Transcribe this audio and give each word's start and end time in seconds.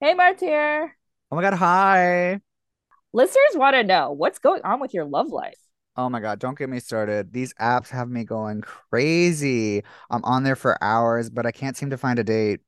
Hey, 0.00 0.14
Martyr. 0.14 0.96
Oh 1.30 1.36
my 1.36 1.42
God, 1.42 1.54
hi. 1.54 2.40
Listeners 3.12 3.54
want 3.54 3.74
to 3.74 3.84
know 3.84 4.12
what's 4.12 4.38
going 4.38 4.62
on 4.62 4.80
with 4.80 4.94
your 4.94 5.04
love 5.04 5.28
life. 5.28 5.58
Oh 5.96 6.08
my 6.08 6.20
God, 6.20 6.38
don't 6.38 6.56
get 6.56 6.70
me 6.70 6.80
started. 6.80 7.32
These 7.32 7.52
apps 7.60 7.88
have 7.90 8.08
me 8.08 8.24
going 8.24 8.62
crazy. 8.62 9.82
I'm 10.10 10.24
on 10.24 10.44
there 10.44 10.56
for 10.56 10.82
hours, 10.82 11.28
but 11.28 11.44
I 11.44 11.52
can't 11.52 11.76
seem 11.76 11.90
to 11.90 11.98
find 11.98 12.18
a 12.18 12.24
date. 12.24 12.60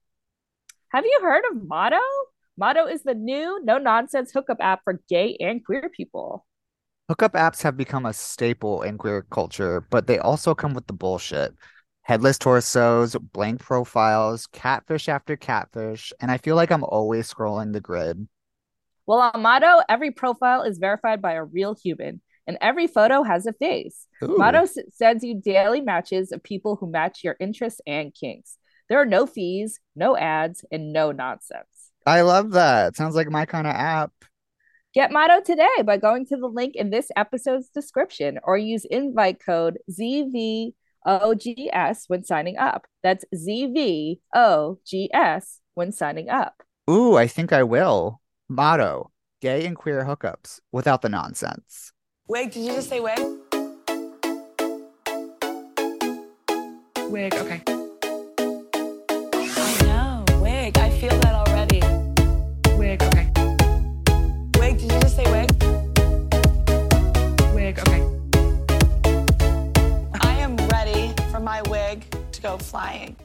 Have 0.88 1.06
you 1.06 1.21
heard 1.22 1.45
of 1.50 1.66
Motto? 1.66 1.96
Motto 2.58 2.87
is 2.87 3.03
the 3.03 3.14
new 3.14 3.61
no 3.64 3.79
nonsense 3.79 4.33
hookup 4.33 4.59
app 4.61 4.83
for 4.85 5.01
gay 5.09 5.37
and 5.41 5.64
queer 5.64 5.89
people. 5.89 6.45
Hookup 7.09 7.33
apps 7.35 7.62
have 7.62 7.77
become 7.77 8.07
a 8.07 8.12
staple 8.12 8.83
in 8.83 8.99
queer 8.99 9.23
culture, 9.23 9.83
but 9.91 10.07
they 10.07 10.19
also 10.19 10.55
come 10.55 10.75
with 10.75 10.87
the 10.87 10.93
bullshit. 10.93 11.55
Headless 12.03 12.37
torsos, 12.37 13.14
blank 13.14 13.61
profiles, 13.61 14.48
catfish 14.48 15.09
after 15.09 15.37
catfish, 15.37 16.12
and 16.21 16.30
I 16.30 16.39
feel 16.39 16.57
like 16.57 16.73
I'm 16.73 16.82
always 16.82 17.32
scrolling 17.32 17.73
the 17.73 17.80
grid. 17.80 18.27
Well, 19.07 19.31
on 19.32 19.43
Motto, 19.43 19.82
every 19.89 20.11
profile 20.11 20.62
is 20.62 20.79
verified 20.79 21.23
by 21.23 21.35
a 21.35 21.45
real 21.45 21.76
human, 21.81 22.21
and 22.46 22.59
every 22.61 22.89
photo 22.89 23.23
has 23.23 23.46
a 23.46 23.53
face. 23.53 24.09
Motto 24.21 24.61
Ooh, 24.61 24.62
s- 24.62 24.79
sends 24.93 25.23
you 25.23 25.40
daily 25.40 25.81
matches 25.81 26.32
of 26.32 26.43
people 26.43 26.75
who 26.76 26.90
match 26.90 27.23
your 27.23 27.36
interests 27.39 27.81
and 27.86 28.12
kinks. 28.12 28.59
There 28.89 29.00
are 29.00 29.07
no 29.07 29.25
fees, 29.26 29.79
no 29.95 30.17
ads, 30.17 30.64
and 30.73 30.93
no 30.93 31.12
nonsense. 31.12 31.93
I 32.05 32.23
love 32.23 32.50
that. 32.53 32.97
Sounds 32.97 33.14
like 33.14 33.31
my 33.31 33.47
kind 33.47 33.67
of 33.67 33.75
app. 33.75 34.12
Get 34.92 35.12
Motto 35.12 35.41
today 35.41 35.83
by 35.84 35.97
going 35.97 36.27
to 36.27 36.37
the 36.37 36.48
link 36.48 36.75
in 36.75 36.91
this 36.91 37.11
episode's 37.17 37.69
description 37.69 38.39
or 38.42 38.59
use 38.59 38.84
invite 38.84 39.39
code 39.45 39.78
ZVOGS 41.06 42.05
when 42.08 42.24
signing 42.24 42.56
up. 42.58 42.86
That's 43.02 43.24
ZVOGS 43.34 44.19
when 45.75 45.92
signing 45.92 46.28
up. 46.28 46.62
Ooh, 46.91 47.16
I 47.16 47.27
think 47.27 47.52
I 47.52 47.62
will. 47.62 48.20
Motto, 48.48 49.11
gay 49.41 49.64
and 49.66 49.77
queer 49.77 50.05
hookups 50.05 50.61
without 50.72 51.03
the 51.03 51.09
nonsense. 51.09 51.92
Wig, 52.28 52.50
did 52.50 52.64
you 52.64 52.72
just 52.72 52.89
say 52.89 53.00
wig? 53.00 53.19
Wig, 57.11 57.34
okay. 57.34 57.72
Go 72.53 72.58
flying. 72.58 73.17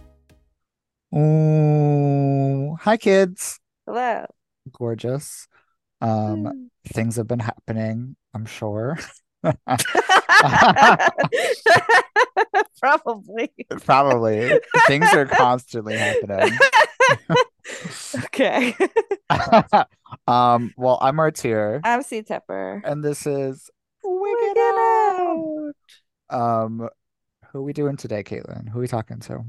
Oh, 1.13 2.77
hi 2.79 2.95
kids. 2.95 3.59
Hello. 3.85 4.25
Gorgeous. 4.71 5.49
Um, 5.99 6.71
things 6.87 7.17
have 7.17 7.27
been 7.27 7.39
happening, 7.39 8.15
I'm 8.33 8.45
sure. 8.45 8.97
Probably. 12.79 13.51
Probably. 13.83 14.61
Things 14.87 15.13
are 15.13 15.25
constantly 15.25 15.97
happening. 15.97 16.57
okay. 18.23 18.73
Um, 20.25 20.73
well, 20.77 20.99
I'm 21.01 21.17
Martyr, 21.17 21.81
I'm 21.83 22.01
C 22.01 22.21
Tepper. 22.21 22.81
and 22.85 23.03
this 23.03 23.27
is 23.27 23.69
Wig 24.05 24.21
Wig 24.21 24.35
It 24.39 24.57
It 24.57 25.73
Out. 26.29 26.63
Um, 26.63 26.89
who 27.51 27.63
we 27.63 27.73
doing 27.73 27.97
today, 27.97 28.23
Caitlin? 28.23 28.69
Who 28.69 28.79
we 28.79 28.87
talking 28.87 29.19
to? 29.21 29.43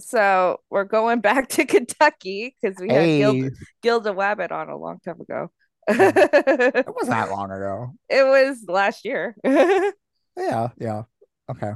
So 0.00 0.60
we're 0.70 0.84
going 0.84 1.20
back 1.20 1.48
to 1.50 1.64
Kentucky 1.64 2.56
because 2.60 2.76
we 2.78 2.92
had 2.92 3.06
Gilda, 3.06 3.50
Gilda 3.82 4.12
Wabbit 4.12 4.52
on 4.52 4.68
a 4.68 4.76
long 4.76 4.98
time 5.04 5.20
ago. 5.20 5.50
it 5.88 6.16
it 6.86 6.94
wasn't 6.94 7.10
that 7.10 7.30
long 7.30 7.50
ago. 7.50 7.92
It 8.08 8.24
was 8.24 8.64
last 8.68 9.04
year. 9.04 9.36
Yeah, 10.36 10.68
yeah. 10.78 11.02
Okay. 11.50 11.72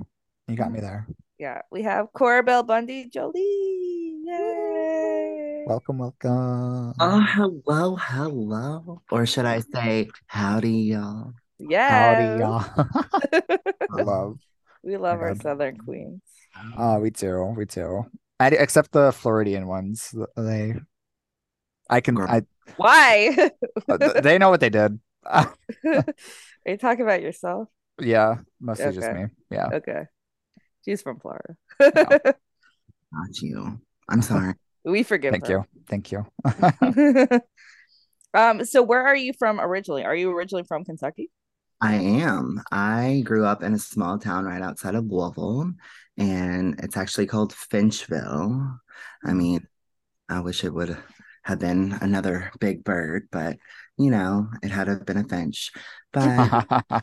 You 0.48 0.54
got 0.54 0.70
me 0.70 0.80
mm. 0.80 0.82
there. 0.82 1.06
yeah, 1.38 1.62
we 1.70 1.82
have 1.82 2.08
Corabelle 2.14 2.66
Bundy 2.66 3.08
Jolie. 3.08 4.20
Yay! 4.24 5.64
Welcome, 5.66 5.98
welcome. 5.98 6.92
Oh, 7.00 7.20
hello, 7.26 7.96
hello. 7.96 9.02
Or 9.10 9.24
should 9.24 9.46
I 9.46 9.60
say, 9.60 10.08
howdy, 10.26 10.92
y'all? 10.92 11.32
Yeah. 11.58 12.14
Howdy, 12.14 12.40
y'all. 12.40 12.86
I 13.98 14.02
love. 14.02 14.38
We 14.82 14.96
love 14.96 15.20
our 15.20 15.34
Southern 15.34 15.76
queens. 15.76 16.22
Oh, 16.76 16.98
we 16.98 17.10
do, 17.10 17.54
we 17.56 17.64
do. 17.64 18.06
I, 18.38 18.48
except 18.48 18.92
the 18.92 19.12
Floridian 19.12 19.66
ones. 19.66 20.14
They, 20.36 20.74
I 21.88 22.00
can, 22.00 22.18
I, 22.18 22.42
Why? 22.76 23.50
they 24.22 24.38
know 24.38 24.50
what 24.50 24.60
they 24.60 24.70
did. 24.70 24.98
Are 25.24 25.54
you 26.66 26.76
talking 26.78 27.02
about 27.02 27.22
yourself? 27.22 27.68
Yeah, 28.00 28.36
mostly 28.60 28.92
just 28.92 29.12
me. 29.12 29.26
Yeah. 29.50 29.68
Okay. 29.74 30.04
She's 30.84 31.02
from 31.02 31.20
Florida. 31.20 31.56
Not 31.80 33.42
you. 33.42 33.80
I'm 34.08 34.22
sorry. 34.22 34.54
we 34.84 35.02
forgive 35.02 35.32
Thank 35.32 35.46
her. 35.48 35.52
you. 35.52 35.64
Thank 35.88 36.12
you. 36.12 36.26
um, 38.32 38.64
so 38.64 38.82
where 38.82 39.06
are 39.06 39.16
you 39.16 39.32
from 39.38 39.60
originally? 39.60 40.04
Are 40.04 40.14
you 40.14 40.30
originally 40.30 40.64
from 40.64 40.84
Kentucky? 40.84 41.30
I 41.80 41.94
am. 41.94 42.62
I 42.70 43.22
grew 43.24 43.44
up 43.46 43.62
in 43.62 43.72
a 43.74 43.78
small 43.78 44.18
town 44.18 44.44
right 44.44 44.62
outside 44.62 44.94
of 44.94 45.06
Louisville, 45.06 45.72
and 46.18 46.78
it's 46.80 46.96
actually 46.96 47.26
called 47.26 47.54
Finchville. 47.54 48.78
I 49.24 49.32
mean, 49.32 49.66
I 50.28 50.40
wish 50.40 50.64
it 50.64 50.74
would 50.74 50.96
have 51.44 51.58
been 51.58 51.96
another 52.00 52.52
big 52.60 52.84
bird, 52.84 53.28
but 53.32 53.56
you 53.96 54.10
know, 54.10 54.48
it 54.62 54.70
had 54.70 54.84
to 54.84 54.92
have 54.92 55.06
been 55.06 55.16
a 55.18 55.24
finch. 55.24 55.72
But 56.12 56.66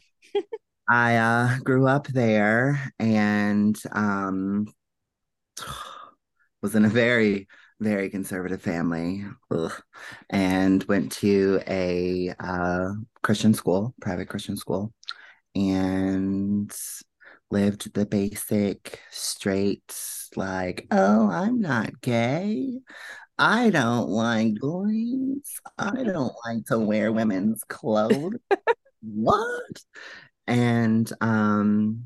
I 0.89 1.17
uh, 1.17 1.59
grew 1.59 1.87
up 1.87 2.07
there 2.07 2.93
and 2.99 3.77
um, 3.91 4.67
was 6.61 6.75
in 6.75 6.85
a 6.85 6.89
very, 6.89 7.47
very 7.79 8.09
conservative 8.09 8.61
family 8.61 9.23
Ugh. 9.51 9.71
and 10.29 10.83
went 10.85 11.11
to 11.13 11.61
a 11.67 12.33
uh, 12.39 12.89
Christian 13.21 13.53
school, 13.53 13.93
private 14.01 14.29
Christian 14.29 14.57
school, 14.57 14.93
and 15.55 16.73
lived 17.51 17.93
the 17.93 18.05
basic 18.05 18.99
straight, 19.11 19.95
like, 20.35 20.87
oh, 20.91 21.29
I'm 21.29 21.61
not 21.61 22.01
gay. 22.01 22.79
I 23.37 23.69
don't 23.69 24.09
like 24.09 24.55
boys. 24.55 25.59
I 25.77 26.03
don't 26.03 26.33
like 26.45 26.65
to 26.67 26.79
wear 26.79 27.11
women's 27.11 27.63
clothes. 27.63 28.33
What? 29.01 29.83
And 30.47 31.09
um 31.21 32.05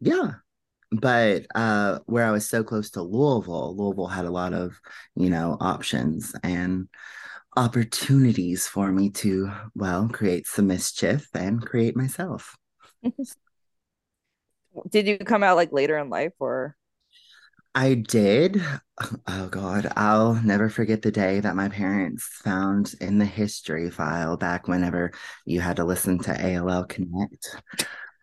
yeah, 0.00 0.32
but 1.00 1.46
uh 1.54 2.00
where 2.06 2.24
I 2.24 2.30
was 2.30 2.48
so 2.48 2.62
close 2.64 2.90
to 2.90 3.02
Louisville, 3.02 3.76
Louisville 3.76 4.06
had 4.06 4.24
a 4.24 4.30
lot 4.30 4.52
of, 4.52 4.78
you 5.14 5.30
know, 5.30 5.56
options 5.60 6.34
and 6.42 6.88
opportunities 7.56 8.66
for 8.66 8.92
me 8.92 9.10
to, 9.10 9.50
well, 9.74 10.08
create 10.08 10.46
some 10.46 10.66
mischief 10.66 11.28
and 11.34 11.62
create 11.62 11.96
myself. 11.96 12.56
Did 14.90 15.06
you 15.06 15.16
come 15.18 15.42
out 15.42 15.56
like 15.56 15.72
later 15.72 15.96
in 15.96 16.10
life 16.10 16.34
or 16.38 16.76
I 17.76 17.92
did. 17.92 18.62
Oh 19.26 19.48
God, 19.50 19.92
I'll 19.96 20.32
never 20.32 20.70
forget 20.70 21.02
the 21.02 21.12
day 21.12 21.40
that 21.40 21.54
my 21.54 21.68
parents 21.68 22.24
found 22.42 22.94
in 23.02 23.18
the 23.18 23.26
history 23.26 23.90
file 23.90 24.38
back 24.38 24.66
whenever 24.66 25.12
you 25.44 25.60
had 25.60 25.76
to 25.76 25.84
listen 25.84 26.18
to 26.20 26.30
AOL 26.30 26.88
Connect. 26.88 27.54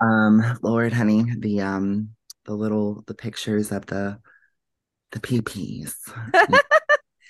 Um, 0.01 0.57
Lord, 0.63 0.91
honey, 0.91 1.25
the 1.37 1.61
um 1.61 2.09
the 2.45 2.53
little 2.53 3.03
the 3.07 3.13
pictures 3.15 3.71
of 3.71 3.85
the 3.87 4.19
the 5.11 5.19
PPs, 5.19 5.95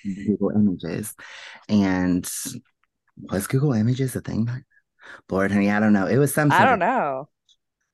Google 0.04 0.50
Images, 0.50 1.14
and 1.68 2.28
was 3.30 3.46
Google 3.46 3.72
Images 3.72 4.16
a 4.16 4.20
thing? 4.20 4.44
back- 4.44 4.64
Lord, 5.30 5.52
honey, 5.52 5.70
I 5.70 5.80
don't 5.80 5.92
know. 5.94 6.06
It 6.06 6.18
was 6.18 6.34
some 6.34 6.50
I 6.50 6.64
don't 6.64 6.78
know. 6.78 7.28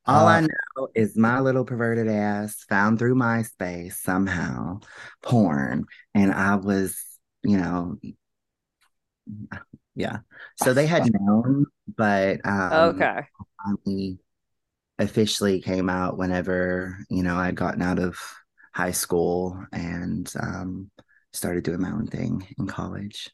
all 0.07 0.27
I 0.27 0.41
Uh, 0.41 0.49
know 0.77 0.89
is 0.95 1.17
my 1.17 1.41
little 1.41 1.65
perverted 1.65 2.09
ass 2.09 2.65
found 2.69 2.99
through 2.99 3.15
MySpace 3.15 3.95
somehow 3.95 4.81
porn, 5.23 5.85
and 6.15 6.33
I 6.33 6.57
was, 6.57 7.01
you 7.43 7.57
know, 7.59 7.97
yeah. 9.95 10.19
So 10.57 10.75
they 10.75 10.87
had 10.87 11.05
known, 11.21 11.67
but 11.97 12.45
um, 12.47 13.09
Okay. 13.11 13.29
finally 13.63 14.19
officially 15.01 15.61
came 15.61 15.89
out 15.89 16.19
whenever, 16.19 16.99
you 17.09 17.23
know, 17.23 17.37
I'd 17.37 17.57
gotten 17.57 17.83
out 17.83 17.99
of 17.99 18.19
high 18.75 18.93
school 18.93 19.65
and 19.73 20.33
um, 20.41 20.91
started 21.33 21.65
doing 21.65 21.81
my 21.81 21.91
own 21.91 22.07
thing 22.07 22.47
in 22.59 22.67
college 22.67 23.31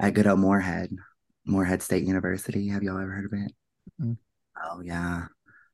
at 0.00 0.14
good 0.14 0.26
old 0.26 0.40
Morehead, 0.40 0.90
Morehead 1.46 1.82
State 1.82 2.04
University. 2.04 2.68
Have 2.68 2.82
y'all 2.82 2.98
ever 2.98 3.10
heard 3.10 3.26
of 3.26 3.32
it? 3.34 3.52
Mm. 4.00 4.16
Oh 4.64 4.80
yeah, 4.80 5.26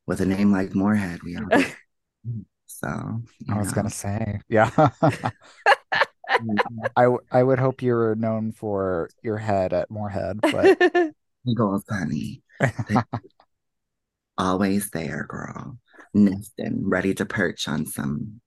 with 0.06 0.20
a 0.20 0.26
name 0.26 0.52
like 0.52 0.74
Morehead, 0.74 1.22
we 1.22 1.36
are. 1.36 1.48
So 2.66 3.22
I 3.48 3.58
was 3.58 3.68
know. 3.68 3.72
gonna 3.72 3.88
say, 3.88 4.40
yeah. 4.48 4.70
I 6.96 7.04
w- 7.04 7.20
I 7.30 7.42
would 7.42 7.58
hope 7.58 7.82
you 7.82 7.94
were 7.94 8.14
known 8.14 8.52
for 8.52 9.08
your 9.22 9.38
head 9.38 9.72
at 9.72 9.90
Morehead, 9.90 10.40
but 10.42 11.14
Eagles, 11.46 11.84
honey. 11.88 12.42
Always 14.36 14.90
there, 14.90 15.26
girl. 15.28 15.78
Nesting, 16.12 16.88
ready 16.88 17.14
to 17.14 17.26
perch 17.26 17.68
on 17.68 17.86
some 17.86 18.40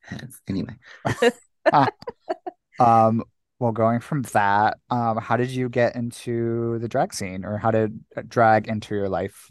heads. 0.00 0.40
Anyway, 0.48 0.76
um, 2.78 3.22
well, 3.58 3.72
going 3.72 4.00
from 4.00 4.22
that, 4.22 4.78
um, 4.90 5.18
how 5.18 5.36
did 5.36 5.50
you 5.50 5.68
get 5.68 5.96
into 5.96 6.78
the 6.78 6.88
drag 6.88 7.12
scene, 7.12 7.44
or 7.44 7.58
how 7.58 7.70
did 7.70 8.00
drag 8.28 8.68
enter 8.68 8.94
your 8.94 9.08
life? 9.08 9.50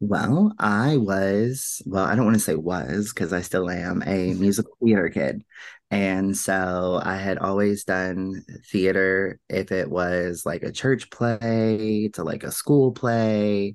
well, 0.00 0.54
I 0.58 0.96
was, 0.96 1.82
well, 1.84 2.04
I 2.04 2.14
don't 2.14 2.24
want 2.24 2.36
to 2.36 2.40
say 2.40 2.54
was 2.54 3.12
because 3.12 3.32
I 3.34 3.42
still 3.42 3.68
am 3.68 4.02
a 4.06 4.32
musical 4.34 4.72
theater 4.82 5.10
kid. 5.10 5.44
And 5.90 6.36
so 6.36 7.00
I 7.02 7.16
had 7.16 7.38
always 7.38 7.84
done 7.84 8.44
theater 8.70 9.38
if 9.48 9.72
it 9.72 9.90
was 9.90 10.46
like 10.46 10.62
a 10.62 10.72
church 10.72 11.10
play 11.10 12.08
to 12.14 12.24
like 12.24 12.44
a 12.44 12.52
school 12.52 12.92
play. 12.92 13.74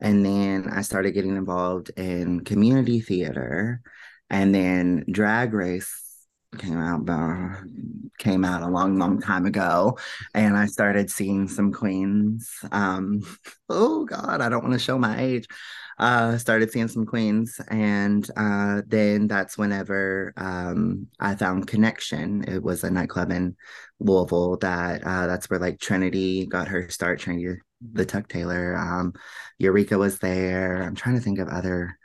And 0.00 0.24
then 0.24 0.68
I 0.70 0.82
started 0.82 1.12
getting 1.12 1.36
involved 1.36 1.90
in 1.96 2.44
community 2.44 3.00
theater. 3.00 3.80
And 4.28 4.54
then 4.54 5.04
Drag 5.10 5.52
Race 5.52 5.92
came 6.58 6.78
out 6.78 7.08
uh, 7.08 7.60
came 8.18 8.44
out 8.44 8.62
a 8.62 8.68
long, 8.68 8.98
long 8.98 9.20
time 9.20 9.46
ago. 9.46 9.98
And 10.34 10.56
I 10.56 10.66
started 10.66 11.10
seeing 11.10 11.48
some 11.48 11.72
queens. 11.72 12.50
Um, 12.72 13.20
oh 13.68 14.04
God, 14.04 14.40
I 14.40 14.48
don't 14.48 14.62
want 14.62 14.74
to 14.74 14.78
show 14.78 14.98
my 14.98 15.20
age. 15.20 15.46
Uh, 16.00 16.38
started 16.38 16.72
seeing 16.72 16.88
some 16.88 17.04
queens, 17.04 17.60
and 17.68 18.30
uh, 18.34 18.80
then 18.86 19.28
that's 19.28 19.58
whenever 19.58 20.32
um, 20.38 21.06
I 21.20 21.34
found 21.34 21.66
Connection. 21.66 22.42
It 22.48 22.62
was 22.62 22.82
a 22.84 22.90
nightclub 22.90 23.30
in 23.30 23.54
Louisville 23.98 24.56
that 24.62 25.04
uh, 25.04 25.26
that's 25.26 25.50
where 25.50 25.60
like 25.60 25.78
Trinity 25.78 26.46
got 26.46 26.68
her 26.68 26.88
start. 26.88 27.20
Trinity 27.20 27.58
the 27.92 28.06
Tuck 28.06 28.28
Taylor. 28.28 28.76
Um, 28.76 29.12
Eureka 29.58 29.98
was 29.98 30.18
there. 30.20 30.82
I'm 30.82 30.94
trying 30.94 31.16
to 31.16 31.20
think 31.20 31.38
of 31.38 31.48
other. 31.48 31.98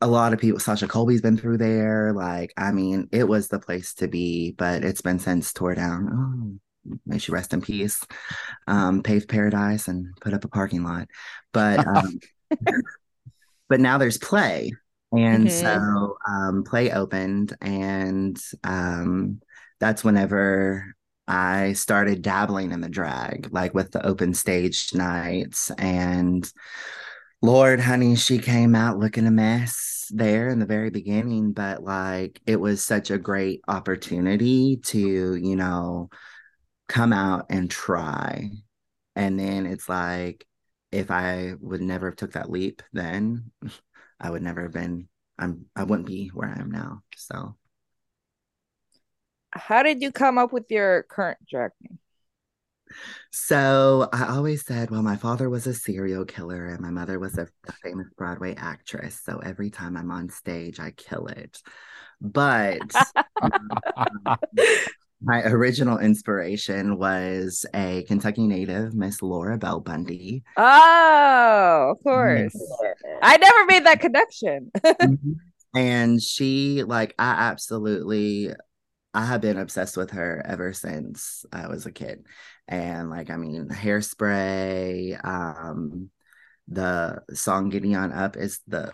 A 0.00 0.06
lot 0.08 0.32
of 0.32 0.40
people. 0.40 0.58
Sasha 0.58 0.88
Colby's 0.88 1.22
been 1.22 1.36
through 1.36 1.58
there. 1.58 2.12
Like, 2.12 2.52
I 2.56 2.72
mean, 2.72 3.08
it 3.12 3.28
was 3.28 3.46
the 3.46 3.60
place 3.60 3.94
to 3.94 4.08
be, 4.08 4.50
but 4.58 4.84
it's 4.84 5.00
been 5.00 5.20
since 5.20 5.52
tore 5.52 5.76
down. 5.76 6.60
Oh, 6.84 6.98
may 7.06 7.18
she 7.18 7.30
rest 7.30 7.54
in 7.54 7.60
peace. 7.60 8.04
Um, 8.66 9.02
paved 9.04 9.28
paradise 9.28 9.88
and 9.88 10.08
put 10.20 10.34
up 10.34 10.44
a 10.44 10.48
parking 10.48 10.82
lot. 10.82 11.08
But 11.52 11.86
um, 11.86 12.18
but 13.68 13.80
now 13.80 13.98
there's 13.98 14.18
play. 14.18 14.72
And 15.12 15.44
Mhm. 15.44 15.50
so 15.50 16.18
um, 16.28 16.64
play 16.64 16.90
opened, 16.92 17.56
and 17.60 18.38
um, 18.64 19.40
that's 19.80 20.04
whenever 20.04 20.94
I 21.28 21.72
started 21.74 22.22
dabbling 22.22 22.72
in 22.72 22.80
the 22.80 22.88
drag, 22.88 23.48
like 23.52 23.74
with 23.74 23.92
the 23.92 24.04
open 24.06 24.34
stage 24.34 24.94
nights. 24.94 25.70
And 25.78 26.50
Lord, 27.42 27.80
honey, 27.80 28.16
she 28.16 28.38
came 28.38 28.74
out 28.74 28.98
looking 28.98 29.26
a 29.26 29.30
mess 29.30 30.10
there 30.12 30.48
in 30.48 30.58
the 30.58 30.66
very 30.66 30.90
beginning, 30.90 31.52
but 31.52 31.82
like 31.82 32.40
it 32.46 32.56
was 32.60 32.82
such 32.84 33.10
a 33.10 33.18
great 33.18 33.60
opportunity 33.68 34.78
to, 34.84 35.36
you 35.36 35.56
know, 35.56 36.10
come 36.88 37.12
out 37.12 37.46
and 37.50 37.70
try. 37.70 38.50
And 39.16 39.38
then 39.38 39.66
it's 39.66 39.88
like, 39.88 40.46
if 40.92 41.10
I 41.10 41.54
would 41.60 41.80
never 41.80 42.10
have 42.10 42.16
took 42.16 42.32
that 42.32 42.50
leap, 42.50 42.82
then 42.92 43.50
I 44.20 44.30
would 44.30 44.42
never 44.42 44.62
have 44.62 44.72
been, 44.72 45.08
I'm, 45.38 45.66
I 45.74 45.84
wouldn't 45.84 46.08
be 46.08 46.28
where 46.28 46.48
I 46.48 46.60
am 46.60 46.70
now. 46.70 47.02
So 47.16 47.56
How 49.52 49.82
did 49.82 50.02
you 50.02 50.12
come 50.12 50.38
up 50.38 50.52
with 50.52 50.70
your 50.70 51.04
current 51.04 51.38
drag 51.48 51.72
name? 51.82 51.98
So 53.30 54.08
I 54.12 54.28
always 54.28 54.64
said, 54.64 54.90
well, 54.90 55.02
my 55.02 55.16
father 55.16 55.50
was 55.50 55.66
a 55.66 55.74
serial 55.74 56.24
killer 56.24 56.66
and 56.66 56.80
my 56.80 56.90
mother 56.90 57.18
was 57.18 57.36
a, 57.36 57.48
famous 57.82 58.08
Broadway 58.16 58.54
actress. 58.56 59.20
So 59.22 59.38
every 59.38 59.70
time 59.70 59.96
I'm 59.96 60.10
on 60.10 60.28
stage, 60.28 60.80
I 60.80 60.92
kill 60.92 61.26
it. 61.26 61.60
But 62.20 62.80
um, 63.42 64.38
my 65.22 65.42
original 65.44 65.98
inspiration 65.98 66.98
was 66.98 67.64
a 67.74 68.04
Kentucky 68.04 68.46
native, 68.46 68.94
Miss 68.94 69.22
Laura 69.22 69.56
Bell 69.56 69.80
Bundy. 69.80 70.42
Oh, 70.56 71.94
of 71.96 72.02
course. 72.02 72.54
I 73.22 73.36
never 73.36 73.66
made 73.66 73.86
that 73.86 74.00
connection. 74.00 74.70
and 75.74 76.22
she, 76.22 76.82
like, 76.82 77.14
I 77.18 77.30
absolutely, 77.48 78.50
I 79.14 79.24
have 79.24 79.40
been 79.40 79.58
obsessed 79.58 79.96
with 79.96 80.10
her 80.10 80.42
ever 80.46 80.72
since 80.72 81.46
I 81.50 81.68
was 81.68 81.86
a 81.86 81.92
kid. 81.92 82.26
And 82.68 83.08
like, 83.08 83.30
I 83.30 83.36
mean, 83.36 83.68
hairspray, 83.68 85.24
um, 85.24 86.10
the 86.68 87.22
song 87.32 87.70
Giddy 87.70 87.94
On 87.94 88.12
Up 88.12 88.36
is 88.36 88.60
the 88.66 88.92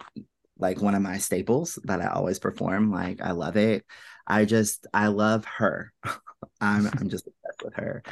like 0.58 0.80
one 0.80 0.94
of 0.94 1.02
my 1.02 1.18
staples 1.18 1.78
that 1.84 2.00
I 2.00 2.06
always 2.06 2.38
perform. 2.38 2.90
Like, 2.92 3.20
I 3.20 3.32
love 3.32 3.56
it. 3.56 3.84
I 4.26 4.44
just, 4.44 4.86
I 4.92 5.08
love 5.08 5.44
her. 5.44 5.92
I'm, 6.60 6.86
I'm 6.86 7.08
just 7.08 7.26
obsessed 7.26 7.64
with 7.64 7.74
her. 7.74 8.02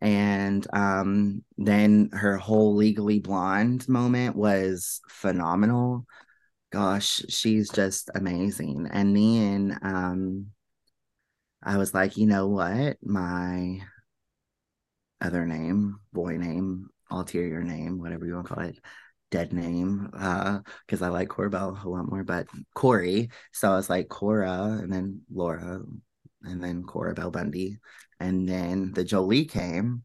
And 0.00 0.66
um, 0.72 1.44
then 1.56 2.10
her 2.12 2.36
whole 2.36 2.74
Legally 2.74 3.20
Blonde 3.20 3.88
moment 3.88 4.36
was 4.36 5.00
phenomenal. 5.08 6.06
Gosh, 6.70 7.22
she's 7.28 7.70
just 7.70 8.10
amazing. 8.14 8.88
And 8.92 9.16
then 9.16 9.78
um, 9.82 10.46
I 11.62 11.78
was 11.78 11.94
like, 11.94 12.16
you 12.16 12.26
know 12.26 12.48
what? 12.48 12.98
My 13.02 13.80
other 15.20 15.46
name, 15.46 15.98
boy 16.12 16.36
name, 16.36 16.88
ulterior 17.10 17.62
name, 17.62 17.98
whatever 17.98 18.26
you 18.26 18.34
want 18.34 18.48
to 18.48 18.54
call 18.54 18.64
it, 18.64 18.78
dead 19.30 19.52
name, 19.52 20.10
uh, 20.16 20.60
because 20.86 21.02
I 21.02 21.08
like 21.08 21.28
Corbell 21.28 21.82
a 21.84 21.88
lot 21.88 22.08
more, 22.10 22.24
but 22.24 22.46
Corey. 22.74 23.30
So 23.52 23.72
I 23.72 23.76
was 23.76 23.90
like 23.90 24.08
Cora 24.08 24.78
and 24.82 24.92
then 24.92 25.22
Laura 25.32 25.80
and 26.42 26.62
then 26.62 26.84
Corabelle 26.84 27.32
Bundy. 27.32 27.78
And 28.20 28.48
then 28.48 28.92
the 28.92 29.04
Jolie 29.04 29.44
came 29.46 30.04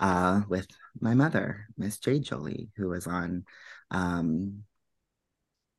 uh 0.00 0.42
with 0.48 0.66
my 1.00 1.14
mother, 1.14 1.68
Miss 1.78 1.98
Jade 1.98 2.24
Jolie, 2.24 2.70
who 2.76 2.88
was 2.88 3.06
on 3.06 3.44
um 3.90 4.64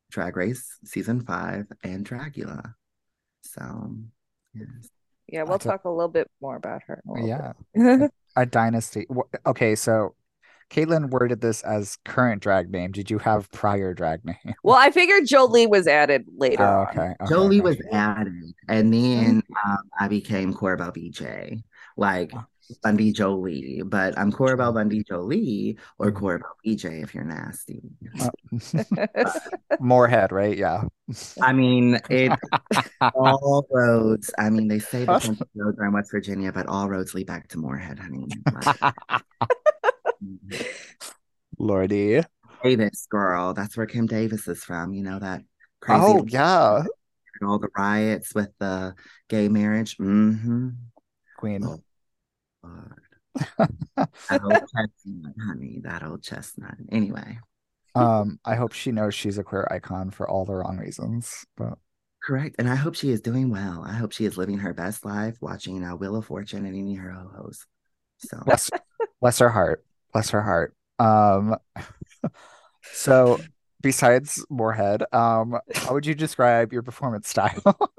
Drag 0.10 0.38
Race 0.38 0.78
season 0.86 1.26
five 1.26 1.66
and 1.84 2.06
Dragula. 2.08 2.76
So 3.42 3.96
yes. 4.54 4.68
Yeah, 5.28 5.44
we'll 5.44 5.56
a- 5.56 5.60
talk 5.60 5.86
a 5.86 5.90
little 5.90 6.08
bit 6.08 6.30
more 6.42 6.56
about 6.56 6.84
her. 6.88 7.02
in 7.16 7.22
a 7.24 7.26
little 7.26 7.56
Yeah, 7.76 8.08
a 8.36 8.46
dynasty. 8.46 9.08
Okay, 9.46 9.76
so 9.76 10.16
Caitlin 10.72 11.10
worded 11.10 11.42
this 11.42 11.62
as 11.64 11.98
current 12.06 12.42
drag 12.42 12.72
name. 12.72 12.92
Did 12.92 13.10
you 13.12 13.18
have 13.20 13.52
prior 13.52 13.94
drag 13.94 14.26
name? 14.26 14.56
well, 14.64 14.76
I 14.76 14.92
figured 14.92 15.26
Jolie 15.28 15.68
was 15.68 15.88
added 15.88 16.26
later 16.38 16.64
Oh, 16.64 16.82
okay. 16.90 17.14
okay, 17.22 17.30
Jolie 17.30 17.62
was 17.62 17.78
added, 17.92 18.54
and 18.68 18.94
then 18.94 19.44
um, 19.66 19.78
I 20.00 20.08
became 20.08 20.54
Corabelle 20.54 20.92
BJ, 20.96 21.62
like 21.98 22.32
Bundy 22.82 23.12
Jolie. 23.12 23.84
But 23.86 24.18
I'm 24.18 24.32
Corabelle 24.32 24.74
Bundy 24.74 25.04
Jolie 25.04 25.78
or 26.00 26.12
Mhm. 26.12 26.20
Corabelle 26.20 26.56
BJ 26.66 27.04
if 27.04 27.14
you're 27.14 27.24
nasty. 27.24 27.82
Uh, 29.16 29.30
Morehead, 29.80 30.32
right? 30.32 30.58
Yeah. 30.58 30.84
I 31.42 31.52
mean, 31.54 32.00
it 32.10 32.32
all 33.16 33.68
roads. 33.72 34.32
I 34.40 34.50
mean, 34.50 34.68
they 34.68 34.80
say 34.80 35.04
the 35.06 35.20
country 35.20 35.46
roads 35.56 35.78
are 35.80 35.86
in 35.86 35.94
West 35.94 36.12
Virginia, 36.12 36.52
but 36.52 36.68
all 36.68 36.88
roads 36.90 37.14
lead 37.14 37.28
back 37.28 37.48
to 37.50 37.58
Morehead, 37.58 38.00
honey. 38.00 38.26
Like, 38.54 39.22
Lordy. 41.58 42.22
Davis, 42.64 43.08
girl, 43.10 43.54
that's 43.54 43.78
where 43.78 43.86
Kim 43.86 44.08
Davis 44.08 44.48
is 44.48 44.64
from. 44.64 44.94
You 44.94 45.04
know 45.04 45.20
that 45.20 45.42
crazy. 45.82 46.02
Oh, 46.04 46.26
yeah. 46.28 46.84
all 47.46 47.60
the 47.60 47.70
riots 47.78 48.34
with 48.34 48.50
the 48.60 48.96
gay 49.30 49.48
marriage. 49.50 49.98
Mm-hmm. 49.98 50.70
Queen. 51.38 51.64
Oh, 51.64 51.80
Lord. 52.64 53.02
that 54.30 54.42
old 54.44 54.54
chestnut, 54.76 55.34
honey. 55.46 55.82
That 55.84 56.04
old 56.04 56.24
chestnut. 56.24 56.76
Anyway, 56.92 57.40
Um, 57.94 58.40
I 58.46 58.56
hope 58.56 58.74
she 58.74 58.92
knows 58.92 59.14
she's 59.14 59.38
a 59.38 59.44
queer 59.44 59.68
icon 59.70 60.10
for 60.12 60.28
all 60.28 60.46
the 60.46 60.56
wrong 60.56 60.78
reasons. 60.78 61.46
But 61.58 61.78
correct. 62.24 62.56
And 62.58 62.70
I 62.70 62.76
hope 62.76 62.96
she 62.96 63.12
is 63.12 63.22
doing 63.22 63.50
well. 63.50 63.84
I 63.86 63.94
hope 63.94 64.12
she 64.14 64.26
is 64.26 64.38
living 64.38 64.60
her 64.60 64.74
best 64.74 65.06
life, 65.06 65.38
watching 65.42 65.84
uh, 65.84 65.96
Wheel 65.96 66.16
of 66.16 66.26
Fortune 66.26 66.66
and 66.66 66.76
eating 66.76 66.96
her 66.96 67.12
ho-hos. 67.12 67.66
So 68.18 68.40
bless 68.46 68.72
bless 69.22 69.40
her 69.40 69.50
heart. 69.50 69.86
Bless 70.16 70.30
her 70.30 70.42
heart. 70.42 70.74
Um, 70.98 71.58
so 72.94 73.38
besides 73.82 74.46
Morehead, 74.50 75.04
um, 75.12 75.60
how 75.76 75.94
would 75.94 76.06
you 76.06 76.16
describe 76.16 76.72
your 76.72 76.84
performance 76.84 77.28
style? 77.28 77.62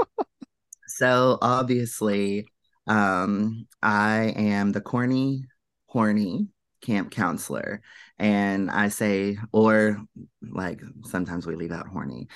So 0.88 1.36
obviously, 1.42 2.46
um, 2.86 3.66
I 3.82 4.32
am 4.34 4.72
the 4.72 4.80
corny, 4.80 5.44
horny 5.84 6.48
camp 6.80 7.10
counselor. 7.10 7.82
And 8.18 8.70
I 8.70 8.88
say, 8.88 9.36
or 9.52 10.00
like 10.40 10.80
sometimes 11.04 11.46
we 11.46 11.54
leave 11.54 11.72
out 11.72 11.88
horny 11.88 12.28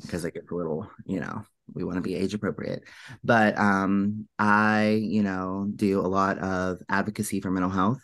because 0.00 0.24
it 0.24 0.32
gets 0.32 0.50
a 0.50 0.54
little, 0.54 0.90
you 1.04 1.20
know, 1.20 1.44
we 1.74 1.84
want 1.84 1.96
to 1.96 2.00
be 2.00 2.14
age 2.14 2.32
appropriate. 2.32 2.84
But 3.22 3.58
um, 3.58 4.28
I, 4.38 4.98
you 5.02 5.22
know, 5.22 5.68
do 5.76 6.00
a 6.00 6.08
lot 6.08 6.38
of 6.38 6.78
advocacy 6.88 7.42
for 7.42 7.50
mental 7.50 7.70
health 7.70 8.00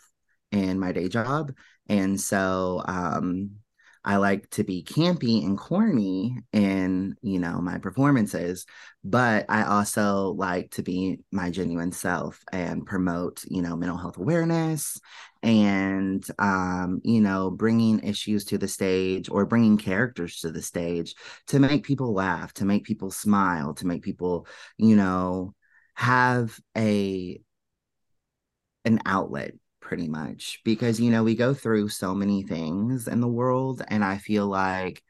in 0.53 0.79
my 0.79 0.91
day 0.91 1.09
job. 1.09 1.51
And 1.89 2.19
so 2.19 2.81
um, 2.85 3.51
I 4.05 4.17
like 4.17 4.49
to 4.51 4.63
be 4.63 4.83
campy 4.83 5.43
and 5.43 5.57
corny 5.57 6.37
in, 6.51 7.15
you 7.21 7.39
know, 7.39 7.59
my 7.59 7.79
performances, 7.79 8.65
but 9.03 9.45
I 9.49 9.63
also 9.63 10.33
like 10.37 10.71
to 10.71 10.83
be 10.83 11.19
my 11.31 11.49
genuine 11.49 11.91
self 11.91 12.43
and 12.51 12.85
promote, 12.85 13.43
you 13.47 13.61
know, 13.61 13.75
mental 13.75 13.97
health 13.97 14.17
awareness 14.17 14.99
and, 15.41 16.23
um, 16.37 17.01
you 17.03 17.19
know, 17.19 17.49
bringing 17.49 17.99
issues 18.01 18.45
to 18.45 18.57
the 18.57 18.67
stage 18.67 19.29
or 19.29 19.45
bringing 19.45 19.77
characters 19.77 20.39
to 20.41 20.51
the 20.51 20.61
stage 20.61 21.15
to 21.47 21.59
make 21.59 21.83
people 21.83 22.13
laugh, 22.13 22.53
to 22.53 22.65
make 22.65 22.83
people 22.83 23.09
smile, 23.09 23.73
to 23.75 23.87
make 23.87 24.03
people, 24.03 24.47
you 24.77 24.95
know, 24.95 25.53
have 25.95 26.57
a 26.77 27.41
an 28.85 28.99
outlet 29.05 29.53
pretty 29.83 30.07
much 30.07 30.61
because 30.63 30.99
you 30.99 31.11
know 31.11 31.23
we 31.23 31.35
go 31.35 31.53
through 31.53 31.89
so 31.89 32.15
many 32.15 32.41
things 32.41 33.07
in 33.09 33.19
the 33.19 33.27
world 33.27 33.83
and 33.89 34.03
i 34.03 34.17
feel 34.17 34.47
like 34.47 35.03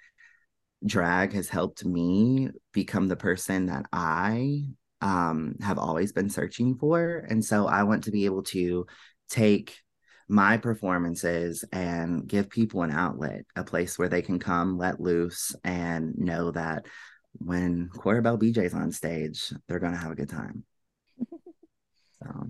drag 0.84 1.32
has 1.32 1.48
helped 1.48 1.86
me 1.86 2.50
become 2.74 3.08
the 3.08 3.16
person 3.16 3.68
that 3.68 3.86
i 3.94 4.64
um, 5.02 5.56
have 5.62 5.78
always 5.78 6.12
been 6.12 6.30
searching 6.30 6.76
for 6.76 7.24
and 7.30 7.46
so 7.46 7.68
i 7.68 7.84
want 7.84 8.06
to 8.06 8.12
be 8.12 8.26
able 8.26 8.42
to 8.42 8.86
take 9.30 9.78
my 10.28 10.58
performances 10.58 11.64
and 11.72 12.28
give 12.28 12.50
people 12.50 12.82
an 12.82 12.90
outlet 12.90 13.46
a 13.56 13.64
place 13.64 14.00
where 14.00 14.10
they 14.10 14.24
can 14.24 14.40
come 14.40 14.78
let 14.80 15.00
loose 15.00 15.56
and 15.64 16.18
know 16.18 16.50
that 16.50 16.88
when 17.34 17.90
Corabelle 17.90 18.42
BJ's 18.42 18.74
on 18.74 18.92
stage 18.92 19.54
they're 19.68 19.80
going 19.80 19.94
to 19.94 20.00
have 20.00 20.12
a 20.12 20.16
good 20.16 20.30
time. 20.30 20.64
So 22.20 22.48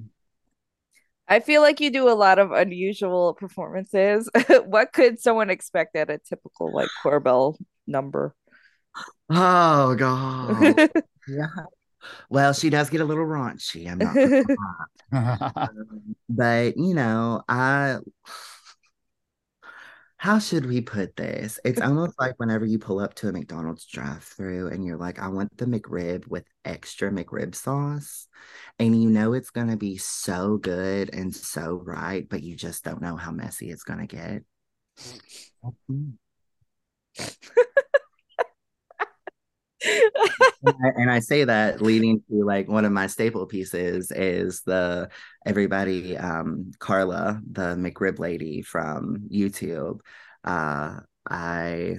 I 1.27 1.39
feel 1.39 1.62
like 1.62 1.80
you 1.80 1.89
do 1.89 2.10
a 2.10 2.13
lot 2.13 2.39
of 2.39 2.51
unusual 2.51 3.34
performances. 3.34 4.30
what 4.65 4.94
could 4.94 5.20
someone 5.20 5.50
expect 5.50 5.96
at 5.96 6.10
a 6.10 6.18
typical 6.18 6.72
like 6.74 6.89
Corabelle 7.03 7.58
number? 7.88 8.36
Oh 9.30 9.96
god. 9.96 10.92
yeah. 11.27 11.48
Well, 12.30 12.53
she 12.53 12.70
does 12.70 12.89
get 12.89 13.01
a 13.01 13.06
little 13.06 13.25
raunchy. 13.25 13.89
I'm 13.89 14.00
not. 14.00 14.18
um, 15.70 16.15
but 16.27 16.77
you 16.77 16.94
know, 16.94 17.42
I 17.48 18.00
how 20.24 20.39
should 20.39 20.65
we 20.65 20.80
put 20.80 21.18
this? 21.18 21.60
It's 21.65 21.82
almost 21.82 22.18
like 22.18 22.36
whenever 22.38 22.63
you 22.63 22.80
pull 22.80 23.01
up 23.01 23.13
to 23.15 23.27
a 23.27 23.34
McDonald's 23.34 23.86
drive-through 23.86 24.70
and 24.70 24.86
you're 24.86 24.96
like, 24.96 25.20
I 25.20 25.27
want 25.27 25.58
the 25.58 25.65
McRib 25.65 26.25
with 26.30 26.46
extra 26.63 27.12
McRib 27.12 27.53
sauce. 27.53 28.30
And 28.80 29.03
you 29.03 29.10
know 29.10 29.34
it's 29.34 29.50
gonna 29.50 29.75
be 29.75 29.98
so 29.98 30.56
good 30.56 31.13
and 31.13 31.36
so 31.36 31.82
right, 31.84 32.25
but 32.30 32.42
you 32.42 32.56
just 32.56 32.86
don't 32.86 33.01
know 33.01 33.18
how 33.18 33.32
messy 33.32 33.70
it's 33.70 33.84
gonna 33.84 34.08
get. 34.08 34.44
Mm. 35.89 36.13
And, 39.84 40.75
I, 40.86 40.90
and 40.96 41.12
I 41.12 41.20
say 41.20 41.44
that 41.44 41.82
leading 41.82 42.22
to 42.30 42.44
like 42.46 42.68
one 42.68 42.86
of 42.86 42.92
my 42.92 43.08
staple 43.08 43.46
pieces 43.46 44.12
is 44.12 44.62
the 44.62 45.10
everybody 45.46 46.18
um 46.18 46.72
Carla, 46.80 47.42
the 47.52 47.75
McRib 47.75 48.20
lady 48.20 48.62
from 48.62 49.28
YouTube. 49.32 50.00
Uh 50.44 51.00
I 51.30 51.98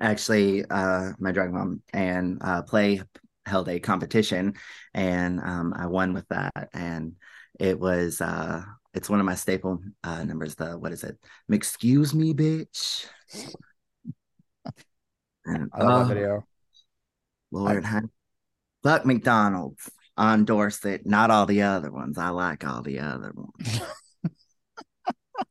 actually 0.00 0.64
uh 0.68 1.12
my 1.18 1.32
drag 1.32 1.52
mom 1.52 1.82
and 1.92 2.38
uh 2.40 2.62
play 2.62 3.02
held 3.46 3.68
a 3.68 3.78
competition 3.78 4.54
and 4.92 5.40
um 5.40 5.74
I 5.76 5.86
won 5.86 6.14
with 6.14 6.28
that. 6.28 6.70
And 6.72 7.14
it 7.58 7.78
was 7.78 8.20
uh 8.20 8.62
it's 8.92 9.10
one 9.10 9.20
of 9.20 9.26
my 9.26 9.34
staple 9.34 9.80
uh 10.02 10.24
numbers 10.24 10.54
the 10.54 10.78
what 10.78 10.92
is 10.92 11.04
it? 11.04 11.18
Excuse 11.50 12.14
me 12.14 12.34
bitch. 12.34 13.06
I 15.46 15.82
love 15.82 16.08
that 16.08 16.14
video 16.14 16.46
Lord, 17.50 17.84
I, 17.84 18.00
fuck 18.82 19.06
McDonald's 19.06 19.90
on 20.16 20.44
Dorset, 20.44 21.06
not 21.06 21.30
all 21.30 21.46
the 21.46 21.62
other 21.62 21.90
ones. 21.90 22.18
I 22.18 22.28
like 22.28 22.66
all 22.66 22.82
the 22.82 23.00
other 23.00 23.32
ones. 23.34 23.80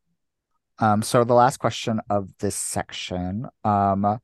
um, 0.78 1.02
so 1.02 1.24
the 1.24 1.34
last 1.34 1.58
question 1.58 2.00
of 2.08 2.28
this 2.38 2.56
section, 2.56 3.46
um, 3.64 4.18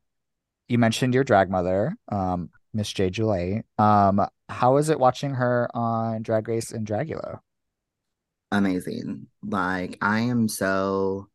you 0.67 0.77
mentioned 0.77 1.13
your 1.13 1.23
drag 1.23 1.49
mother, 1.49 1.95
um, 2.11 2.49
Miss 2.73 2.91
Jade 2.91 3.13
Jolie. 3.13 3.63
Um, 3.77 4.25
how 4.47 4.77
is 4.77 4.89
it 4.89 4.99
watching 4.99 5.35
her 5.35 5.69
on 5.73 6.21
Drag 6.21 6.47
Race 6.47 6.71
and 6.71 6.87
Dragula? 6.87 7.39
Amazing. 8.51 9.27
Like 9.43 9.97
I 10.01 10.21
am 10.21 10.47
so 10.47 11.27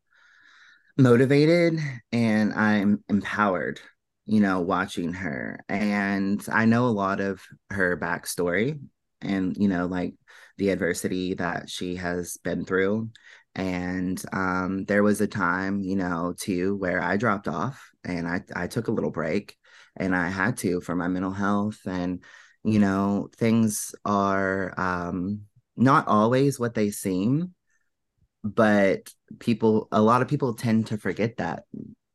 motivated 0.97 1.79
and 2.11 2.53
I'm 2.53 3.03
empowered 3.09 3.79
you 4.27 4.41
know, 4.41 4.59
watching 4.59 5.13
her. 5.13 5.61
And 5.69 6.45
I 6.51 6.65
know 6.65 6.85
a 6.85 6.89
lot 6.89 7.21
of 7.21 7.41
her 7.69 7.97
backstory 7.97 8.79
and, 9.21 9.55
you 9.57 9.69
know, 9.69 9.85
like 9.85 10.15
the 10.57 10.69
adversity 10.69 11.33
that 11.35 11.69
she 11.69 11.95
has 11.95 12.37
been 12.43 12.65
through. 12.65 13.09
And 13.55 14.21
um, 14.33 14.83
there 14.85 15.01
was 15.01 15.21
a 15.21 15.27
time, 15.27 15.81
you 15.81 15.95
know, 15.95 16.35
too, 16.37 16.75
where 16.75 17.01
I 17.01 17.15
dropped 17.17 17.47
off 17.47 17.89
and 18.03 18.27
I, 18.27 18.43
I 18.53 18.67
took 18.67 18.89
a 18.89 18.91
little 18.91 19.11
break 19.11 19.55
and 19.95 20.15
I 20.15 20.29
had 20.29 20.57
to 20.57 20.81
for 20.81 20.95
my 20.95 21.07
mental 21.07 21.31
health. 21.31 21.79
And, 21.87 22.21
you 22.63 22.79
know, 22.79 23.29
things 23.37 23.95
are 24.03 24.73
um, 24.77 25.43
not 25.77 26.07
always 26.07 26.59
what 26.59 26.75
they 26.75 26.91
seem, 26.91 27.55
but 28.43 29.09
people, 29.39 29.87
a 29.91 30.01
lot 30.01 30.21
of 30.21 30.27
people 30.27 30.53
tend 30.53 30.87
to 30.87 30.97
forget 30.97 31.37
that 31.37 31.63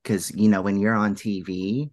because, 0.02 0.30
you 0.32 0.48
know, 0.48 0.62
when 0.62 0.78
you're 0.78 0.94
on 0.94 1.14
TV, 1.14 1.90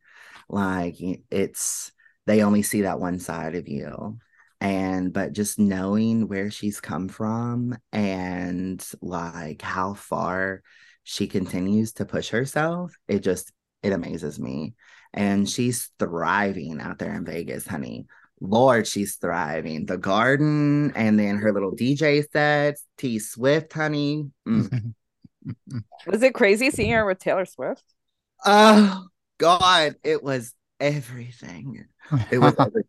like 0.50 0.96
it's 1.30 1.92
they 2.26 2.44
only 2.44 2.64
see 2.64 2.82
that 2.82 3.00
one 3.00 3.20
side 3.20 3.56
of 3.56 3.68
you. 3.68 4.18
And 4.62 5.14
but 5.14 5.32
just 5.32 5.58
knowing 5.58 6.28
where 6.28 6.52
she's 6.52 6.82
come 6.82 7.08
from 7.08 7.78
and 7.94 8.86
like 9.02 9.62
how 9.62 9.94
far 9.94 10.62
she 11.04 11.28
continues 11.28 11.94
to 11.94 12.06
push 12.06 12.30
herself 12.30 12.94
it 13.08 13.20
just 13.20 13.52
it 13.82 13.94
amazes 13.94 14.40
me. 14.40 14.74
And 15.14 15.50
she's 15.50 15.90
thriving 15.98 16.82
out 16.82 17.00
there 17.00 17.16
in 17.16 17.26
vegas 17.26 17.66
honey. 17.66 18.08
Lord 18.42 18.86
she's 18.86 19.16
thriving. 19.16 19.86
The 19.86 19.98
garden 19.98 20.92
and 20.96 21.18
then 21.18 21.38
her 21.38 21.54
little 21.54 21.72
dj 21.72 22.30
sets 22.32 22.84
t 22.98 23.20
swift 23.20 23.72
honey. 23.72 24.30
Mm. 24.48 24.94
was 26.08 26.22
it 26.22 26.34
crazy 26.34 26.70
seeing 26.70 26.92
her 26.92 27.06
with 27.06 27.20
taylor 27.20 27.46
swift? 27.46 27.84
Oh 28.46 29.08
God, 29.40 29.96
it 30.04 30.24
was 30.24 30.54
everything. 30.80 31.86
It 32.32 32.38
was 32.38 32.54
everything. 32.60 32.84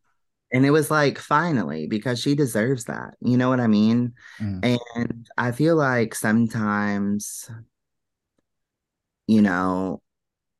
and 0.53 0.67
it 0.67 0.71
was 0.71 0.91
like 0.91 1.19
finally 1.19 1.87
because 1.87 2.21
she 2.21 2.35
deserves 2.35 2.85
that. 2.85 3.15
You 3.21 3.39
know 3.39 3.49
what 3.49 3.61
I 3.61 3.67
mean? 3.67 4.13
Mm. 4.39 4.79
And 4.95 5.29
I 5.39 5.53
feel 5.53 5.77
like 5.77 6.15
sometimes 6.15 7.49
you 9.31 9.43
know, 9.43 10.03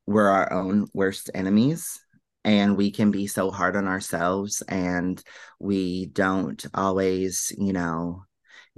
we're 0.07 0.29
our 0.29 0.53
own 0.53 0.87
worst 0.95 1.29
enemies 1.35 2.01
and 2.45 2.77
we 2.77 2.93
can 2.93 3.11
be 3.11 3.27
so 3.27 3.51
hard 3.51 3.75
on 3.75 3.89
ourselves 3.89 4.63
and 4.69 5.21
we 5.59 6.07
don't 6.07 6.65
always, 6.73 7.53
you 7.59 7.73
know, 7.73 8.23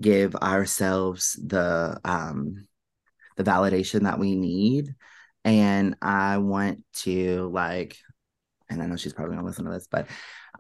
give 0.01 0.35
ourselves 0.37 1.39
the 1.47 2.01
um 2.07 2.67
the 3.37 3.45
validation 3.45 4.05
that 4.05 4.19
we 4.19 4.35
need 4.35 4.95
and 5.45 5.97
I 6.03 6.39
want 6.39 6.85
to 6.99 7.49
like, 7.53 7.97
and 8.71 8.83
I 8.83 8.87
know 8.87 8.97
she's 8.97 9.13
probably 9.13 9.37
gonna 9.37 9.47
listen 9.47 9.65
to 9.65 9.71
this, 9.71 9.89
but 9.91 10.09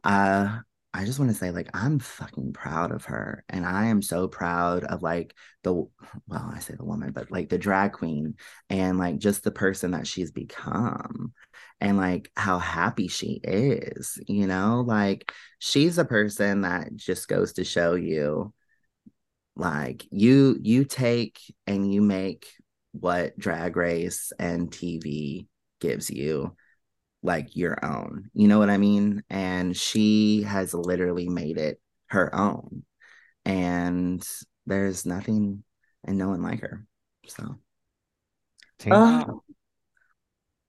uh 0.05 0.59
I 0.95 1.07
just 1.07 1.19
want 1.19 1.31
to 1.31 1.37
say, 1.37 1.51
like, 1.51 1.71
I'm 1.73 1.99
fucking 1.99 2.53
proud 2.53 2.93
of 2.93 3.07
her. 3.07 3.45
And 3.49 3.65
I 3.65 3.87
am 3.87 4.03
so 4.03 4.29
proud 4.29 4.85
of 4.85 5.03
like 5.03 5.35
the 5.62 5.73
well, 5.73 5.91
I 6.55 6.59
say 6.59 6.75
the 6.75 6.85
woman, 6.85 7.12
but 7.12 7.31
like 7.31 7.49
the 7.49 7.57
drag 7.59 7.93
queen 7.93 8.35
and 8.69 8.99
like 8.99 9.19
just 9.19 9.43
the 9.43 9.51
person 9.51 9.93
that 9.93 10.07
she's 10.07 10.31
become 10.31 11.33
and 11.81 11.97
like 11.97 12.31
how 12.37 12.59
happy 12.59 13.09
she 13.09 13.41
is, 13.43 14.21
you 14.29 14.47
know, 14.47 14.85
like 14.87 15.33
she's 15.59 15.97
a 15.99 16.05
person 16.05 16.61
that 16.62 16.95
just 16.95 17.27
goes 17.27 17.55
to 17.55 17.65
show 17.65 17.95
you 17.95 18.53
like 19.55 20.07
you 20.11 20.59
you 20.62 20.85
take 20.85 21.39
and 21.67 21.93
you 21.93 22.01
make 22.01 22.47
what 22.93 23.39
drag 23.39 23.77
race 23.77 24.33
and 24.39 24.71
TV 24.71 25.47
gives 25.81 26.11
you 26.11 26.57
like 27.23 27.57
your 27.57 27.85
own. 27.85 28.31
You 28.35 28.49
know 28.49 28.59
what 28.59 28.71
I 28.71 28.77
mean? 28.77 29.23
And 29.31 29.77
she 29.77 30.43
has 30.43 30.75
literally 30.75 31.29
made 31.29 31.59
it 31.59 31.81
her 32.07 32.35
own. 32.35 32.85
And 33.45 34.27
there's 34.67 35.07
nothing 35.07 35.65
and 36.05 36.19
no 36.19 36.29
one 36.29 36.43
like 36.43 36.61
her. 36.61 36.87
So 37.29 37.57
uh, 38.91 39.25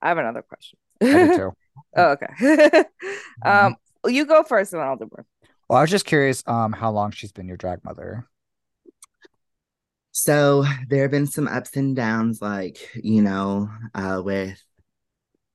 I 0.02 0.10
have 0.10 0.18
another 0.18 0.44
question. 0.44 0.80
I 1.02 1.06
do 1.06 1.28
too. 1.38 1.54
oh, 1.96 2.18
okay. 2.18 2.84
um, 3.46 3.76
You 4.08 4.26
go 4.26 4.44
first, 4.44 4.74
and 4.74 4.82
then 4.82 4.88
I'll 4.88 4.98
do 4.98 5.10
more. 5.12 5.26
Well, 5.70 5.80
I 5.80 5.82
was 5.82 5.90
just 5.90 6.06
curious, 6.06 6.44
um, 6.46 6.74
how 6.74 6.92
long 6.92 7.12
she's 7.12 7.32
been 7.32 7.48
your 7.48 7.58
drag 7.58 7.84
mother. 7.84 8.28
So 10.14 10.64
there 10.88 11.02
have 11.02 11.12
been 11.12 11.26
some 11.26 11.48
ups 11.48 11.76
and 11.76 11.96
downs, 11.96 12.40
like, 12.40 12.92
you 12.96 13.24
know, 13.24 13.70
uh, 13.96 14.22
with 14.24 14.64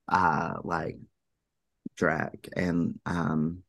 uh 0.09 0.55
like 0.65 0.97
drag 1.97 2.49
and 2.57 2.99
um 3.07 3.63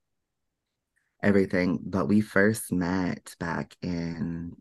everything. 1.22 1.80
But 1.84 2.08
we 2.08 2.22
first 2.22 2.72
met 2.72 3.36
back 3.40 3.76
in 3.84 4.56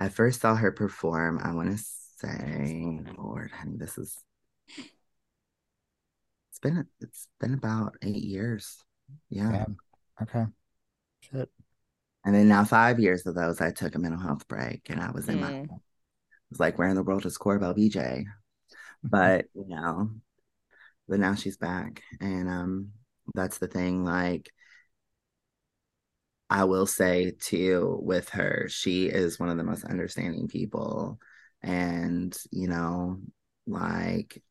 I 0.00 0.08
first 0.08 0.40
saw 0.40 0.54
her 0.54 0.72
perform, 0.72 1.38
I 1.42 1.52
want 1.52 1.76
to 1.76 1.84
say, 2.18 3.00
Lord, 3.18 3.50
honey, 3.50 3.76
this 3.76 3.98
is 3.98 4.16
it's 6.50 6.58
been 6.62 6.86
it's 7.02 7.28
been 7.40 7.52
about 7.52 7.96
eight 8.00 8.24
years. 8.24 8.82
Yeah. 9.28 9.52
Damn. 9.52 9.76
Okay. 10.22 10.46
Shit. 11.20 11.50
And 12.26 12.34
then 12.34 12.48
now 12.48 12.64
five 12.64 12.98
years 12.98 13.24
of 13.24 13.36
those, 13.36 13.60
I 13.60 13.70
took 13.70 13.94
a 13.94 14.00
mental 14.00 14.20
health 14.20 14.48
break 14.48 14.90
and 14.90 15.00
I 15.00 15.12
was 15.12 15.28
in 15.28 15.40
my, 15.40 15.46
Mm. 15.46 15.70
I 15.70 15.74
was 16.50 16.58
like, 16.58 16.76
where 16.76 16.88
in 16.88 16.96
the 16.96 17.04
world 17.04 17.24
is 17.24 17.38
Corabelle 17.38 17.74
BJ? 17.74 18.24
But, 19.04 19.46
you 19.54 19.68
know, 19.68 20.10
but 21.08 21.20
now 21.20 21.36
she's 21.36 21.56
back. 21.56 22.02
And 22.20 22.48
um, 22.48 22.90
that's 23.34 23.58
the 23.58 23.68
thing. 23.68 24.04
Like, 24.04 24.50
I 26.50 26.64
will 26.64 26.86
say 26.86 27.30
too, 27.40 27.98
with 28.02 28.28
her, 28.30 28.66
she 28.68 29.06
is 29.06 29.38
one 29.38 29.48
of 29.48 29.56
the 29.56 29.64
most 29.64 29.84
understanding 29.84 30.48
people. 30.48 31.20
And, 31.62 32.36
you 32.50 32.66
know, 32.66 33.20
like, 33.68 34.42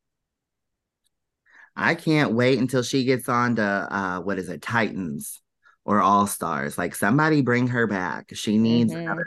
I 1.76 1.96
can't 1.96 2.34
wait 2.34 2.58
until 2.60 2.84
she 2.84 3.04
gets 3.04 3.28
on 3.28 3.58
to 3.58 3.64
uh 3.64 4.20
what 4.22 4.40
is 4.40 4.48
it, 4.48 4.62
Titans 4.62 5.42
or 5.86 6.02
All 6.02 6.28
Stars. 6.28 6.78
Like 6.78 6.96
somebody 6.96 7.42
bring 7.42 7.68
her 7.68 7.88
back. 7.88 8.30
She 8.34 8.58
needs 8.58 8.94
Mhm. 8.94 9.06
another 9.06 9.26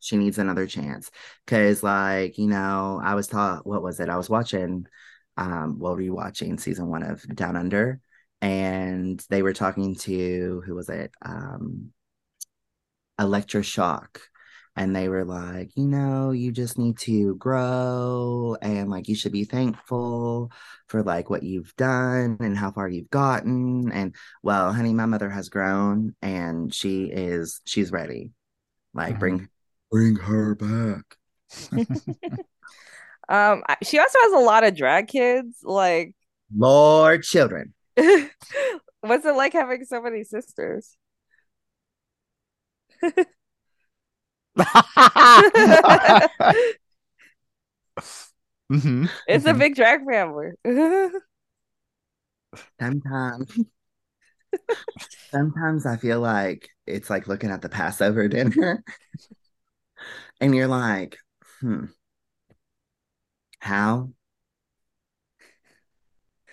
she 0.00 0.16
needs 0.18 0.38
another 0.38 0.66
chance. 0.66 1.10
Cause 1.46 1.82
like, 1.82 2.36
you 2.38 2.46
know, 2.48 3.00
I 3.02 3.14
was 3.14 3.26
taught 3.26 3.66
what 3.66 3.82
was 3.82 4.00
it? 4.00 4.08
I 4.10 4.16
was 4.16 4.30
watching 4.30 4.86
um 5.36 5.78
what 5.78 5.98
rewatching? 5.98 6.60
Season 6.60 6.88
one 6.88 7.02
of 7.02 7.22
Down 7.34 7.56
Under. 7.56 8.00
And 8.42 9.24
they 9.30 9.42
were 9.42 9.54
talking 9.54 9.94
to 9.96 10.62
who 10.66 10.74
was 10.74 10.88
it? 10.90 11.12
Um 11.22 11.92
Elektra 13.18 13.62
Shock. 13.62 14.20
And 14.76 14.94
they 14.94 15.08
were 15.08 15.24
like, 15.24 15.70
you 15.76 15.86
know, 15.86 16.32
you 16.32 16.50
just 16.50 16.78
need 16.78 16.98
to 17.00 17.36
grow 17.36 18.56
and 18.60 18.90
like 18.90 19.08
you 19.08 19.14
should 19.14 19.30
be 19.32 19.44
thankful 19.44 20.50
for 20.88 21.02
like 21.02 21.30
what 21.30 21.44
you've 21.44 21.74
done 21.76 22.36
and 22.40 22.58
how 22.58 22.72
far 22.72 22.88
you've 22.88 23.10
gotten. 23.10 23.92
And 23.92 24.16
well, 24.42 24.72
honey, 24.72 24.92
my 24.92 25.06
mother 25.06 25.30
has 25.30 25.48
grown 25.48 26.14
and 26.22 26.74
she 26.74 27.04
is 27.04 27.60
she's 27.66 27.92
ready. 27.92 28.32
Like 28.94 29.14
Mhm. 29.14 29.20
bring 29.20 29.48
bring 29.90 30.16
her 30.16 30.54
back. 30.56 31.16
Um, 33.28 33.62
she 33.82 33.98
also 33.98 34.18
has 34.22 34.32
a 34.32 34.38
lot 34.44 34.64
of 34.64 34.76
drag 34.76 35.08
kids. 35.08 35.58
Like, 35.62 36.14
Lord 36.56 37.22
children. 37.22 37.74
what's 37.96 39.24
it 39.24 39.36
like 39.36 39.52
having 39.52 39.84
so 39.84 40.00
many 40.02 40.24
sisters? 40.24 40.96
Hmm 48.70 49.06
It's 49.26 49.46
a 49.46 49.54
big 49.54 49.74
drag 49.74 50.04
family. 50.06 50.50
Sometimes. 52.80 53.58
Sometimes 55.32 55.86
I 55.86 55.96
feel 55.96 56.20
like 56.20 56.68
it's 56.86 57.10
like 57.10 57.26
looking 57.26 57.50
at 57.50 57.60
the 57.62 57.68
Passover 57.68 58.28
dinner 58.28 58.82
and 60.40 60.54
you're 60.54 60.68
like, 60.68 61.16
hmm, 61.60 61.86
how 63.60 64.10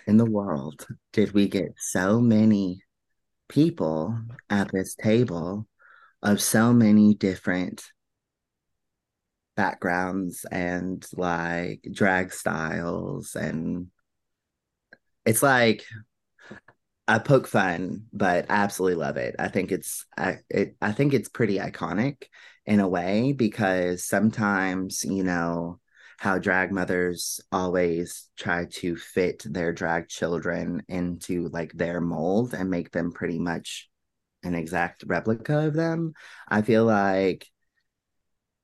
in 0.06 0.16
the 0.16 0.26
world 0.30 0.86
did 1.12 1.32
we 1.32 1.48
get 1.48 1.72
so 1.78 2.20
many 2.20 2.82
people 3.48 4.18
at 4.50 4.70
this 4.72 4.94
table 4.94 5.66
of 6.22 6.40
so 6.40 6.72
many 6.72 7.14
different 7.14 7.84
backgrounds 9.56 10.46
and 10.50 11.06
like 11.16 11.86
drag 11.92 12.32
styles 12.32 13.34
and 13.34 13.88
it's 15.24 15.42
like 15.42 15.84
I 17.08 17.18
poke 17.18 17.46
fun, 17.48 18.04
but 18.12 18.46
I 18.48 18.54
absolutely 18.54 18.96
love 18.96 19.16
it. 19.16 19.34
I 19.38 19.48
think 19.48 19.72
it's 19.72 20.06
I 20.16 20.38
it 20.48 20.76
I 20.80 20.92
think 20.92 21.14
it's 21.14 21.28
pretty 21.28 21.58
iconic 21.58 22.24
in 22.64 22.80
a 22.80 22.88
way 22.88 23.32
because 23.32 24.04
sometimes, 24.04 25.04
you 25.04 25.24
know, 25.24 25.80
how 26.18 26.38
drag 26.38 26.70
mothers 26.70 27.40
always 27.50 28.30
try 28.36 28.66
to 28.66 28.96
fit 28.96 29.42
their 29.44 29.72
drag 29.72 30.08
children 30.08 30.84
into 30.88 31.48
like 31.48 31.72
their 31.72 32.00
mold 32.00 32.54
and 32.54 32.70
make 32.70 32.92
them 32.92 33.12
pretty 33.12 33.40
much 33.40 33.90
an 34.42 34.54
exact 34.54 35.04
replica 35.06 35.66
of 35.66 35.74
them. 35.74 36.14
I 36.48 36.62
feel 36.62 36.84
like 36.84 37.46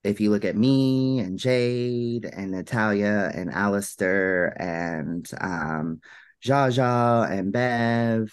if 0.04 0.20
you 0.20 0.30
look 0.30 0.44
at 0.44 0.56
me 0.56 1.18
and 1.18 1.38
Jade 1.38 2.24
and 2.24 2.52
Natalia 2.52 3.30
and 3.34 3.50
Alistair 3.52 4.54
and 4.60 5.28
um 5.40 6.00
Jaja 6.44 7.30
and 7.30 7.52
Bev, 7.52 8.32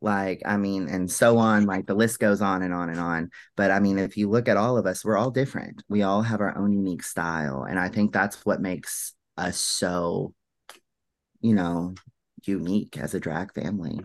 like, 0.00 0.42
I 0.44 0.56
mean, 0.56 0.88
and 0.88 1.10
so 1.10 1.38
on, 1.38 1.64
like 1.64 1.86
the 1.86 1.94
list 1.94 2.18
goes 2.20 2.42
on 2.42 2.62
and 2.62 2.74
on 2.74 2.90
and 2.90 3.00
on. 3.00 3.30
But 3.56 3.70
I 3.70 3.80
mean, 3.80 3.98
if 3.98 4.16
you 4.16 4.28
look 4.28 4.48
at 4.48 4.56
all 4.56 4.76
of 4.76 4.86
us, 4.86 5.04
we're 5.04 5.16
all 5.16 5.30
different. 5.30 5.82
We 5.88 6.02
all 6.02 6.22
have 6.22 6.40
our 6.40 6.56
own 6.56 6.72
unique 6.72 7.02
style. 7.02 7.64
And 7.64 7.78
I 7.78 7.88
think 7.88 8.12
that's 8.12 8.44
what 8.44 8.60
makes 8.60 9.14
us 9.36 9.58
so, 9.58 10.34
you 11.40 11.54
know, 11.54 11.94
unique 12.44 12.98
as 12.98 13.14
a 13.14 13.20
drag 13.20 13.54
family. 13.54 14.00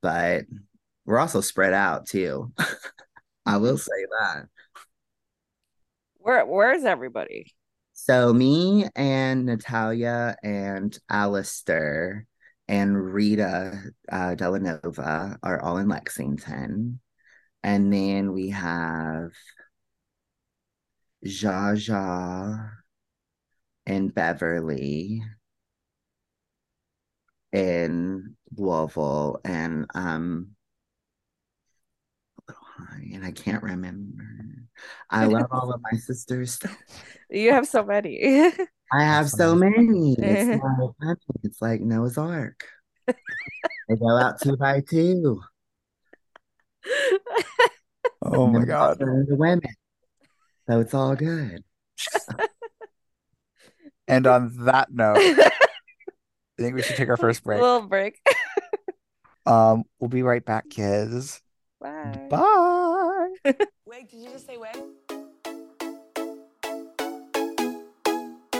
But 0.00 0.44
we're 1.08 1.18
also 1.18 1.40
spread 1.40 1.72
out 1.72 2.06
too. 2.06 2.52
I 3.46 3.56
will 3.56 3.78
say 3.78 4.04
that. 4.20 4.44
Where 6.18 6.44
where's 6.44 6.84
everybody? 6.84 7.54
So 7.94 8.34
me 8.34 8.86
and 8.94 9.46
Natalia 9.46 10.36
and 10.42 10.96
Alistair 11.08 12.26
and 12.68 12.94
Rita 12.94 13.80
uh, 14.12 14.34
Delanova 14.36 15.38
are 15.42 15.62
all 15.62 15.78
in 15.78 15.88
Lexington. 15.88 17.00
And 17.62 17.90
then 17.90 18.34
we 18.34 18.50
have 18.50 19.30
Jaja 21.24 22.70
and 23.86 24.14
Beverly 24.14 25.22
in 27.50 28.36
Louisville 28.54 29.40
and 29.42 29.86
um 29.94 30.50
and 33.12 33.24
I 33.24 33.32
can't 33.32 33.62
remember. 33.62 34.24
I 35.10 35.26
love 35.26 35.46
all 35.50 35.72
of 35.72 35.80
my 35.90 35.98
sisters. 35.98 36.58
You 37.30 37.52
have 37.52 37.66
so 37.66 37.84
many. 37.84 38.20
I 38.92 39.02
have 39.02 39.28
so 39.30 39.54
many. 39.54 40.16
It's 40.18 40.62
like 41.00 41.18
it's 41.44 41.62
like 41.62 41.80
Noah's 41.80 42.16
Ark. 42.16 42.64
They 43.06 43.96
go 43.96 44.16
out 44.16 44.40
two 44.40 44.56
by 44.56 44.80
two. 44.88 45.42
Oh 48.22 48.46
my 48.46 48.64
god. 48.64 48.98
The 48.98 49.26
women. 49.30 49.60
So 50.68 50.80
it's 50.80 50.94
all 50.94 51.14
good. 51.14 51.64
And 54.06 54.26
on 54.26 54.64
that 54.64 54.90
note, 54.90 55.18
I 55.18 55.50
think 56.58 56.74
we 56.76 56.82
should 56.82 56.96
take 56.96 57.10
our 57.10 57.16
first 57.16 57.44
break. 57.44 57.60
Little 57.60 57.82
break. 57.82 58.18
Um, 59.44 59.84
we'll 59.98 60.08
be 60.08 60.22
right 60.22 60.44
back, 60.44 60.68
kids. 60.68 61.40
Bye. 61.80 62.26
Bye. 62.28 63.34
Wig, 63.86 64.10
did 64.10 64.20
you 64.20 64.30
just 64.30 64.46
say 64.46 64.56
wig? 64.56 64.76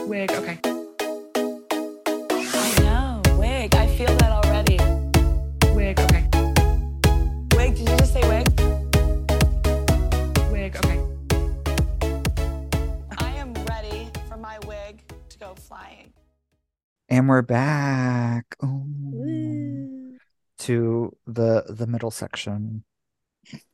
Wig, 0.06 0.30
okay. 0.30 0.60
I 2.54 2.74
know, 2.80 3.20
wig. 3.36 3.74
I 3.74 3.86
feel 3.96 4.16
that 4.18 4.30
already. 4.30 4.78
Wig, 5.74 5.98
okay. 5.98 6.28
Wig, 7.56 7.74
did 7.76 7.88
you 7.88 7.96
just 7.96 8.12
say 8.12 8.22
wig? 8.28 8.46
Wig, 10.52 10.76
okay. 10.76 11.00
I 13.18 13.32
am 13.36 13.52
ready 13.64 14.08
for 14.28 14.36
my 14.36 14.60
wig 14.68 15.02
to 15.30 15.38
go 15.38 15.54
flying. 15.56 16.12
And 17.08 17.28
we're 17.28 17.42
back. 17.42 18.56
Ooh. 18.62 18.84
Woo. 19.10 20.18
To 20.58 21.16
the 21.26 21.64
the 21.68 21.88
middle 21.88 22.12
section. 22.12 22.84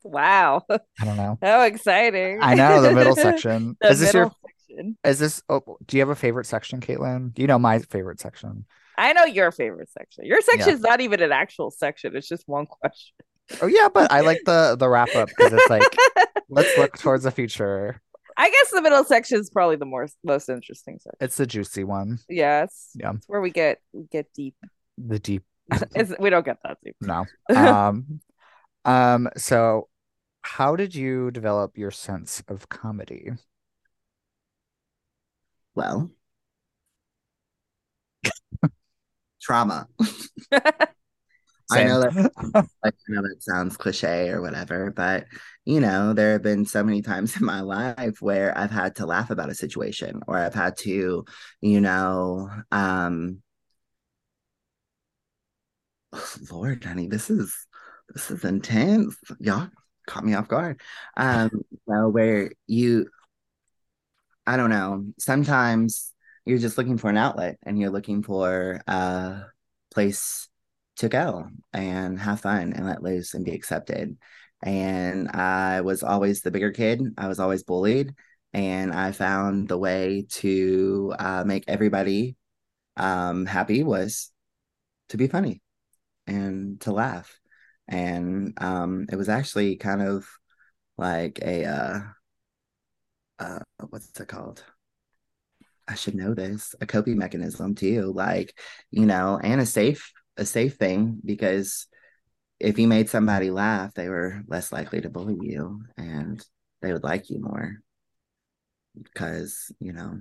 Wow. 0.03 0.63
I 0.69 1.05
don't 1.05 1.17
know. 1.17 1.37
How 1.41 1.63
exciting. 1.63 2.39
I 2.41 2.55
know 2.55 2.81
the 2.81 2.93
middle 2.93 3.15
section. 3.27 3.75
The 3.81 3.89
is 3.89 3.99
this 3.99 4.13
your 4.13 4.31
section. 4.69 4.97
is 5.03 5.19
this 5.19 5.41
oh, 5.49 5.77
do 5.85 5.97
you 5.97 6.01
have 6.01 6.09
a 6.09 6.15
favorite 6.15 6.45
section, 6.45 6.79
Caitlin? 6.79 7.33
Do 7.33 7.41
you 7.41 7.47
know 7.47 7.59
my 7.59 7.79
favorite 7.79 8.19
section. 8.19 8.65
I 8.97 9.13
know 9.13 9.25
your 9.25 9.51
favorite 9.51 9.89
section. 9.91 10.25
Your 10.25 10.41
section 10.41 10.69
is 10.73 10.81
not 10.81 11.01
even 11.01 11.21
an 11.21 11.31
actual 11.31 11.71
section. 11.71 12.15
It's 12.15 12.27
just 12.27 12.43
one 12.47 12.65
question. 12.65 13.15
Oh 13.61 13.67
yeah, 13.67 13.89
but 13.93 14.11
I 14.11 14.21
like 14.21 14.41
the 14.45 14.75
the 14.77 14.89
wrap 14.89 15.13
up 15.15 15.27
because 15.29 15.53
it's 15.53 15.69
like 15.69 15.83
let's 16.49 16.77
look 16.77 16.97
towards 16.97 17.23
the 17.23 17.31
future. 17.31 18.01
I 18.37 18.49
guess 18.49 18.71
the 18.71 18.81
middle 18.81 19.03
section 19.03 19.39
is 19.39 19.49
probably 19.49 19.75
the 19.77 19.85
more 19.85 20.07
most 20.23 20.49
interesting 20.49 20.99
section. 20.99 21.17
It's 21.21 21.37
the 21.37 21.45
juicy 21.45 21.83
one. 21.83 22.19
Yes. 22.27 22.89
Yeah. 22.95 23.13
it's 23.15 23.27
where 23.27 23.41
we 23.41 23.51
get 23.51 23.79
we 23.93 24.03
get 24.11 24.31
deep. 24.33 24.55
The 24.97 25.19
deep 25.19 25.43
we 26.19 26.29
don't 26.29 26.45
get 26.45 26.57
that 26.63 26.77
deep. 26.83 26.95
no. 27.01 27.25
Um 27.55 28.19
um 28.85 29.29
so 29.37 29.89
how 30.43 30.75
did 30.75 30.95
you 30.95 31.31
develop 31.31 31.77
your 31.77 31.91
sense 31.91 32.43
of 32.47 32.69
comedy? 32.69 33.31
Well, 35.75 36.11
trauma. 39.41 39.87
I 41.71 41.83
know 41.83 41.99
that 42.01 42.13
I 42.83 42.91
know 43.07 43.21
that 43.23 43.37
sounds 43.41 43.77
cliche 43.77 44.29
or 44.29 44.41
whatever, 44.41 44.91
but 44.91 45.25
you 45.65 45.79
know, 45.79 46.13
there 46.13 46.33
have 46.33 46.43
been 46.43 46.65
so 46.65 46.83
many 46.83 47.01
times 47.01 47.35
in 47.37 47.45
my 47.45 47.61
life 47.61 48.21
where 48.21 48.55
I've 48.57 48.69
had 48.71 48.97
to 48.97 49.07
laugh 49.07 49.31
about 49.31 49.49
a 49.49 49.55
situation 49.55 50.21
or 50.27 50.37
I've 50.37 50.53
had 50.53 50.77
to, 50.79 51.25
you 51.61 51.81
know, 51.81 52.49
um 52.71 53.41
Lord, 56.51 56.83
honey, 56.83 57.07
this 57.07 57.29
is 57.29 57.64
this 58.13 58.31
is 58.31 58.43
intense. 58.43 59.15
Y'all 59.39 59.69
caught 60.07 60.25
me 60.25 60.33
off 60.33 60.47
guard. 60.47 60.81
Um, 61.17 61.49
where 61.85 62.51
you 62.67 63.07
I 64.47 64.57
don't 64.57 64.69
know, 64.69 65.05
sometimes 65.17 66.13
you're 66.45 66.59
just 66.59 66.77
looking 66.77 66.97
for 66.97 67.09
an 67.09 67.17
outlet 67.17 67.57
and 67.63 67.79
you're 67.79 67.89
looking 67.89 68.21
for 68.21 68.81
a 68.87 69.45
place 69.91 70.47
to 70.97 71.09
go 71.09 71.47
and 71.73 72.19
have 72.19 72.41
fun 72.41 72.73
and 72.73 72.85
let 72.85 73.01
loose 73.01 73.33
and 73.33 73.43
be 73.43 73.53
accepted. 73.53 74.17
And 74.61 75.29
I 75.29 75.81
was 75.81 76.03
always 76.03 76.41
the 76.41 76.51
bigger 76.51 76.71
kid. 76.71 77.01
I 77.17 77.27
was 77.27 77.39
always 77.39 77.63
bullied. 77.63 78.13
And 78.53 78.93
I 78.93 79.11
found 79.11 79.67
the 79.67 79.77
way 79.77 80.27
to 80.29 81.13
uh, 81.19 81.43
make 81.45 81.65
everybody 81.67 82.37
um, 82.95 83.45
happy 83.45 83.83
was 83.83 84.31
to 85.09 85.17
be 85.17 85.27
funny 85.27 85.61
and 86.27 86.79
to 86.81 86.93
laugh. 86.93 87.37
And 87.87 88.53
um, 88.61 89.07
it 89.11 89.15
was 89.15 89.29
actually 89.29 89.77
kind 89.77 90.01
of 90.01 90.27
like 90.97 91.39
a, 91.41 91.65
uh, 91.65 91.99
uh, 93.39 93.59
what's 93.89 94.19
it 94.19 94.27
called? 94.27 94.63
I 95.87 95.95
should 95.95 96.15
know 96.15 96.33
this, 96.33 96.73
a 96.81 96.85
coping 96.85 97.17
mechanism 97.17 97.75
too. 97.75 98.11
Like, 98.13 98.57
you 98.91 99.05
know, 99.05 99.39
and 99.41 99.61
a 99.61 99.65
safe 99.65 100.11
a 100.37 100.45
safe 100.45 100.75
thing 100.75 101.21
because 101.23 101.87
if 102.59 102.79
you 102.79 102.87
made 102.87 103.09
somebody 103.09 103.51
laugh, 103.51 103.93
they 103.95 104.09
were 104.09 104.43
less 104.47 104.71
likely 104.71 105.01
to 105.01 105.09
bully 105.09 105.37
you 105.41 105.83
and 105.97 106.45
they 106.81 106.93
would 106.93 107.03
like 107.03 107.29
you 107.29 107.41
more. 107.41 107.79
Because, 109.01 109.71
you 109.79 109.93
know, 109.93 110.19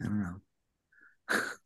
I 0.00 0.04
don't 0.04 0.20
know. 0.20 0.40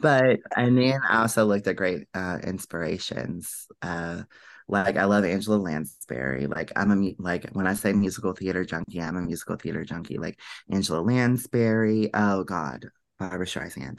but 0.00 0.40
and 0.56 0.78
then 0.78 1.00
I 1.08 1.22
also 1.22 1.44
looked 1.44 1.66
at 1.66 1.76
great 1.76 2.08
uh 2.14 2.38
inspirations. 2.42 3.66
Uh 3.82 4.22
like 4.66 4.96
I 4.96 5.04
love 5.04 5.24
Angela 5.24 5.56
Lansbury. 5.56 6.46
Like 6.46 6.72
I'm 6.76 6.90
a 6.90 7.14
like 7.18 7.50
when 7.52 7.66
I 7.66 7.74
say 7.74 7.92
musical 7.92 8.32
theater 8.32 8.64
junkie, 8.64 9.00
I'm 9.00 9.16
a 9.16 9.22
musical 9.22 9.56
theater 9.56 9.84
junkie. 9.84 10.18
Like 10.18 10.40
Angela 10.70 11.00
Lansbury. 11.00 12.10
Oh 12.14 12.44
God, 12.44 12.86
Barbra 13.18 13.46
Streisand. 13.46 13.98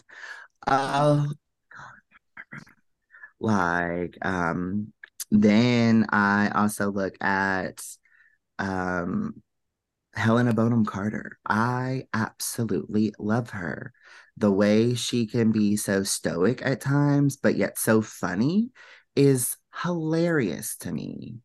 Oh 0.67 1.31
God. 1.69 2.61
Like 3.39 4.17
um, 4.23 4.91
then 5.31 6.05
I 6.09 6.49
also 6.49 6.91
look 6.91 7.15
at 7.21 7.83
um 8.57 9.41
Helena 10.15 10.53
Bonham 10.53 10.85
Carter. 10.85 11.37
I 11.45 12.07
absolutely 12.13 13.13
love 13.19 13.51
her. 13.51 13.93
The 14.37 14.51
way 14.51 14.93
she 14.95 15.27
can 15.27 15.51
be 15.51 15.75
so 15.75 16.03
stoic 16.03 16.65
at 16.65 16.81
times, 16.81 17.37
but 17.37 17.55
yet 17.55 17.77
so 17.77 18.01
funny 18.01 18.71
is 19.15 19.57
hilarious 19.83 20.77
to 20.77 20.91
me. 20.91 21.35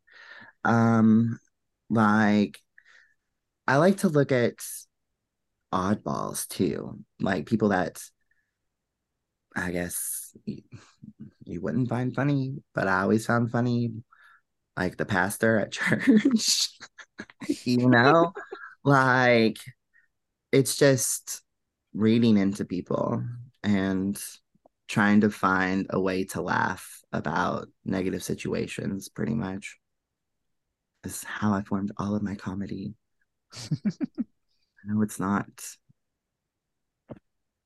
Um, 0.64 1.38
like 1.88 2.60
I 3.66 3.76
like 3.76 3.98
to 3.98 4.08
look 4.08 4.32
at 4.32 4.54
oddballs 5.72 6.48
too, 6.48 7.00
like 7.20 7.46
people 7.46 7.68
that 7.68 8.02
I 9.54 9.72
guess 9.72 10.36
you, 10.44 10.62
you 11.44 11.60
wouldn't 11.60 11.88
find 11.88 12.14
funny, 12.14 12.62
but 12.74 12.88
I 12.88 13.02
always 13.02 13.26
found 13.26 13.50
funny, 13.50 13.92
like 14.76 14.96
the 14.96 15.04
pastor 15.04 15.58
at 15.58 15.72
church. 15.72 16.70
you 17.64 17.88
know, 17.88 18.32
like 18.84 19.58
it's 20.52 20.76
just 20.76 21.42
reading 21.94 22.36
into 22.36 22.64
people 22.64 23.24
and 23.62 24.22
trying 24.88 25.20
to 25.22 25.30
find 25.30 25.86
a 25.90 26.00
way 26.00 26.24
to 26.24 26.42
laugh 26.42 27.02
about 27.12 27.68
negative 27.84 28.22
situations 28.22 29.08
pretty 29.08 29.34
much 29.34 29.78
is 31.04 31.24
how 31.24 31.52
I 31.52 31.62
formed 31.62 31.92
all 31.96 32.14
of 32.14 32.22
my 32.22 32.34
comedy. 32.34 32.94
I 33.54 33.78
know 34.86 35.02
it's 35.02 35.20
not 35.20 35.48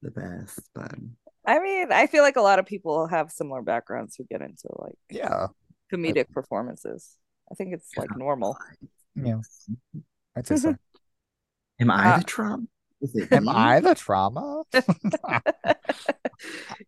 the 0.02 0.10
best, 0.10 0.60
but 0.74 0.94
I 1.46 1.58
mean, 1.60 1.92
I 1.92 2.06
feel 2.06 2.22
like 2.22 2.36
a 2.36 2.42
lot 2.42 2.58
of 2.58 2.66
people 2.66 3.06
have 3.08 3.30
similar 3.30 3.62
backgrounds 3.62 4.16
who 4.16 4.24
get 4.24 4.40
into 4.40 4.68
like 4.78 4.98
Yeah. 5.10 5.48
comedic 5.92 6.30
performances. 6.32 7.16
I 7.50 7.54
think 7.54 7.74
it's 7.74 7.90
like 7.96 8.16
normal. 8.16 8.56
Yeah. 9.14 9.40
I'd 10.36 10.46
say 10.46 10.56
so. 10.56 10.74
am 11.80 11.90
I 11.90 12.14
Uh, 12.14 12.18
the 12.18 12.24
trauma? 12.24 12.66
Am 13.30 13.44
me? 13.44 13.50
I 13.50 13.80
the 13.80 13.94
trauma? 13.94 14.62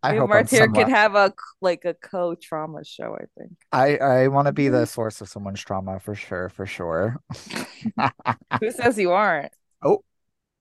I 0.03 0.16
hope 0.16 0.29
Martyr 0.31 0.68
could 0.68 0.88
have 0.88 1.14
a 1.14 1.35
like 1.61 1.85
a 1.85 1.94
co-trauma 1.94 2.85
show. 2.85 3.16
I 3.20 3.25
think. 3.38 3.53
I 3.72 3.96
I 3.99 4.29
want 4.29 4.46
to 4.46 4.53
be 4.53 4.68
the 4.68 4.87
source 4.87 5.20
of 5.20 5.29
someone's 5.29 5.61
trauma 5.62 6.01
for 6.01 6.14
sure, 6.14 6.49
for 6.49 6.64
sure. 6.66 7.20
Who 8.61 8.70
says 8.70 8.99
you 8.99 9.12
aren't? 9.12 9.53
Oh. 9.83 10.03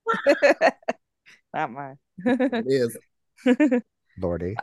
Not 1.53 1.71
mine. 1.71 1.97
It 2.25 2.65
is. 2.67 2.97
Lordy. 4.19 4.55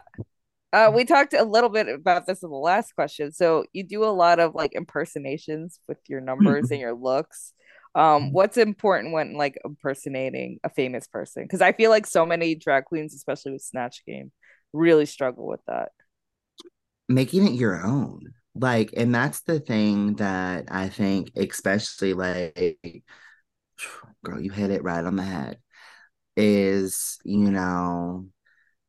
Uh, 0.72 0.90
we 0.94 1.04
talked 1.04 1.34
a 1.34 1.44
little 1.44 1.68
bit 1.68 1.88
about 1.88 2.26
this 2.26 2.42
in 2.42 2.50
the 2.50 2.56
last 2.56 2.94
question. 2.94 3.32
So 3.32 3.64
you 3.72 3.84
do 3.84 4.04
a 4.04 4.06
lot 4.06 4.40
of 4.40 4.54
like 4.54 4.72
impersonations 4.74 5.80
with 5.88 5.98
your 6.08 6.20
numbers 6.20 6.70
and 6.70 6.80
your 6.80 6.94
looks. 6.94 7.52
Um, 7.94 8.32
what's 8.32 8.56
important 8.56 9.12
when 9.12 9.34
like 9.34 9.58
impersonating 9.64 10.58
a 10.64 10.70
famous 10.70 11.06
person? 11.06 11.44
Because 11.44 11.60
I 11.60 11.72
feel 11.72 11.90
like 11.90 12.06
so 12.06 12.24
many 12.24 12.54
drag 12.54 12.86
queens, 12.86 13.14
especially 13.14 13.52
with 13.52 13.62
Snatch 13.62 14.04
Game, 14.06 14.32
really 14.72 15.06
struggle 15.06 15.46
with 15.46 15.60
that. 15.66 15.90
making 17.08 17.46
it 17.46 17.52
your 17.52 17.84
own 17.84 18.32
like 18.54 18.92
and 18.96 19.14
that's 19.14 19.40
the 19.42 19.60
thing 19.60 20.14
that 20.16 20.64
i 20.70 20.88
think 20.88 21.30
especially 21.36 22.14
like 22.14 22.78
girl 24.24 24.40
you 24.40 24.50
hit 24.50 24.70
it 24.70 24.82
right 24.82 25.04
on 25.04 25.16
the 25.16 25.22
head 25.22 25.58
is 26.36 27.18
you 27.24 27.50
know 27.50 28.26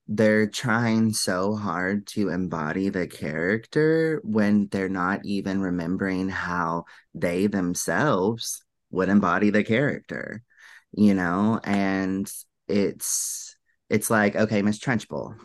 they're 0.07 0.47
trying 0.49 1.13
so 1.13 1.55
hard 1.55 2.07
to 2.07 2.29
embody 2.29 2.89
the 2.89 3.07
character 3.07 4.21
when 4.25 4.67
they're 4.69 4.89
not 4.89 5.21
even 5.25 5.61
remembering 5.61 6.29
how 6.29 6.85
they 7.15 7.47
themselves 7.47 8.62
would 8.93 9.09
embody 9.09 9.49
the 9.49 9.63
character 9.63 10.41
you 10.93 11.13
know 11.13 11.59
and 11.63 12.31
it's 12.67 13.55
it's 13.89 14.09
like 14.09 14.35
okay 14.35 14.61
miss 14.61 14.79
trunchbull 14.79 15.35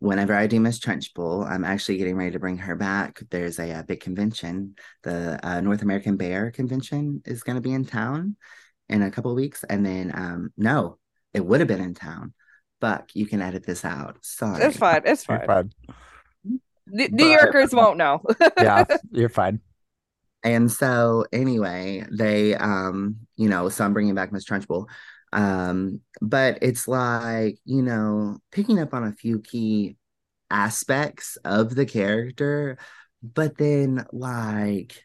whenever 0.00 0.34
I 0.34 0.46
do 0.46 0.58
Miss 0.60 0.80
Trunchbull, 0.80 1.48
I'm 1.48 1.64
actually 1.64 1.98
getting 1.98 2.16
ready 2.16 2.32
to 2.32 2.38
bring 2.38 2.56
her 2.58 2.74
back. 2.74 3.20
There's 3.30 3.58
a, 3.58 3.70
uh 3.70 3.82
big 3.82 4.00
convention. 4.00 4.74
The 5.02 5.38
uh, 5.46 5.60
North 5.60 5.82
American 5.82 6.16
Bear 6.16 6.50
Convention 6.50 7.22
is 7.24 7.42
going 7.42 7.56
to 7.56 7.62
be 7.62 7.72
in 7.72 7.84
town 7.84 8.36
in 8.88 9.02
a 9.02 9.10
couple 9.10 9.30
of 9.30 9.36
weeks. 9.36 9.62
And 9.64 9.86
then, 9.86 10.10
um, 10.14 10.52
no, 10.56 10.98
it 11.32 11.44
would 11.44 11.60
have 11.60 11.68
been 11.68 11.82
in 11.82 11.94
town. 11.94 12.34
Buck, 12.80 13.10
you 13.14 13.26
can 13.26 13.42
edit 13.42 13.64
this 13.64 13.84
out. 13.84 14.16
Sorry. 14.22 14.64
It's 14.64 14.78
fine. 14.78 15.02
It's 15.04 15.28
You're 15.28 15.38
fine. 15.46 15.46
fine. 15.46 15.72
New 16.86 17.08
New 17.08 17.26
Yorkers 17.26 17.72
won't 17.72 17.98
know. 17.98 18.20
Yeah, 18.58 18.84
you're 19.12 19.28
fine. 19.28 19.60
And 20.42 20.70
so 20.70 21.26
anyway, 21.32 22.04
they 22.10 22.54
um, 22.54 23.16
you 23.36 23.48
know, 23.48 23.68
so 23.68 23.84
I'm 23.84 23.92
bringing 23.92 24.14
back 24.14 24.32
Miss 24.32 24.44
Trunchbull. 24.44 24.86
Um, 25.32 26.00
but 26.20 26.58
it's 26.62 26.88
like, 26.88 27.58
you 27.64 27.82
know, 27.82 28.38
picking 28.50 28.80
up 28.80 28.94
on 28.94 29.04
a 29.04 29.12
few 29.12 29.40
key 29.40 29.96
aspects 30.50 31.36
of 31.44 31.74
the 31.74 31.86
character, 31.86 32.78
but 33.22 33.56
then 33.58 34.06
like 34.12 35.04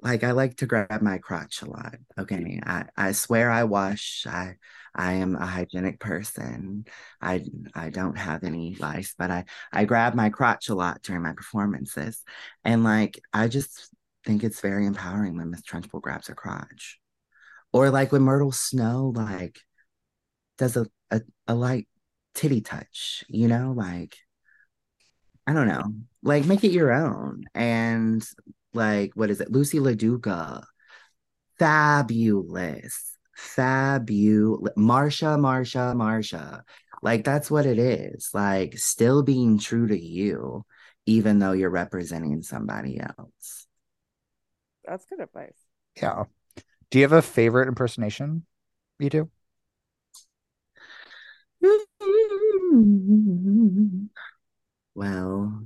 like 0.00 0.24
I 0.24 0.32
like 0.32 0.56
to 0.58 0.66
grab 0.66 1.02
my 1.02 1.18
crotch 1.18 1.62
a 1.62 1.66
lot. 1.70 1.96
Okay. 2.18 2.60
I, 2.64 2.84
I 2.96 3.12
swear 3.12 3.50
I 3.50 3.64
wash. 3.64 4.26
I 4.26 4.56
I 4.94 5.14
am 5.14 5.36
a 5.36 5.46
hygienic 5.46 6.00
person. 6.00 6.84
I 7.20 7.44
I 7.74 7.90
don't 7.90 8.18
have 8.18 8.44
any 8.44 8.76
lice, 8.78 9.14
but 9.16 9.30
I 9.30 9.44
I 9.72 9.84
grab 9.84 10.14
my 10.14 10.30
crotch 10.30 10.68
a 10.68 10.74
lot 10.74 11.02
during 11.02 11.22
my 11.22 11.32
performances. 11.32 12.22
And 12.64 12.84
like 12.84 13.20
I 13.32 13.48
just 13.48 13.90
think 14.24 14.44
it's 14.44 14.60
very 14.60 14.86
empowering 14.86 15.36
when 15.36 15.50
Miss 15.50 15.62
Trunchbull 15.62 16.02
grabs 16.02 16.28
her 16.28 16.34
crotch. 16.34 16.98
Or 17.72 17.90
like 17.90 18.12
when 18.12 18.22
Myrtle 18.22 18.52
Snow 18.52 19.12
like 19.14 19.60
does 20.58 20.76
a, 20.76 20.86
a, 21.10 21.22
a 21.46 21.54
light 21.54 21.88
titty 22.34 22.60
touch, 22.60 23.24
you 23.28 23.48
know, 23.48 23.72
like 23.76 24.16
I 25.46 25.52
don't 25.52 25.68
know, 25.68 25.94
like 26.22 26.44
make 26.46 26.64
it 26.64 26.72
your 26.72 26.92
own. 26.92 27.44
And 27.54 28.24
like, 28.72 29.12
what 29.14 29.30
is 29.30 29.40
it? 29.40 29.50
Lucy 29.50 29.78
LaDuca, 29.78 30.62
fabulous, 31.58 33.16
fabulous. 33.40 34.72
Marsha, 34.76 35.38
Marsha, 35.38 35.94
Marsha. 35.94 36.62
Like, 37.02 37.24
that's 37.24 37.50
what 37.50 37.66
it 37.66 37.78
is. 37.78 38.30
Like, 38.34 38.78
still 38.78 39.22
being 39.22 39.58
true 39.58 39.86
to 39.86 39.98
you, 39.98 40.64
even 41.06 41.38
though 41.38 41.52
you're 41.52 41.70
representing 41.70 42.42
somebody 42.42 43.00
else. 43.00 43.66
That's 44.84 45.04
good 45.06 45.20
advice. 45.20 45.56
Yeah. 45.96 46.24
Do 46.90 46.98
you 46.98 47.04
have 47.04 47.12
a 47.12 47.22
favorite 47.22 47.68
impersonation 47.68 48.44
you 48.98 49.10
do? 49.10 49.30
Well, 54.92 55.62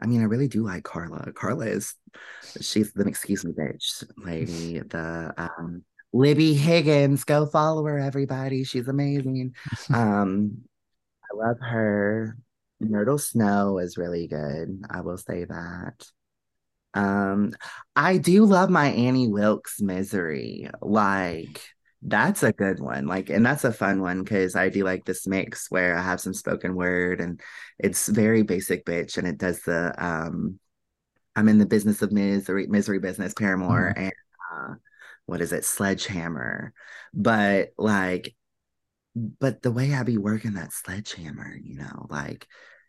I 0.00 0.06
mean, 0.06 0.20
I 0.20 0.24
really 0.24 0.48
do 0.48 0.64
like 0.64 0.84
Carla. 0.84 1.32
Carla 1.32 1.66
is 1.66 1.94
she's 2.60 2.92
the 2.92 3.06
excuse 3.06 3.44
me 3.44 3.52
bitch 3.52 4.04
lady. 4.16 4.80
The 4.88 5.34
um 5.36 5.84
Libby 6.12 6.54
Higgins, 6.54 7.24
go 7.24 7.46
follow 7.46 7.84
her, 7.86 7.98
everybody. 7.98 8.64
She's 8.64 8.88
amazing. 8.88 9.54
Um, 9.94 10.58
I 11.24 11.36
love 11.46 11.58
her. 11.60 12.36
Myrtle 12.80 13.18
Snow 13.18 13.78
is 13.78 13.96
really 13.96 14.26
good. 14.26 14.82
I 14.90 15.00
will 15.00 15.16
say 15.16 15.44
that. 15.44 16.06
Um, 16.94 17.52
I 17.96 18.18
do 18.18 18.44
love 18.44 18.68
my 18.68 18.88
Annie 18.88 19.28
Wilkes 19.28 19.80
misery. 19.80 20.68
Like 20.82 21.62
that's 22.02 22.42
a 22.42 22.52
good 22.52 22.80
one. 22.80 23.06
Like, 23.06 23.30
and 23.30 23.46
that's 23.46 23.64
a 23.64 23.72
fun 23.72 24.02
one 24.02 24.22
because 24.22 24.56
I 24.56 24.68
do 24.68 24.84
like 24.84 25.04
this 25.04 25.26
mix 25.26 25.70
where 25.70 25.96
I 25.96 26.02
have 26.02 26.20
some 26.20 26.34
spoken 26.34 26.74
word 26.74 27.20
and 27.20 27.40
it's 27.78 28.08
very 28.08 28.42
basic 28.42 28.84
bitch 28.84 29.16
and 29.16 29.26
it 29.26 29.38
does 29.38 29.62
the 29.62 29.94
um 30.04 30.58
I'm 31.34 31.48
in 31.48 31.58
the 31.58 31.66
business 31.66 32.02
of 32.02 32.12
misery, 32.12 32.66
misery 32.66 32.98
business, 32.98 33.32
Paramore, 33.32 33.94
Mhm. 33.96 34.02
and 34.02 34.12
uh 34.52 34.74
what 35.26 35.40
is 35.40 35.52
it, 35.52 35.64
sledgehammer. 35.64 36.72
But 37.14 37.70
like, 37.78 38.34
but 39.14 39.62
the 39.62 39.70
way 39.70 39.94
I 39.94 40.02
be 40.02 40.18
working 40.18 40.54
that 40.54 40.72
sledgehammer, 40.72 41.54
you 41.62 41.76
know, 41.76 42.06
like 42.10 42.46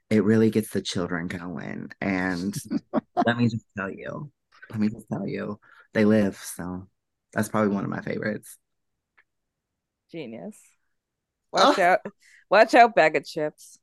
it 0.10 0.24
really 0.24 0.50
gets 0.50 0.70
the 0.70 0.82
children 0.82 1.28
going. 1.28 1.92
And 2.02 2.56
let 3.26 3.38
me 3.38 3.50
just 3.50 3.66
tell 3.78 3.90
you, 3.90 4.32
let 4.70 4.80
me 4.80 4.90
just 4.90 5.08
tell 5.12 5.28
you, 5.28 5.60
they 5.94 6.06
live. 6.06 6.38
So 6.38 6.88
that's 7.34 7.50
probably 7.50 7.74
one 7.76 7.84
of 7.84 7.90
my 7.90 8.02
favorites. 8.02 8.58
Genius. 10.12 10.58
Watch 11.52 11.80
Oh. 11.80 11.82
out. 11.82 12.00
Watch 12.50 12.74
out, 12.76 12.96
bag 12.96 13.16
of 13.16 13.26
chips. 13.26 13.80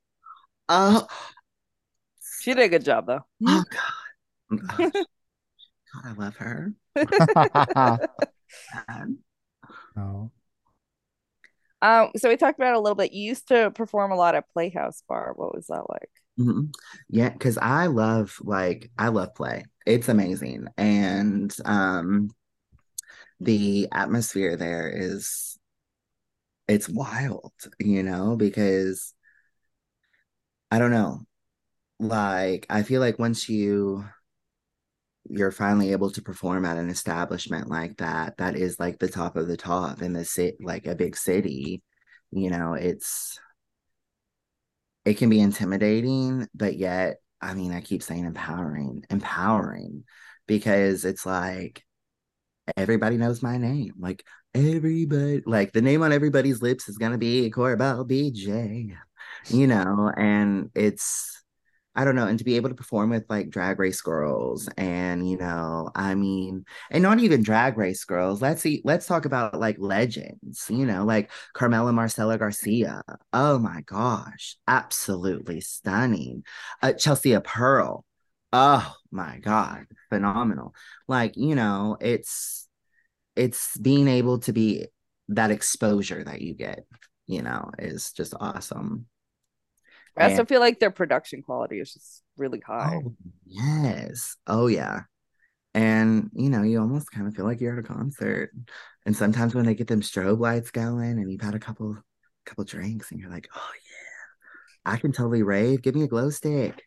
Oh, 0.69 1.07
She 2.41 2.53
did 2.53 2.63
a 2.63 2.69
good 2.69 2.85
job 2.85 3.05
though. 3.07 3.25
oh 3.45 3.63
God. 3.69 4.59
Oh, 4.79 4.91
God, 5.93 6.05
I 6.05 6.13
love 6.13 6.35
her. 6.37 6.73
Um, 8.87 9.19
no. 9.95 10.31
Um, 11.81 12.11
so 12.15 12.29
we 12.29 12.37
talked 12.37 12.59
about 12.59 12.73
it 12.73 12.77
a 12.77 12.79
little 12.79 12.95
bit. 12.95 13.11
You 13.13 13.23
used 13.23 13.47
to 13.47 13.71
perform 13.71 14.11
a 14.11 14.15
lot 14.15 14.35
at 14.35 14.49
Playhouse 14.53 15.03
Bar. 15.07 15.33
What 15.35 15.55
was 15.55 15.67
that 15.67 15.89
like? 15.89 16.09
mhm. 16.39 16.73
Yeah, 17.09 17.29
because 17.29 17.57
I 17.57 17.87
love 17.87 18.37
like 18.41 18.91
I 18.97 19.09
love 19.09 19.35
play. 19.35 19.65
It's 19.85 20.09
amazing. 20.09 20.67
And 20.77 21.53
um 21.65 22.31
the 23.39 23.87
atmosphere 23.91 24.55
there 24.55 24.89
is 24.89 25.57
it's 26.67 26.87
wild, 26.89 27.51
you 27.79 28.03
know, 28.03 28.35
because 28.35 29.13
I 30.71 30.79
don't 30.79 30.91
know. 30.91 31.21
Like 31.99 32.65
I 32.69 32.83
feel 32.83 33.01
like 33.01 33.19
once 33.19 33.49
you 33.49 34.05
you're 35.29 35.51
finally 35.51 35.91
able 35.91 36.11
to 36.11 36.21
perform 36.21 36.65
at 36.65 36.77
an 36.77 36.89
establishment 36.89 37.69
like 37.69 37.97
that, 37.97 38.37
that 38.37 38.55
is 38.55 38.79
like 38.79 38.99
the 38.99 39.07
top 39.07 39.35
of 39.35 39.47
the 39.47 39.57
top 39.57 40.01
in 40.01 40.13
the 40.13 40.25
city, 40.25 40.57
like 40.61 40.87
a 40.87 40.95
big 40.95 41.15
city, 41.15 41.83
you 42.31 42.49
know, 42.49 42.73
it's 42.73 43.39
it 45.05 45.17
can 45.17 45.29
be 45.29 45.39
intimidating, 45.39 46.47
but 46.53 46.77
yet, 46.77 47.17
I 47.41 47.53
mean, 47.53 47.71
I 47.71 47.81
keep 47.81 48.03
saying 48.03 48.25
empowering, 48.25 49.03
empowering, 49.09 50.03
because 50.47 51.05
it's 51.05 51.25
like 51.25 51.83
everybody 52.77 53.17
knows 53.17 53.41
my 53.41 53.57
name. 53.57 53.93
Like 53.99 54.23
everybody, 54.53 55.41
like 55.45 55.71
the 55.73 55.81
name 55.81 56.03
on 56.03 56.13
everybody's 56.13 56.61
lips 56.61 56.87
is 56.87 56.97
gonna 56.97 57.17
be 57.17 57.51
Corabelle 57.51 58.07
BJ, 58.07 58.95
you 59.49 59.67
know, 59.67 60.11
and 60.15 60.69
it's 60.75 61.40
I 61.95 62.05
don't 62.05 62.15
know, 62.15 62.27
and 62.27 62.39
to 62.39 62.45
be 62.45 62.55
able 62.55 62.69
to 62.69 62.75
perform 62.75 63.09
with 63.09 63.25
like 63.29 63.49
drag 63.49 63.77
race 63.79 64.01
girls 64.01 64.69
and 64.77 65.29
you 65.29 65.37
know, 65.37 65.89
I 65.93 66.15
mean, 66.15 66.65
and 66.89 67.03
not 67.03 67.19
even 67.19 67.43
drag 67.43 67.77
race 67.77 68.05
girls. 68.05 68.41
Let's 68.41 68.61
see, 68.61 68.81
let's 68.85 69.05
talk 69.07 69.25
about 69.25 69.59
like 69.59 69.75
legends, 69.79 70.67
you 70.69 70.85
know, 70.85 71.03
like 71.03 71.31
Carmela 71.53 71.91
Marcela 71.91 72.37
Garcia. 72.37 73.01
Oh 73.33 73.59
my 73.59 73.81
gosh, 73.81 74.55
absolutely 74.67 75.59
stunning. 75.61 76.43
Uh, 76.81 76.93
Chelsea 76.93 77.37
Pearl. 77.41 78.05
Oh 78.53 78.93
my 79.11 79.39
God, 79.39 79.85
phenomenal. 80.09 80.73
Like, 81.07 81.35
you 81.37 81.55
know, 81.55 81.97
it's 81.99 82.67
it's 83.35 83.77
being 83.77 84.07
able 84.07 84.39
to 84.39 84.53
be 84.53 84.87
that 85.29 85.51
exposure 85.51 86.23
that 86.23 86.41
you 86.41 86.53
get, 86.53 86.85
you 87.27 87.41
know, 87.41 87.71
is 87.79 88.11
just 88.11 88.33
awesome. 88.39 89.07
I 90.17 90.25
also 90.25 90.39
And- 90.39 90.47
feel 90.49 90.59
like 90.59 90.79
their 90.79 90.91
production 90.91 91.41
quality 91.41 91.79
is 91.79 91.93
just 91.93 92.23
really 92.37 92.59
high. 92.59 93.01
Oh, 93.03 93.15
yes. 93.45 94.35
Oh, 94.47 94.67
yeah. 94.67 95.01
And, 95.73 96.29
you 96.33 96.49
know, 96.49 96.63
you 96.63 96.79
almost 96.79 97.11
kind 97.11 97.27
of 97.27 97.35
feel 97.35 97.45
like 97.45 97.61
you're 97.61 97.73
at 97.73 97.79
a 97.79 97.87
concert. 97.87 98.51
And 99.05 99.15
sometimes 99.15 99.55
when 99.55 99.65
they 99.65 99.73
get 99.73 99.87
them 99.87 100.01
strobe 100.01 100.39
lights 100.39 100.69
going 100.71 101.17
and 101.17 101.31
you've 101.31 101.41
had 101.41 101.55
a 101.55 101.59
couple 101.59 101.97
couple 102.45 102.63
drinks 102.65 103.11
and 103.11 103.19
you're 103.19 103.29
like, 103.29 103.47
oh 103.55 103.69
yeah, 103.73 104.91
I 104.93 104.97
can 104.97 105.11
totally 105.11 105.43
rave. 105.43 105.81
Give 105.81 105.95
me 105.95 106.03
a 106.03 106.07
glow 106.07 106.29
stick. 106.29 106.83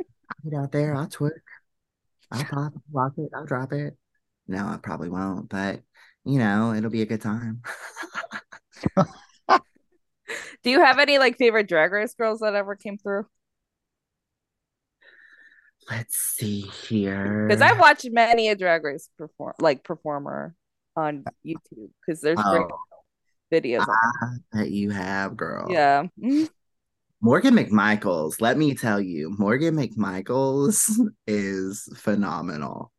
I'll 0.00 0.50
get 0.50 0.58
out 0.58 0.72
there, 0.72 0.94
I'll 0.94 1.06
twerk, 1.06 1.40
I'll 2.32 2.42
pop, 2.44 2.72
I'll 2.74 2.82
rock 2.92 3.12
it, 3.18 3.30
I'll 3.34 3.46
drop 3.46 3.72
it. 3.72 3.96
No, 4.48 4.66
I 4.66 4.78
probably 4.82 5.08
won't, 5.08 5.48
but 5.48 5.82
you 6.24 6.38
know, 6.40 6.72
it'll 6.72 6.90
be 6.90 7.02
a 7.02 7.06
good 7.06 7.20
time. 7.20 7.62
Do 10.66 10.72
you 10.72 10.80
have 10.80 10.98
any 10.98 11.18
like 11.18 11.38
favorite 11.38 11.68
drag 11.68 11.92
race 11.92 12.12
girls 12.14 12.40
that 12.40 12.56
ever 12.56 12.74
came 12.74 12.98
through? 12.98 13.24
Let's 15.88 16.18
see 16.18 16.62
here. 16.62 17.46
Because 17.46 17.62
I've 17.62 17.78
watched 17.78 18.10
many 18.10 18.48
a 18.48 18.56
drag 18.56 18.82
race 18.82 19.08
perform 19.16 19.54
like 19.60 19.84
performer 19.84 20.56
on 20.96 21.24
YouTube 21.46 21.90
because 22.04 22.20
there's 22.20 22.34
great 22.34 22.66
Oh, 22.66 22.80
videos. 23.52 23.86
on 23.86 24.42
that 24.54 24.72
you 24.72 24.90
have, 24.90 25.36
girl. 25.36 25.70
Yeah. 25.70 26.08
Mhm. 26.20 26.48
Morgan 27.20 27.54
McMichaels, 27.54 28.40
let 28.40 28.58
me 28.58 28.74
tell 28.74 29.00
you, 29.00 29.32
Morgan 29.38 29.76
McMichaels 29.76 30.90
is 31.28 31.88
phenomenal. 31.96 32.90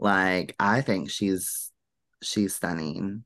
Like, 0.00 0.56
I 0.58 0.80
think 0.80 1.08
she's 1.08 1.70
she's 2.20 2.56
stunning. 2.56 3.22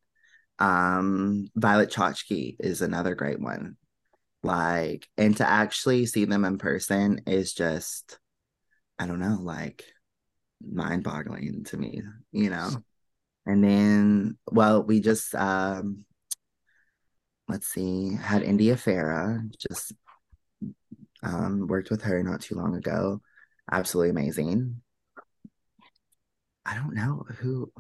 Um, 0.58 1.48
Violet 1.56 1.90
Chachki 1.90 2.56
is 2.60 2.82
another 2.82 3.14
great 3.14 3.40
one. 3.40 3.78
Like, 4.46 5.08
and 5.18 5.36
to 5.38 5.48
actually 5.48 6.06
see 6.06 6.24
them 6.24 6.44
in 6.44 6.56
person 6.56 7.22
is 7.26 7.52
just, 7.52 8.18
I 8.98 9.06
don't 9.06 9.18
know, 9.18 9.38
like 9.40 9.84
mind-boggling 10.62 11.64
to 11.64 11.76
me, 11.76 12.02
you 12.30 12.50
know. 12.50 12.70
And 13.44 13.62
then, 13.62 14.38
well, 14.50 14.82
we 14.82 15.00
just 15.00 15.34
um 15.34 16.04
let's 17.48 17.66
see, 17.66 18.14
had 18.14 18.42
India 18.42 18.76
Ferrah, 18.76 19.42
just 19.68 19.92
um 21.22 21.66
worked 21.66 21.90
with 21.90 22.02
her 22.02 22.22
not 22.22 22.40
too 22.40 22.54
long 22.54 22.76
ago. 22.76 23.20
Absolutely 23.70 24.10
amazing. 24.10 24.80
I 26.64 26.74
don't 26.74 26.94
know 26.94 27.24
who. 27.38 27.72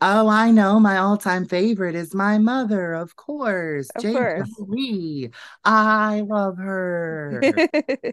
Oh, 0.00 0.28
I 0.28 0.50
know. 0.50 0.78
My 0.80 0.98
all-time 0.98 1.46
favorite 1.46 1.94
is 1.94 2.14
my 2.14 2.38
mother, 2.38 2.94
of 2.94 3.16
course. 3.16 3.88
Of 3.96 4.02
Jane 4.02 4.14
course. 4.14 4.50
Lee. 4.58 5.30
I 5.64 6.20
love 6.20 6.58
her. 6.58 7.40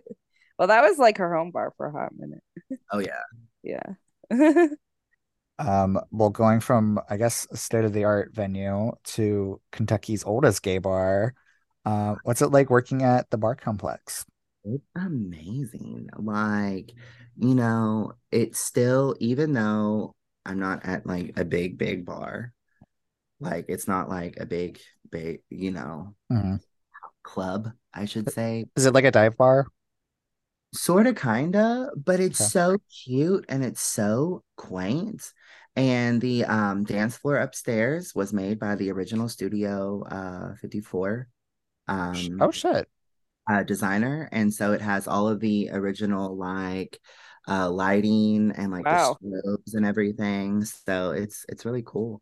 Well, 0.59 0.67
that 0.67 0.83
was 0.83 0.99
like 0.99 1.17
her 1.17 1.35
home 1.35 1.49
bar 1.49 1.73
for 1.77 1.87
a 1.87 1.91
hot 1.91 2.11
minute. 2.15 2.43
Oh 2.91 2.99
yeah. 2.99 3.23
Yeah. 3.63 3.95
Um, 5.59 5.99
well, 6.11 6.29
going 6.29 6.59
from 6.59 6.99
I 7.09 7.17
guess 7.17 7.47
a 7.51 7.57
state-of-the-art 7.57 8.33
venue 8.33 8.91
to 9.03 9.61
Kentucky's 9.71 10.23
oldest 10.23 10.63
gay 10.63 10.79
bar, 10.79 11.35
uh, 11.85 12.15
what's 12.23 12.41
it 12.41 12.47
like 12.47 12.69
working 12.69 13.03
at 13.03 13.29
the 13.29 13.37
bar 13.37 13.55
complex? 13.55 14.25
It's 14.63 14.83
amazing. 14.95 16.09
Like, 16.17 16.93
you 17.37 17.53
know, 17.55 18.13
it's 18.31 18.59
still, 18.59 19.15
even 19.19 19.53
though 19.53 20.15
I'm 20.45 20.60
not 20.60 20.86
at 20.86 21.06
like 21.06 21.38
a 21.38 21.45
big, 21.45 21.77
big 21.77 22.06
bar, 22.06 22.53
like 23.39 23.65
it's 23.69 23.88
not 23.88 24.10
like 24.10 24.38
a 24.39 24.45
big, 24.45 24.79
big, 25.10 25.41
you 25.49 25.71
know, 25.71 26.15
Mhm. 26.32 26.60
club, 27.23 27.71
I 27.93 28.06
should 28.06 28.29
say. 28.32 28.65
Is 28.75 28.86
it 28.86 28.93
like 28.93 29.06
a 29.06 29.12
dive 29.12 29.38
bar? 29.38 29.67
Sort 30.73 31.06
of, 31.06 31.15
kind 31.15 31.56
of, 31.56 31.89
but 31.95 32.19
it's 32.19 32.39
Okay. 32.41 32.49
so 32.49 32.77
cute 32.89 33.45
and 33.47 33.63
it's 33.63 33.82
so 33.82 34.43
quaint. 34.58 35.32
And 35.75 36.19
the 36.19 36.45
um, 36.45 36.84
dance 36.84 37.17
floor 37.17 37.38
upstairs 37.38 38.13
was 38.15 38.34
made 38.34 38.60
by 38.60 38.75
the 38.75 38.91
original 38.91 39.29
Studio 39.29 40.03
uh, 40.03 40.56
54 40.56 41.27
um, 41.88 42.38
Oh 42.41 42.51
shit. 42.51 42.88
uh, 43.49 43.63
designer. 43.63 44.29
And 44.32 44.53
so 44.53 44.73
it 44.73 44.82
has 44.82 45.08
all 45.08 45.27
of 45.27 45.39
the 45.39 45.69
original 45.71 46.36
like 46.36 46.99
uh, 47.47 47.69
lighting 47.69 48.51
and 48.56 48.71
like 48.71 48.89
Wow. 48.89 48.89
the 48.89 48.97
strobes 48.97 49.73
and 49.75 49.86
everything. 49.86 50.63
So 50.65 51.12
it's 51.12 51.45
it's 51.49 51.65
really 51.65 51.84
cool. 51.86 52.21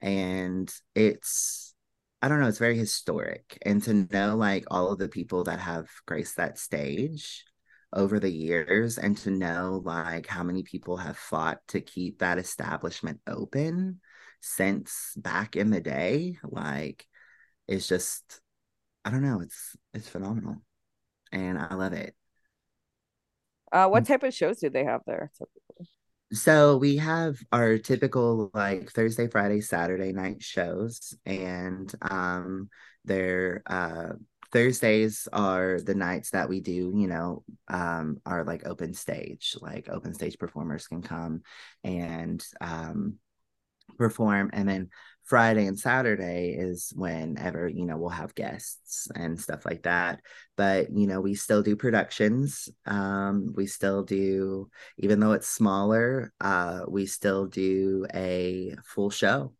And 0.00 0.72
it's 0.94 1.74
I 2.22 2.28
don't 2.28 2.40
know, 2.40 2.48
it's 2.48 2.58
very 2.58 2.76
historic. 2.78 3.58
And 3.62 3.82
to 3.84 3.94
know 4.12 4.36
like 4.36 4.64
all 4.70 4.92
of 4.92 4.98
the 4.98 5.08
people 5.08 5.44
that 5.44 5.58
have 5.60 5.88
graced 6.06 6.36
that 6.36 6.58
stage 6.58 7.44
over 7.92 8.18
the 8.20 8.30
years 8.30 8.96
and 8.98 9.16
to 9.18 9.30
know 9.30 9.82
like 9.84 10.26
how 10.26 10.42
many 10.42 10.62
people 10.62 10.96
have 10.96 11.16
fought 11.18 11.60
to 11.68 11.80
keep 11.80 12.18
that 12.20 12.38
establishment 12.38 13.20
open 13.26 14.00
since 14.40 15.12
back 15.16 15.56
in 15.56 15.70
the 15.70 15.80
day, 15.80 16.38
like 16.44 17.06
it's 17.68 17.88
just 17.88 18.40
I 19.04 19.10
don't 19.10 19.22
know, 19.22 19.40
it's 19.40 19.76
it's 19.94 20.08
phenomenal. 20.08 20.62
And 21.32 21.58
I 21.58 21.74
love 21.74 21.92
it. 21.94 22.14
Uh, 23.72 23.88
what 23.88 24.04
type 24.04 24.22
of 24.22 24.34
shows 24.34 24.58
do 24.58 24.70
they 24.70 24.84
have 24.84 25.00
there? 25.06 25.30
typically? 25.36 25.88
So 26.32 26.76
we 26.76 26.96
have 26.96 27.38
our 27.52 27.78
typical 27.78 28.50
like 28.54 28.90
Thursday, 28.90 29.28
Friday, 29.28 29.60
Saturday 29.60 30.12
night 30.12 30.42
shows, 30.42 31.14
and 31.26 31.92
um, 32.02 32.68
they're 33.04 33.62
uh, 33.66 34.12
Thursdays 34.52 35.28
are 35.32 35.80
the 35.80 35.94
nights 35.94 36.30
that 36.30 36.48
we 36.48 36.60
do, 36.60 36.92
you 36.94 37.06
know, 37.06 37.42
um, 37.68 38.18
are 38.26 38.44
like 38.44 38.66
open 38.66 38.92
stage, 38.92 39.56
like 39.60 39.88
open 39.88 40.12
stage 40.12 40.38
performers 40.38 40.86
can 40.86 41.00
come 41.02 41.40
and 41.84 42.44
um, 42.60 43.14
perform, 43.96 44.50
and 44.52 44.68
then 44.68 44.90
Friday 45.24 45.66
and 45.66 45.78
Saturday 45.78 46.54
is 46.58 46.92
whenever 46.96 47.68
you 47.68 47.86
know 47.86 47.96
we'll 47.96 48.10
have 48.10 48.34
guests 48.34 49.08
and 49.14 49.40
stuff 49.40 49.64
like 49.64 49.82
that. 49.84 50.20
But 50.56 50.90
you 50.90 51.06
know, 51.06 51.20
we 51.20 51.34
still 51.34 51.62
do 51.62 51.76
productions. 51.76 52.68
Um, 52.86 53.52
we 53.56 53.66
still 53.66 54.02
do 54.02 54.68
even 54.98 55.20
though 55.20 55.32
it's 55.32 55.48
smaller, 55.48 56.32
uh, 56.40 56.82
we 56.88 57.06
still 57.06 57.46
do 57.46 58.06
a 58.14 58.74
full 58.84 59.10
show. 59.10 59.54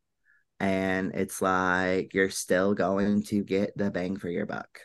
And 0.61 1.12
it's 1.14 1.42
like 1.42 2.14
you're 2.14 2.31
still 2.31 2.75
going 2.75 3.25
to 3.25 3.42
get 3.42 3.77
the 3.77 3.90
bang 3.90 4.16
for 4.16 4.29
your 4.29 4.46
buck. 4.46 4.81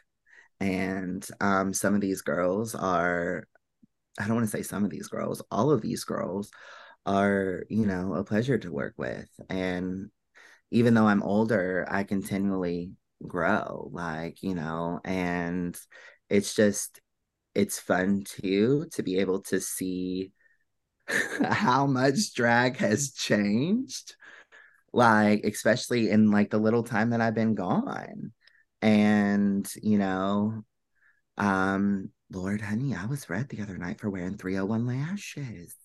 And 0.59 1.27
um, 1.39 1.73
some 1.73 1.93
of 1.93 2.01
these 2.01 2.21
girls 2.21 2.73
are, 2.73 3.47
I 4.19 4.25
don't 4.25 4.37
want 4.37 4.47
to 4.49 4.57
say 4.57 4.63
some 4.63 4.83
of 4.83 4.89
these 4.89 5.07
girls, 5.07 5.43
all 5.51 5.69
of 5.69 5.81
these 5.81 6.03
girls 6.03 6.49
are, 7.05 7.63
you 7.69 7.85
know, 7.85 8.15
a 8.15 8.23
pleasure 8.23 8.57
to 8.57 8.71
work 8.71 8.95
with. 8.97 9.29
And 9.49 10.09
even 10.71 10.93
though 10.93 11.07
I'm 11.07 11.23
older, 11.23 11.85
I 11.89 12.03
continually 12.03 12.91
grow, 13.25 13.89
like, 13.91 14.43
you 14.43 14.55
know, 14.55 14.99
and 15.03 15.77
it's 16.29 16.53
just, 16.55 17.01
it's 17.55 17.79
fun 17.79 18.23
too 18.25 18.87
to 18.93 19.03
be 19.03 19.19
able 19.19 19.41
to 19.43 19.59
see 19.59 20.31
how 21.43 21.87
much 21.87 22.33
drag 22.35 22.77
has 22.77 23.13
changed 23.13 24.15
like 24.93 25.43
especially 25.43 26.09
in 26.09 26.31
like 26.31 26.49
the 26.49 26.57
little 26.57 26.83
time 26.83 27.11
that 27.11 27.21
I've 27.21 27.35
been 27.35 27.55
gone. 27.55 28.31
And 28.81 29.69
you 29.81 29.97
know 29.97 30.63
um 31.37 32.11
Lord 32.31 32.61
honey 32.61 32.95
I 32.95 33.05
was 33.05 33.29
red 33.29 33.49
the 33.49 33.61
other 33.61 33.77
night 33.77 33.99
for 33.99 34.09
wearing 34.09 34.37
301 34.37 34.85
lashes 34.85 35.75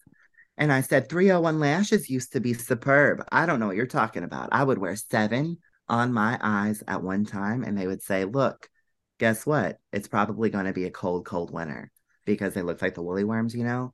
and 0.63 0.73
I 0.73 0.81
said 0.81 1.09
301 1.09 1.59
lashes 1.59 2.09
used 2.09 2.33
to 2.33 2.41
be 2.41 2.55
superb 2.55 3.25
I 3.33 3.47
don't 3.47 3.59
know 3.59 3.67
what 3.67 3.75
you're 3.75 3.87
talking 3.87 4.23
about 4.23 4.51
I 4.53 4.63
would 4.63 4.79
wear 4.79 4.95
seven 4.95 5.59
on 5.89 6.13
my 6.13 6.39
eyes 6.41 6.85
at 6.87 7.03
one 7.03 7.25
time 7.25 7.65
and 7.65 7.77
they 7.77 7.89
would 7.89 8.01
say 8.01 8.25
look 8.25 8.71
guess 9.19 9.45
what 9.45 9.79
it's 9.93 10.07
probably 10.07 10.51
going 10.51 10.67
to 10.67 10.73
be 10.73 10.85
a 10.85 10.91
cold 10.91 11.27
cold 11.27 11.53
winter 11.53 11.91
because 12.27 12.55
they 12.55 12.63
look 12.63 12.81
like 12.81 12.95
the 12.95 13.03
woolly 13.03 13.25
worms 13.25 13.57
you 13.57 13.65
know 13.65 13.93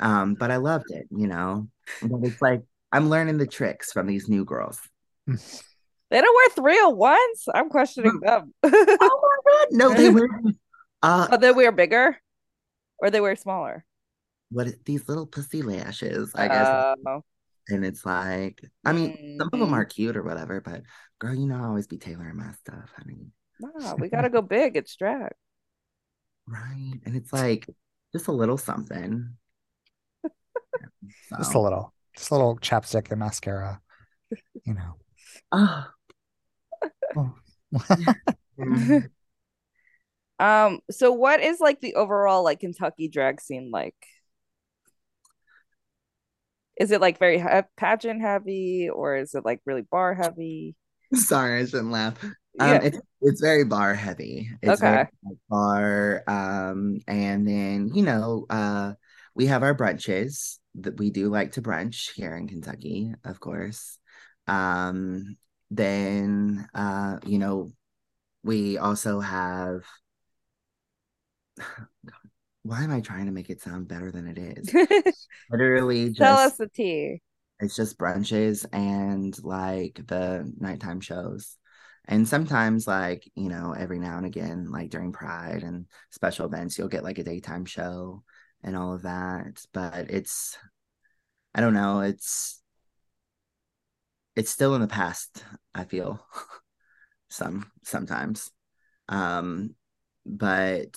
um 0.00 0.34
but 0.34 0.50
I 0.50 0.56
loved 0.56 0.90
it 0.90 1.06
you 1.12 1.28
know 1.28 1.68
but 2.02 2.26
it's 2.26 2.42
like 2.42 2.62
I'm 2.90 3.10
learning 3.10 3.38
the 3.38 3.46
tricks 3.46 3.92
from 3.92 4.06
these 4.06 4.28
new 4.28 4.44
girls. 4.44 4.80
They 6.10 6.22
don't 6.22 6.34
wear 6.56 6.72
301s? 6.96 7.48
I'm 7.54 7.68
questioning 7.68 8.18
them. 8.20 8.54
Oh 8.64 9.30
my 9.44 9.52
god, 9.52 9.66
no, 9.72 9.92
they 9.92 10.08
wear 10.08 10.26
uh 11.02 11.28
Oh, 11.30 11.36
they 11.36 11.52
wear 11.52 11.70
bigger 11.70 12.16
or 12.98 13.10
they 13.10 13.20
wear 13.20 13.36
smaller? 13.36 13.84
What 14.50 14.68
these 14.84 15.08
little 15.08 15.26
pussy 15.26 15.62
lashes, 15.62 16.34
I 16.34 16.48
guess. 16.48 16.96
Oh. 17.06 17.22
and 17.68 17.84
it's 17.84 18.04
like, 18.06 18.62
I 18.84 18.92
mean, 18.92 19.36
some 19.38 19.50
of 19.52 19.60
them 19.60 19.70
Mhm. 19.70 19.72
are 19.72 19.84
cute 19.84 20.16
or 20.16 20.22
whatever, 20.22 20.60
but 20.60 20.82
girl, 21.18 21.34
you 21.34 21.46
know, 21.46 21.56
I 21.56 21.66
always 21.66 21.86
be 21.86 21.98
tailoring 21.98 22.36
my 22.36 22.52
stuff, 22.52 22.90
honey. 22.96 23.26
Nah, 23.60 23.94
we 23.96 24.08
gotta 24.08 24.30
go 24.30 24.40
big. 24.42 24.76
It's 24.76 24.96
drag. 24.96 25.32
Right. 26.46 27.00
And 27.04 27.14
it's 27.14 27.32
like 27.32 27.68
just 28.12 28.28
a 28.28 28.32
little 28.32 28.56
something. 28.58 29.36
Just 31.36 31.54
a 31.54 31.58
little, 31.60 31.92
just 32.16 32.30
a 32.30 32.34
little 32.34 32.56
chapstick 32.58 33.10
and 33.10 33.20
mascara. 33.20 33.80
You 34.64 34.74
know. 34.74 34.94
oh, 35.52 35.86
Oh. 37.16 37.34
Um, 40.40 40.80
so 40.90 41.10
what 41.12 41.40
is 41.40 41.58
like 41.60 41.80
the 41.80 41.94
overall 41.96 42.44
like 42.44 42.60
Kentucky 42.60 43.08
drag 43.08 43.40
scene 43.40 43.70
like? 43.72 43.96
Is 46.80 46.90
it 46.90 47.00
like 47.00 47.18
very 47.18 47.38
he- 47.40 47.46
pageant 47.76 48.20
heavy 48.20 48.88
or 48.90 49.16
is 49.16 49.34
it 49.34 49.44
like 49.44 49.60
really 49.66 49.82
bar 49.82 50.14
heavy? 50.14 50.76
Sorry, 51.14 51.60
I 51.60 51.64
shouldn't 51.66 51.90
laugh. 51.90 52.22
Um, 52.58 52.80
Yeah. 52.80 52.82
it's 52.82 52.98
it's 53.20 53.40
very 53.40 53.64
bar 53.64 53.94
heavy. 53.94 54.50
It's 54.62 54.80
very 54.80 55.00
Okay. 55.00 55.08
bar. 55.48 56.22
Um, 56.26 57.00
and 57.06 57.46
then 57.46 57.90
you 57.94 58.02
know, 58.02 58.46
uh, 58.50 58.94
we 59.34 59.46
have 59.46 59.62
our 59.62 59.74
brunches 59.74 60.58
that 60.76 60.98
we 60.98 61.10
do 61.10 61.28
like 61.28 61.52
to 61.52 61.62
brunch 61.62 62.12
here 62.14 62.36
in 62.36 62.48
Kentucky, 62.48 63.14
of 63.24 63.40
course. 63.40 63.98
Um, 64.46 65.36
then 65.70 66.68
uh, 66.74 67.18
you 67.26 67.38
know, 67.38 67.72
we 68.44 68.78
also 68.78 69.20
have. 69.20 69.84
Why 72.62 72.82
am 72.82 72.92
I 72.92 73.00
trying 73.00 73.26
to 73.26 73.32
make 73.32 73.50
it 73.50 73.62
sound 73.62 73.88
better 73.88 74.10
than 74.10 74.26
it 74.26 74.38
is? 74.38 74.74
Literally, 75.50 76.12
Tell 76.12 76.36
us 76.36 76.56
the 76.56 76.68
tea. 76.68 77.22
it's 77.60 77.76
just 77.76 77.98
brunches 77.98 78.66
and 78.72 79.36
like 79.44 80.00
the 80.06 80.52
nighttime 80.58 81.00
shows. 81.00 81.56
And 82.06 82.26
sometimes, 82.26 82.86
like, 82.86 83.30
you 83.34 83.48
know, 83.48 83.74
every 83.76 83.98
now 83.98 84.16
and 84.16 84.24
again, 84.26 84.70
like 84.70 84.88
during 84.90 85.12
Pride 85.12 85.62
and 85.62 85.86
special 86.10 86.46
events, 86.46 86.78
you'll 86.78 86.88
get 86.88 87.04
like 87.04 87.18
a 87.18 87.24
daytime 87.24 87.66
show 87.66 88.22
and 88.62 88.76
all 88.76 88.94
of 88.94 89.02
that. 89.02 89.62
But 89.74 90.10
it's, 90.10 90.56
I 91.54 91.60
don't 91.60 91.74
know, 91.74 92.00
it's, 92.00 92.62
it's 94.36 94.50
still 94.50 94.74
in 94.74 94.80
the 94.80 94.86
past, 94.86 95.44
I 95.74 95.84
feel 95.84 96.24
some, 97.28 97.70
sometimes. 97.84 98.50
Um, 99.08 99.74
but 100.24 100.96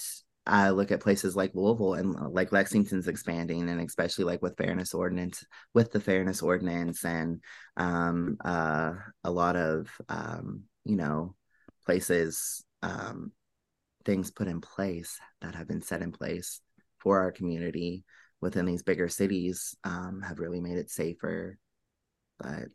I 0.51 0.71
look 0.71 0.91
at 0.91 0.99
places 0.99 1.33
like 1.33 1.55
Louisville 1.55 1.93
and 1.93 2.13
uh, 2.13 2.27
like 2.27 2.51
Lexington's 2.51 3.07
expanding, 3.07 3.69
and 3.69 3.79
especially 3.79 4.25
like 4.25 4.41
with 4.41 4.57
fairness 4.57 4.93
ordinance, 4.93 5.45
with 5.73 5.93
the 5.93 6.01
fairness 6.01 6.41
ordinance, 6.41 7.05
and 7.05 7.41
um, 7.77 8.37
uh, 8.43 8.93
a 9.23 9.31
lot 9.31 9.55
of 9.55 9.89
um, 10.09 10.63
you 10.83 10.97
know 10.97 11.35
places, 11.85 12.65
um, 12.81 13.31
things 14.03 14.29
put 14.29 14.49
in 14.49 14.59
place 14.59 15.17
that 15.39 15.55
have 15.55 15.69
been 15.69 15.81
set 15.81 16.01
in 16.01 16.11
place 16.11 16.59
for 16.99 17.21
our 17.21 17.31
community 17.31 18.03
within 18.41 18.65
these 18.65 18.83
bigger 18.83 19.07
cities 19.07 19.73
um, 19.85 20.21
have 20.27 20.39
really 20.39 20.59
made 20.59 20.77
it 20.77 20.91
safer. 20.91 21.57
But 22.39 22.65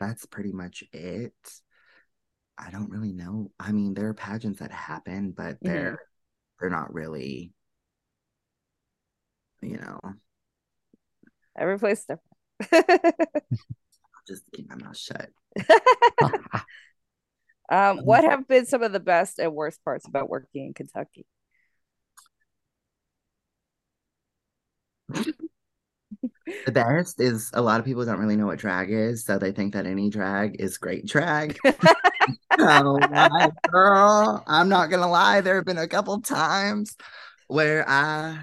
that's 0.00 0.26
pretty 0.26 0.50
much 0.50 0.82
it. 0.92 1.32
I 2.58 2.70
don't 2.70 2.90
really 2.90 3.12
know. 3.12 3.52
I 3.60 3.70
mean, 3.70 3.94
there 3.94 4.08
are 4.08 4.14
pageants 4.14 4.58
that 4.58 4.72
happen, 4.72 5.30
but 5.30 5.58
they're 5.62 6.00
they're 6.62 6.70
not 6.70 6.94
really 6.94 7.52
you 9.60 9.76
know, 9.76 10.00
Every 11.56 11.78
place 11.78 12.04
different. 12.04 12.22
Just 14.26 14.42
keep 14.52 14.68
my 14.68 14.76
mouth 14.76 14.96
shut. 14.96 15.28
um, 17.70 17.98
what 17.98 18.24
have 18.24 18.48
been 18.48 18.66
some 18.66 18.82
of 18.82 18.92
the 18.92 19.00
best 19.00 19.38
and 19.38 19.54
worst 19.54 19.84
parts 19.84 20.06
about 20.06 20.28
working 20.30 20.66
in 20.66 20.74
Kentucky? 20.74 21.26
The 26.66 26.72
best 26.72 27.20
is 27.20 27.50
a 27.54 27.62
lot 27.62 27.80
of 27.80 27.86
people 27.86 28.04
don't 28.04 28.18
really 28.18 28.36
know 28.36 28.46
what 28.46 28.58
drag 28.58 28.90
is, 28.90 29.24
so 29.24 29.38
they 29.38 29.52
think 29.52 29.74
that 29.74 29.86
any 29.86 30.10
drag 30.10 30.60
is 30.60 30.78
great 30.78 31.06
drag. 31.06 31.58
oh 32.58 32.98
my 33.10 33.50
girl, 33.70 34.42
I'm 34.46 34.68
not 34.68 34.90
gonna 34.90 35.08
lie. 35.08 35.40
There 35.40 35.56
have 35.56 35.64
been 35.64 35.78
a 35.78 35.88
couple 35.88 36.20
times 36.20 36.96
where 37.48 37.88
I 37.88 38.40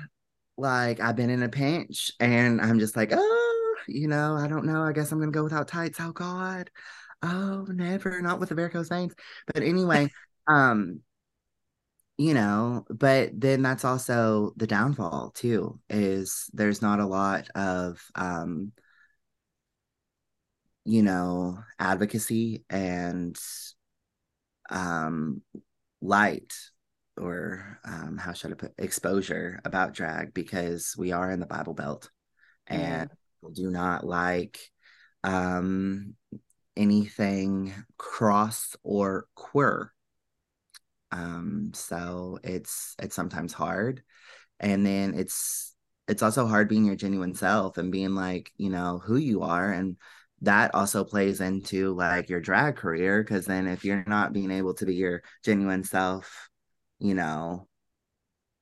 like 0.58 1.00
I've 1.00 1.16
been 1.16 1.30
in 1.30 1.43
a 1.43 1.50
pinch 1.50 2.12
and 2.20 2.62
I'm 2.62 2.80
just 2.80 2.95
like, 2.95 3.12
oh, 3.14 3.76
you 3.88 4.08
know, 4.08 4.36
I 4.36 4.47
don't 4.47 4.66
know. 4.66 4.84
I 4.84 4.91
guess 4.91 5.12
I'm 5.12 5.20
gonna 5.20 5.32
go 5.32 5.43
without 5.43 5.68
tights. 5.68 6.00
Oh 6.00 6.12
God. 6.12 6.70
Oh, 7.22 7.66
never, 7.68 8.22
not 8.22 8.39
with 8.39 8.50
the 8.50 8.56
varicose 8.56 8.88
veins. 8.88 9.14
But 9.54 9.64
anyway, 9.64 10.10
um, 10.47 11.02
you 12.20 12.34
know, 12.34 12.84
but 12.89 13.32
then 13.34 13.61
that's 13.61 13.86
also 13.86 14.51
the 14.57 14.67
downfall 14.67 15.32
too, 15.34 15.80
is 15.89 16.49
there's 16.51 16.82
not 16.82 16.99
a 16.99 17.05
lot 17.05 17.47
of 17.55 18.03
um, 18.13 18.74
you 20.84 21.01
know, 21.01 21.59
advocacy 21.80 22.65
and 22.70 23.38
um 24.70 25.41
light 26.01 26.53
or 27.17 27.80
um 27.86 28.17
how 28.17 28.34
should 28.34 28.51
I 28.51 28.55
put 28.55 28.74
exposure 28.78 29.61
about 29.63 29.93
drag 29.93 30.34
because 30.34 30.95
we 30.97 31.13
are 31.13 31.32
in 31.32 31.39
the 31.39 31.45
Bible 31.45 31.74
Belt 31.74 32.11
and 32.67 33.09
people 33.41 33.51
do 33.53 33.72
not 33.72 34.05
like 34.05 34.59
um 35.24 36.15
anything 36.76 37.74
cross 37.97 38.76
or 38.84 39.26
queer 39.36 39.93
um 41.12 41.72
so 41.74 42.39
it's 42.43 42.95
it's 42.99 43.16
sometimes 43.16 43.53
hard. 43.53 44.03
And 44.60 44.86
then 44.86 45.14
it's 45.16 45.76
it's 46.07 46.24
also 46.24 46.47
hard 46.47 46.70
being 46.70 46.86
your 46.86 46.95
genuine 46.95 47.36
self 47.36 47.78
and 47.78 47.91
being 47.91 48.16
like 48.16 48.51
you 48.57 48.70
know 48.70 48.99
who 48.99 49.18
you 49.18 49.43
are. 49.43 49.72
And 49.72 49.97
that 50.41 50.74
also 50.76 51.03
plays 51.03 51.41
into 51.41 51.93
like 51.95 52.30
your 52.30 52.41
drag 52.41 52.78
career 52.78 53.24
because 53.24 53.45
then 53.45 53.68
if 53.68 53.86
you're 53.86 54.05
not 54.07 54.34
being 54.34 54.51
able 54.51 54.74
to 54.76 54.86
be 54.86 54.95
your 54.95 55.24
genuine 55.43 55.84
self 55.84 56.49
you 56.99 57.14
know 57.14 57.68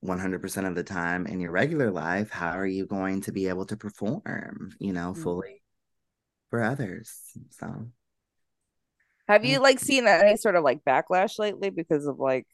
100% 0.02 0.68
of 0.68 0.76
the 0.76 0.84
time 0.84 1.28
in 1.28 1.40
your 1.40 1.52
regular 1.52 1.92
life 1.92 2.30
how 2.30 2.52
are 2.52 2.68
you 2.68 2.86
going 2.86 3.22
to 3.22 3.32
be 3.32 3.48
able 3.48 3.66
to 3.66 3.78
perform 3.78 4.72
you 4.80 4.94
know 4.94 5.14
Mhm. 5.14 5.22
fully 5.24 5.64
for 6.50 6.64
others? 6.64 7.12
So 7.52 7.88
Have 9.28 9.46
you 9.46 9.60
like 9.60 9.80
seen 9.80 10.08
any 10.08 10.38
sort 10.38 10.56
of 10.56 10.64
like 10.64 10.84
backlash 10.86 11.40
lately 11.40 11.70
because 11.70 12.06
of 12.08 12.20
like 12.20 12.48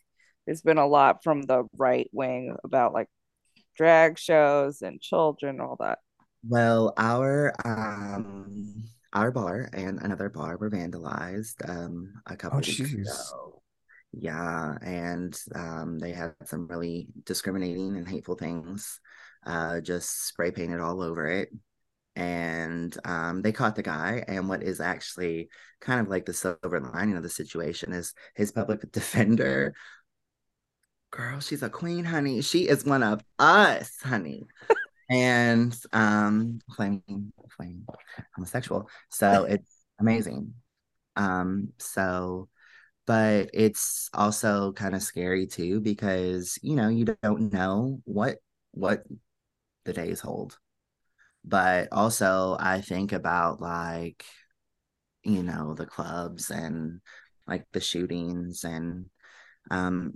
there's 0.46 0.62
been 0.62 0.78
a 0.78 0.88
lot 0.88 1.24
from 1.24 1.44
the 1.44 1.66
right 1.78 2.10
wing 2.12 2.56
about 2.64 2.94
like 2.94 3.08
drag 3.78 4.20
shows 4.20 4.82
and 4.82 5.02
children, 5.02 5.62
all 5.62 5.78
that. 5.80 6.00
Well, 6.48 6.94
our 6.98 7.54
um 7.66 8.84
our 9.14 9.32
bar 9.32 9.70
and 9.74 10.00
another 10.02 10.30
bar 10.30 10.58
were 10.58 10.70
vandalized 10.70 11.68
um 11.70 12.14
a 12.26 12.36
couple 12.36 12.60
Oh, 12.60 12.62
weeks 12.62 12.94
jeez. 12.94 13.34
ago. 13.34 13.62
Yeah, 14.12 14.78
and 14.82 15.38
um 15.56 16.00
they 16.00 16.12
had 16.14 16.36
some 16.46 16.68
really 16.68 17.08
discriminating 17.26 17.96
and 17.98 18.08
hateful 18.08 18.36
things 18.36 19.00
uh 19.46 19.82
just 19.82 20.28
spray 20.28 20.52
painted 20.52 20.80
all 20.82 21.02
over 21.02 21.28
it. 21.28 21.50
And 22.16 22.96
um 23.06 23.42
they 23.42 23.52
caught 23.52 23.76
the 23.76 23.84
guy 23.84 24.24
and 24.28 24.48
what 24.48 24.62
is 24.64 24.80
actually 24.80 25.50
kind 25.82 26.00
of 26.00 26.08
like 26.08 26.26
the 26.26 26.34
silver 26.34 26.80
lining 26.80 27.18
of 27.18 27.24
the 27.24 27.30
situation 27.30 27.92
is 27.94 28.14
his 28.36 28.52
public 28.52 28.92
defender. 28.92 29.74
Girl, 31.12 31.40
she's 31.40 31.62
a 31.64 31.70
queen, 31.70 32.06
honey. 32.06 32.42
She 32.42 32.68
is 32.68 32.86
one 32.86 33.04
of 33.04 33.24
us, 33.38 33.98
honey 34.02 34.46
and 35.10 35.78
um 35.92 36.60
flaming 36.76 37.34
flaming 37.56 37.86
homosexual 38.36 38.90
so 39.10 39.44
it's 39.50 39.84
amazing 40.00 40.54
um 41.16 41.70
so 41.78 42.50
but 43.06 43.50
it's 43.54 44.10
also 44.14 44.72
kind 44.74 44.96
of 44.96 45.04
scary 45.04 45.46
too 45.46 45.82
because 45.82 46.58
you 46.62 46.76
know 46.76 46.88
you 46.88 47.06
don't 47.22 47.52
know 47.54 48.00
what 48.06 48.38
what 48.72 49.04
the 49.86 49.94
days 49.94 50.20
hold 50.20 50.58
but 51.46 51.88
also 51.92 52.56
i 52.60 52.82
think 52.82 53.12
about 53.12 53.62
like 53.62 54.24
you 55.24 55.44
know 55.44 55.74
the 55.74 55.86
clubs 55.86 56.50
and 56.50 57.02
like 57.48 57.66
the 57.72 57.82
shootings 57.82 58.64
and 58.64 59.06
um 59.72 60.14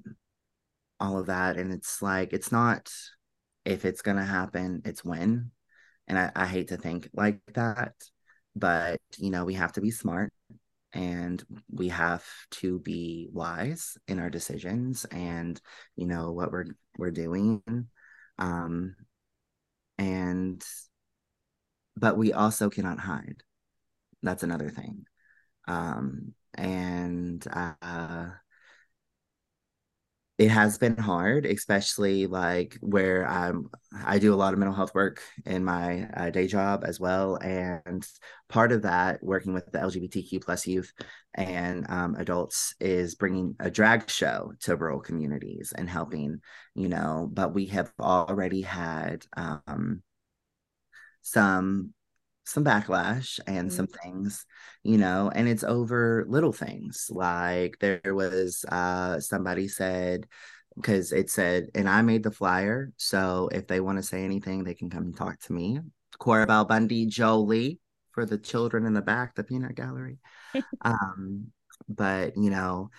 all 1.00 1.18
of 1.18 1.28
that 1.28 1.58
and 1.58 1.72
it's 1.74 2.02
like 2.02 2.34
it's 2.34 2.52
not 2.52 2.92
if 3.66 3.86
it's 3.86 4.02
gonna 4.02 4.26
happen 4.26 4.82
it's 4.86 5.04
when 5.04 5.52
and 6.08 6.18
I, 6.18 6.32
I 6.36 6.46
hate 6.48 6.70
to 6.70 6.78
think 6.78 7.10
like 7.14 7.40
that 7.54 7.94
but 8.56 9.00
you 9.18 9.30
know 9.30 9.46
we 9.46 9.54
have 9.56 9.74
to 9.74 9.82
be 9.82 9.92
smart 9.92 10.34
and 10.94 11.44
we 11.70 11.90
have 11.90 12.26
to 12.50 12.80
be 12.80 13.30
wise 13.32 13.98
in 14.08 14.20
our 14.20 14.30
decisions 14.30 15.06
and 15.06 15.60
you 15.96 16.08
know 16.08 16.32
what 16.32 16.52
we're 16.52 16.66
we're 16.98 17.12
doing 17.12 17.62
um 18.40 18.96
and 19.98 20.64
but 21.98 22.18
we 22.18 22.34
also 22.34 22.70
cannot 22.70 23.00
hide 23.00 23.44
that's 24.24 24.44
another 24.44 24.70
thing 24.70 25.06
um 25.68 26.34
and 26.56 27.46
uh 27.52 28.30
it 30.38 30.52
has 30.52 30.78
been 30.78 30.96
hard, 30.98 31.48
especially 31.48 32.28
like 32.28 32.78
where 32.82 33.28
I'm. 33.28 33.70
I 34.06 34.20
do 34.20 34.34
a 34.34 34.36
lot 34.36 34.54
of 34.54 34.60
mental 34.60 34.76
health 34.76 34.94
work 34.94 35.20
in 35.46 35.64
my 35.64 36.08
uh, 36.16 36.30
day 36.30 36.46
job 36.46 36.84
as 36.86 37.00
well, 37.00 37.38
and 37.38 38.08
part 38.48 38.72
of 38.72 38.84
that, 38.84 39.24
working 39.24 39.54
with 39.54 39.72
the 39.72 39.80
LGBTQ 39.80 40.40
plus 40.40 40.68
youth 40.68 40.94
and 41.34 41.90
um, 41.90 42.16
adults, 42.20 42.76
is 42.80 43.16
bringing 43.16 43.56
a 43.60 43.72
drag 43.72 44.10
show 44.12 44.54
to 44.62 44.76
rural 44.76 45.00
communities 45.00 45.74
and 45.76 45.90
helping. 45.90 46.40
You 46.76 46.90
know, 46.90 47.28
but 47.34 47.56
we 47.56 47.66
have 47.68 47.92
already 48.00 48.62
had 48.62 49.26
um, 49.36 50.04
some 51.28 51.94
some 52.46 52.64
backlash 52.64 53.42
and 53.46 53.74
some 53.74 53.88
things 53.88 54.46
you 54.82 54.98
know 54.98 55.30
and 55.36 55.50
it's 55.50 55.66
over 55.66 56.26
little 56.30 56.54
things. 56.54 57.10
Like 57.12 57.78
there 57.80 58.16
was 58.16 58.64
uh 58.70 59.20
somebody 59.20 59.68
said 59.68 60.26
because 60.76 61.12
it 61.12 61.30
said 61.30 61.68
and 61.76 61.90
i 61.90 62.02
made 62.04 62.22
the 62.22 62.32
flyer 62.32 62.92
so 62.98 63.50
if 63.52 63.66
they 63.66 63.80
want 63.80 63.98
to 63.98 64.04
say 64.04 64.24
anything 64.24 64.64
they 64.64 64.76
can 64.76 64.90
come 64.90 65.04
and 65.04 65.18
talk 65.18 65.40
to 65.42 65.54
me. 65.54 65.80
Corabelle 66.20 66.68
Bundy 66.68 67.06
Jolie 67.06 67.80
for 68.12 68.26
the 68.26 68.38
children 68.38 68.86
in 68.86 68.94
the 68.94 69.02
back 69.02 69.36
the 69.36 69.44
peanut 69.44 69.76
gallery. 69.76 70.20
Um 70.82 71.48
but 71.90 72.38
you 72.38 72.50
know 72.50 72.90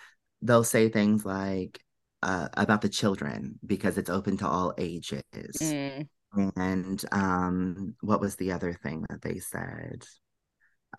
they'll 0.41 0.63
say 0.63 0.89
things 0.89 1.25
like 1.25 1.79
uh, 2.21 2.49
about 2.55 2.81
the 2.81 2.89
children 2.89 3.57
because 3.65 3.97
it's 3.97 4.09
open 4.09 4.37
to 4.37 4.47
all 4.47 4.73
ages. 4.77 5.23
Mm. 5.61 6.07
And 6.33 7.03
um 7.11 7.95
what 8.01 8.21
was 8.21 8.35
the 8.35 8.51
other 8.51 8.73
thing 8.73 9.05
that 9.09 9.21
they 9.21 9.39
said? 9.39 10.05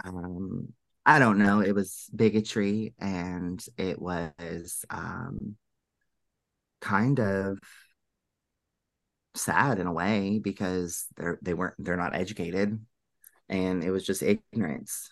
Um 0.05 0.73
i 1.07 1.19
don't 1.19 1.39
know 1.39 1.61
it 1.61 1.75
was 1.75 2.11
bigotry 2.15 2.95
and 2.99 3.65
it 3.79 4.01
was 4.01 4.85
um 4.91 5.57
kind 6.81 7.21
of 7.21 7.59
sad 9.35 9.79
in 9.79 9.87
a 9.87 9.93
way 9.93 10.41
because 10.43 11.07
they're 11.17 11.39
they 11.43 11.55
weren't 11.55 11.75
they're 11.79 11.97
not 11.97 12.15
educated 12.15 12.79
and 13.49 13.83
it 13.85 13.91
was 13.91 14.05
just 14.05 14.23
ignorance. 14.23 15.11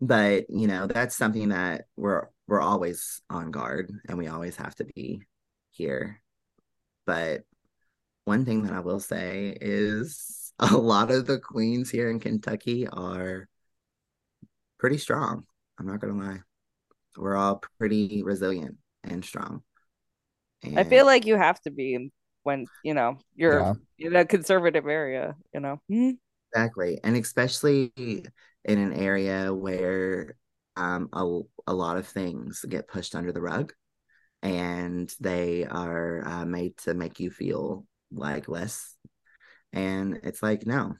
But 0.00 0.46
you 0.48 0.66
know 0.66 0.86
that's 0.86 1.16
something 1.16 1.50
that 1.50 1.84
we're 1.96 2.26
we're 2.48 2.60
always 2.60 3.22
on 3.30 3.50
guard 3.50 3.92
and 4.08 4.18
we 4.18 4.26
always 4.28 4.56
have 4.56 4.74
to 4.76 4.84
be 4.84 5.22
here. 5.70 6.22
But 7.06 7.42
one 8.24 8.44
thing 8.44 8.62
that 8.64 8.72
I 8.72 8.80
will 8.80 9.00
say 9.00 9.56
is 9.60 10.52
a 10.58 10.76
lot 10.76 11.10
of 11.10 11.26
the 11.26 11.38
queens 11.38 11.90
here 11.90 12.10
in 12.10 12.20
Kentucky 12.20 12.86
are 12.88 13.48
pretty 14.78 14.98
strong. 14.98 15.44
I'm 15.78 15.86
not 15.86 16.00
gonna 16.00 16.14
lie. 16.18 16.40
We're 17.16 17.36
all 17.36 17.62
pretty 17.78 18.22
resilient 18.22 18.78
and 19.04 19.24
strong. 19.24 19.62
I 20.76 20.84
feel 20.84 21.04
like 21.06 21.26
you 21.26 21.36
have 21.36 21.60
to 21.62 21.70
be 21.70 22.10
when 22.42 22.68
you 22.82 22.94
know 22.94 23.18
you're 23.34 23.66
Yeah. 23.66 23.74
in 23.98 24.16
a 24.16 24.24
conservative 24.24 24.86
area, 24.86 25.36
you 25.52 25.60
know. 25.60 25.80
Mhm. 25.90 26.18
Exactly. 26.52 27.00
And 27.02 27.16
especially 27.16 27.92
in 27.96 28.78
an 28.78 28.92
area 28.92 29.52
where 29.52 30.36
um 30.76 31.08
a, 31.12 31.40
a 31.66 31.74
lot 31.74 31.96
of 31.98 32.06
things 32.06 32.64
get 32.68 32.88
pushed 32.88 33.14
under 33.14 33.32
the 33.32 33.40
rug 33.40 33.72
and 34.42 35.14
they 35.20 35.66
are 35.66 36.26
uh, 36.26 36.46
made 36.46 36.76
to 36.78 36.94
make 36.94 37.20
you 37.20 37.30
feel 37.30 37.86
like 38.14 38.48
less. 38.48 38.94
And 39.72 40.20
it's 40.22 40.42
like, 40.42 40.66
no, 40.66 40.94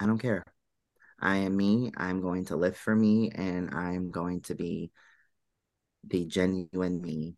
I 0.00 0.06
don't 0.06 0.18
care. 0.18 0.44
I 1.20 1.38
am 1.38 1.56
me. 1.56 1.92
I'm 1.96 2.20
going 2.20 2.46
to 2.46 2.56
live 2.56 2.76
for 2.76 2.94
me 2.94 3.30
and 3.34 3.74
I'm 3.74 4.10
going 4.10 4.42
to 4.42 4.54
be 4.54 4.90
the 6.04 6.24
genuine 6.26 7.00
me, 7.00 7.36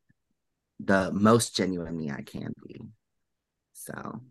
the 0.81 1.13
most 1.13 1.57
genuine 1.57 1.97
me 1.97 2.11
I 2.11 2.23
can 2.23 2.55
be. 2.67 2.81
So, 3.75 4.23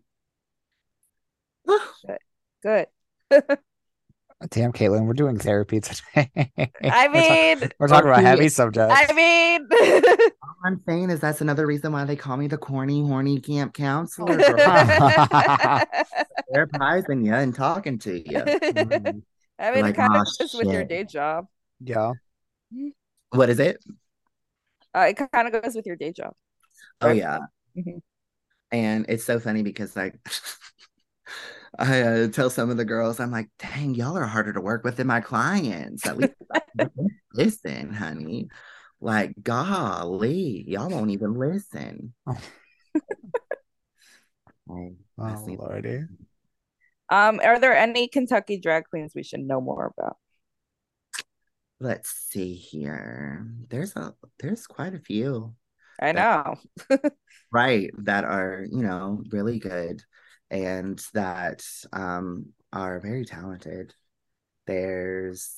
Good. 2.62 2.86
Damn, 4.50 4.72
Caitlin, 4.72 5.06
we're 5.06 5.14
doing 5.14 5.38
therapy 5.38 5.80
today. 5.80 6.30
I 6.36 6.68
We're 6.82 6.90
talk- 6.90 7.12
mean, 7.12 7.70
we're 7.78 7.88
talking 7.88 8.10
about 8.10 8.22
heavy 8.22 8.48
subjects. 8.48 8.94
I 8.94 9.12
mean, 9.14 9.66
all 10.42 10.54
I'm 10.64 10.82
saying 10.86 11.10
is 11.10 11.20
that's 11.20 11.40
another 11.40 11.66
reason 11.66 11.92
why 11.92 12.04
they 12.04 12.16
call 12.16 12.36
me 12.36 12.46
the 12.46 12.58
corny, 12.58 13.00
horny 13.06 13.40
camp 13.40 13.74
counselor. 13.74 14.36
girl. 14.36 14.56
Therapizing 16.54 17.24
you 17.24 17.32
and 17.34 17.54
talking 17.54 17.98
to 18.00 18.12
you. 18.18 18.38
Mhm. 18.44 19.22
I 19.58 19.70
mean, 19.70 19.82
Like, 19.82 19.94
it 19.94 19.96
kind 19.96 20.14
of 20.16 20.22
"Aw, 20.22 20.24
goes 20.40 20.54
with 20.54 20.66
your 20.72 20.84
day 20.84 21.04
job. 21.04 21.46
yeah. 21.80 22.12
What 23.30 23.48
is 23.50 23.60
it? 23.60 23.78
Uh, 24.94 25.06
it 25.10 25.14
kind 25.32 25.46
of 25.52 25.62
goes 25.62 25.74
with 25.76 25.86
your 25.86 25.94
day 25.96 26.12
job. 26.12 26.32
Oh 27.00 27.06
Right. 27.08 27.16
yeah. 27.16 27.38
Mhm. 27.76 28.02
And 28.72 29.06
it's 29.08 29.24
so 29.24 29.38
funny 29.38 29.62
because 29.62 29.94
like 29.94 30.18
I 31.78 32.02
uh, 32.02 32.28
tell 32.28 32.50
some 32.50 32.70
of 32.70 32.76
the 32.76 32.84
girls, 32.84 33.18
I'm 33.20 33.30
like, 33.30 33.48
dang, 33.58 33.94
y'all 33.94 34.16
are 34.16 34.26
harder 34.26 34.52
to 34.52 34.60
work 34.60 34.84
with 34.84 34.96
than 34.96 35.06
my 35.06 35.20
clients. 35.20 36.06
At 36.06 36.16
least 36.16 36.34
listen, 37.32 37.92
honey. 37.92 38.48
Like, 39.00 39.34
golly, 39.42 40.64
y'all 40.68 40.88
won't 40.88 41.10
even 41.10 41.34
listen. 41.34 42.14
Oh. 42.26 42.38
Hey, 44.68 44.92
Oh, 45.18 45.44
lordy. 45.58 46.04
Um, 47.10 47.40
are 47.44 47.60
there 47.60 47.76
any 47.76 48.08
Kentucky 48.08 48.58
drag 48.58 48.84
queens 48.88 49.12
we 49.14 49.22
should 49.22 49.40
know 49.40 49.60
more 49.60 49.92
about? 49.96 50.16
Let's 51.80 52.10
see 52.30 52.54
here. 52.54 53.46
There's 53.68 53.94
a 53.96 54.14
there's 54.38 54.66
quite 54.66 54.94
a 54.94 54.98
few. 55.00 55.54
I 56.00 56.12
That- 56.12 56.58
know. 56.88 57.00
right 57.52 57.90
that 57.98 58.24
are 58.24 58.64
you 58.70 58.82
know 58.82 59.22
really 59.30 59.58
good 59.58 60.02
and 60.54 61.04
that 61.14 61.64
um 61.92 62.46
are 62.72 63.00
very 63.00 63.24
talented. 63.24 63.92
There's 64.66 65.52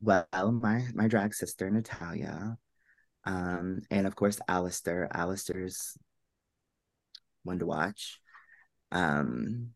well 0.00 0.26
my 0.50 0.86
my 0.94 1.08
drag 1.08 1.34
sister 1.34 1.70
natalia 1.70 2.56
um 3.24 3.82
and 3.90 4.06
of 4.06 4.16
course 4.16 4.40
alistair. 4.48 5.08
Alistair's 5.12 5.96
one 7.42 7.58
to 7.58 7.66
watch. 7.66 8.18
Um 8.90 9.70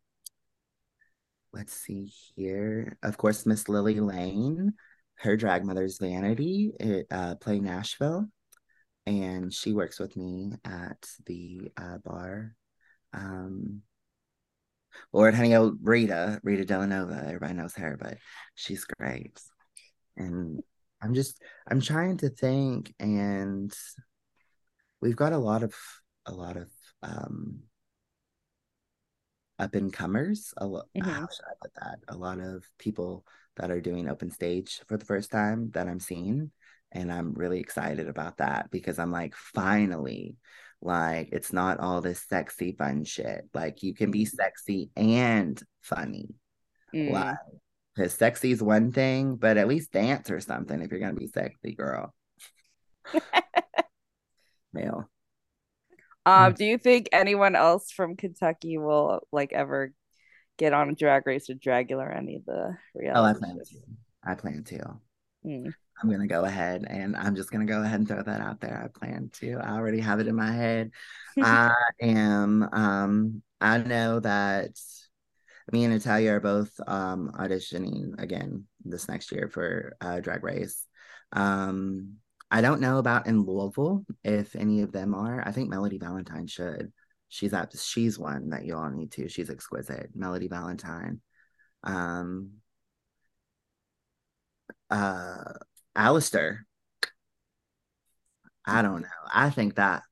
let's 1.52 1.74
see 1.74 2.10
here. 2.34 2.96
Of 3.02 3.18
course 3.18 3.44
miss 3.44 3.68
lily 3.68 4.00
lane 4.00 4.72
her 5.16 5.36
drag 5.36 5.64
mother's 5.64 5.98
vanity 5.98 6.72
it 6.80 7.06
uh 7.10 7.34
play 7.34 7.58
nashville 7.60 8.26
and 9.04 9.52
she 9.52 9.72
works 9.72 9.98
with 9.98 10.16
me 10.16 10.52
at 10.64 11.06
the 11.26 11.70
uh, 11.78 11.96
bar. 12.04 12.54
Um, 13.14 13.80
Lord, 15.12 15.34
honey, 15.34 15.54
oh, 15.54 15.76
Rita, 15.82 16.40
Rita 16.42 16.64
Delanova, 16.64 17.26
everybody 17.26 17.54
knows 17.54 17.74
her, 17.74 17.96
but 18.00 18.18
she's 18.54 18.84
great. 18.84 19.40
And 20.16 20.62
I'm 21.00 21.14
just, 21.14 21.40
I'm 21.70 21.80
trying 21.80 22.18
to 22.18 22.28
think, 22.28 22.94
and 22.98 23.72
we've 25.00 25.16
got 25.16 25.32
a 25.32 25.38
lot 25.38 25.62
of, 25.62 25.74
a 26.26 26.32
lot 26.32 26.56
of 26.56 26.68
um, 27.02 27.60
up 29.58 29.74
and 29.74 29.92
comers. 29.92 30.52
A 30.56 30.66
lot, 30.66 30.86
Mhm. 30.96 31.04
how 31.04 31.28
should 31.28 31.46
I 31.46 31.54
put 31.60 31.74
that? 31.74 31.98
A 32.08 32.16
lot 32.16 32.40
of 32.40 32.64
people 32.78 33.24
that 33.56 33.70
are 33.70 33.80
doing 33.80 34.08
open 34.08 34.30
stage 34.30 34.80
for 34.86 34.96
the 34.96 35.04
first 35.04 35.30
time 35.30 35.70
that 35.72 35.88
I'm 35.88 36.00
seeing 36.00 36.50
and 36.92 37.12
I'm 37.12 37.34
really 37.34 37.60
excited 37.60 38.08
about 38.08 38.38
that 38.38 38.70
because 38.70 38.98
I'm 38.98 39.12
like, 39.12 39.34
finally, 39.34 40.36
like 40.80 41.30
it's 41.32 41.52
not 41.52 41.80
all 41.80 42.00
this 42.00 42.24
sexy 42.28 42.72
fun 42.72 43.04
shit. 43.04 43.48
Like 43.54 43.82
you 43.82 43.94
can 43.94 44.10
be 44.10 44.24
sexy 44.24 44.90
and 44.96 45.60
funny. 45.80 46.28
Mm. 46.94 47.12
Like, 47.12 47.36
because 47.94 48.14
sexy 48.14 48.52
is 48.52 48.62
one 48.62 48.92
thing, 48.92 49.36
but 49.36 49.56
at 49.56 49.68
least 49.68 49.92
dance 49.92 50.30
or 50.30 50.40
something 50.40 50.80
if 50.80 50.90
you're 50.90 51.00
gonna 51.00 51.14
be 51.14 51.26
sexy, 51.26 51.74
girl. 51.74 52.14
Male. 54.72 55.08
Um, 56.24 56.52
do 56.52 56.64
you 56.64 56.76
think 56.76 57.08
anyone 57.10 57.56
else 57.56 57.90
from 57.90 58.14
Kentucky 58.14 58.76
will 58.76 59.20
like 59.32 59.52
ever 59.52 59.92
get 60.58 60.74
on 60.74 60.90
a 60.90 60.94
Drag 60.94 61.26
Race 61.26 61.48
or 61.48 61.54
Dragula 61.54 62.02
or 62.02 62.12
any 62.12 62.36
of 62.36 62.44
the 62.44 62.76
reality? 62.94 63.18
Oh, 63.18 63.24
I 63.24 63.32
plan 63.32 63.56
shows? 63.56 63.70
to. 63.70 63.78
I 64.24 64.34
plan 64.34 64.64
to. 64.64 65.00
Mm. 65.48 65.72
I'm 66.00 66.10
gonna 66.10 66.26
go 66.26 66.44
ahead 66.44 66.84
and 66.88 67.16
I'm 67.16 67.34
just 67.34 67.50
gonna 67.50 67.64
go 67.64 67.82
ahead 67.82 67.98
and 67.98 68.08
throw 68.08 68.22
that 68.22 68.40
out 68.40 68.60
there. 68.60 68.82
I 68.84 68.98
plan 68.98 69.30
to. 69.34 69.58
I 69.62 69.72
already 69.76 70.00
have 70.00 70.20
it 70.20 70.28
in 70.28 70.34
my 70.36 70.52
head. 70.52 70.90
I 71.42 71.72
am 72.00 72.68
um 72.72 73.42
I 73.60 73.78
know 73.78 74.20
that 74.20 74.78
me 75.72 75.84
and 75.84 75.92
Natalia 75.92 76.32
are 76.32 76.40
both 76.40 76.70
um 76.86 77.32
auditioning 77.38 78.20
again 78.20 78.66
this 78.84 79.08
next 79.08 79.32
year 79.32 79.48
for 79.48 79.96
uh 80.00 80.20
drag 80.20 80.44
race. 80.44 80.86
Um 81.32 82.16
I 82.50 82.60
don't 82.60 82.80
know 82.80 82.98
about 82.98 83.26
in 83.26 83.42
Louisville 83.42 84.06
if 84.24 84.54
any 84.56 84.82
of 84.82 84.92
them 84.92 85.14
are. 85.14 85.46
I 85.46 85.52
think 85.52 85.68
Melody 85.68 85.98
Valentine 85.98 86.46
should. 86.46 86.92
She's 87.28 87.52
at 87.52 87.76
she's 87.76 88.18
one 88.18 88.50
that 88.50 88.64
you 88.64 88.76
all 88.76 88.88
need 88.88 89.12
to. 89.12 89.28
She's 89.28 89.50
exquisite. 89.50 90.10
Melody 90.14 90.48
Valentine. 90.48 91.20
Um 91.82 92.52
uh 94.90 95.52
Alistair. 95.96 96.66
I 98.64 98.82
don't 98.82 99.02
know. 99.02 99.08
I 99.32 99.50
think 99.50 99.76
that 99.76 100.02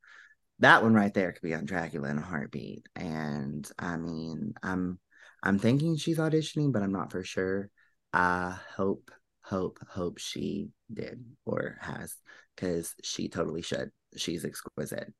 that 0.60 0.82
one 0.82 0.94
right 0.94 1.12
there 1.12 1.32
could 1.32 1.42
be 1.42 1.54
on 1.54 1.66
Dragula 1.66 2.10
in 2.10 2.18
a 2.18 2.22
heartbeat. 2.22 2.88
And 2.96 3.70
I 3.78 3.96
mean, 3.96 4.54
I'm 4.62 4.98
I'm 5.42 5.58
thinking 5.58 5.96
she's 5.96 6.18
auditioning, 6.18 6.72
but 6.72 6.82
I'm 6.82 6.92
not 6.92 7.12
for 7.12 7.22
sure. 7.22 7.70
I 8.12 8.56
hope, 8.74 9.10
hope, 9.42 9.78
hope 9.88 10.18
she 10.18 10.70
did 10.92 11.24
or 11.44 11.76
has, 11.80 12.14
because 12.54 12.94
she 13.02 13.28
totally 13.28 13.62
should. 13.62 13.90
She's 14.16 14.44
exquisite. 14.44 15.12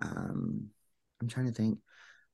Um, 0.00 0.70
I'm 1.20 1.28
trying 1.28 1.46
to 1.46 1.52
think. 1.52 1.78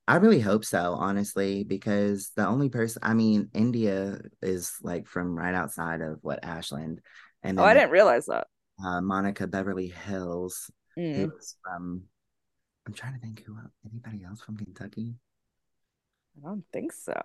I 0.07 0.15
really 0.17 0.39
hope 0.39 0.63
so, 0.63 0.93
honestly, 0.93 1.63
because 1.65 2.31
the 2.35 2.47
only 2.47 2.69
person, 2.69 3.01
I 3.03 3.13
mean, 3.13 3.49
India 3.53 4.19
is 4.41 4.73
like 4.81 5.05
from 5.07 5.37
right 5.37 5.53
outside 5.53 6.01
of 6.01 6.19
what 6.21 6.39
Ashland, 6.43 7.01
and 7.43 7.59
Oh, 7.59 7.63
I 7.63 7.73
didn't 7.73 7.91
realize 7.91 8.25
that. 8.27 8.47
uh, 8.83 9.01
Monica 9.01 9.47
Beverly 9.47 9.89
Hillz, 10.07 10.69
Mm. 10.97 11.15
who's 11.15 11.55
from. 11.63 12.03
I'm 12.87 12.93
trying 12.93 13.13
to 13.15 13.19
think 13.19 13.43
who 13.45 13.55
else, 13.57 13.71
anybody 13.85 14.23
else 14.23 14.41
from 14.41 14.55
Kentucky. 14.57 15.13
I 16.37 16.47
don't 16.47 16.63
think 16.71 16.93
so. 16.93 17.19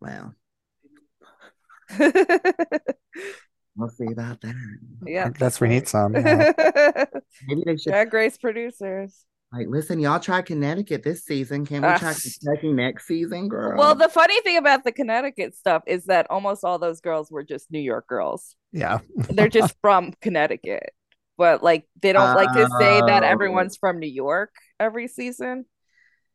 Well, 0.00 0.34
we'll 3.76 3.88
see 3.90 4.06
about 4.12 4.40
that. 4.40 4.54
yeah. 5.06 5.30
that's 5.38 5.60
we 5.60 5.68
need 5.68 5.88
some. 5.88 6.14
yeah. 6.14 6.52
Maybe 7.46 7.62
they 7.64 7.76
should 7.76 7.90
Drag 7.92 8.12
Race 8.12 8.36
producers. 8.38 9.24
Like 9.56 9.68
listen. 9.68 10.00
Y'all 10.00 10.20
try 10.20 10.42
Connecticut 10.42 11.02
this 11.02 11.24
season. 11.24 11.64
Can 11.66 11.82
we 11.82 11.88
try 11.98 12.14
Kentucky 12.14 12.72
next 12.72 13.06
season, 13.06 13.48
girl? 13.48 13.78
Well, 13.78 13.94
the 13.94 14.08
funny 14.08 14.40
thing 14.42 14.56
about 14.56 14.84
the 14.84 14.92
Connecticut 14.92 15.54
stuff 15.56 15.82
is 15.86 16.04
that 16.06 16.26
almost 16.30 16.64
all 16.64 16.78
those 16.78 17.00
girls 17.00 17.30
were 17.30 17.44
just 17.44 17.70
New 17.70 17.80
York 17.80 18.06
girls. 18.08 18.56
Yeah. 18.72 18.98
They're 19.30 19.48
just 19.48 19.74
from 19.80 20.12
Connecticut. 20.20 20.90
But 21.38 21.62
like 21.62 21.86
they 22.00 22.12
don't 22.12 22.34
like 22.34 22.52
to 22.54 22.68
say 22.80 23.00
that 23.06 23.22
Oh. 23.22 23.26
everyone's 23.26 23.76
from 23.76 23.98
New 23.98 24.08
York 24.10 24.50
every 24.80 25.06
season. 25.08 25.66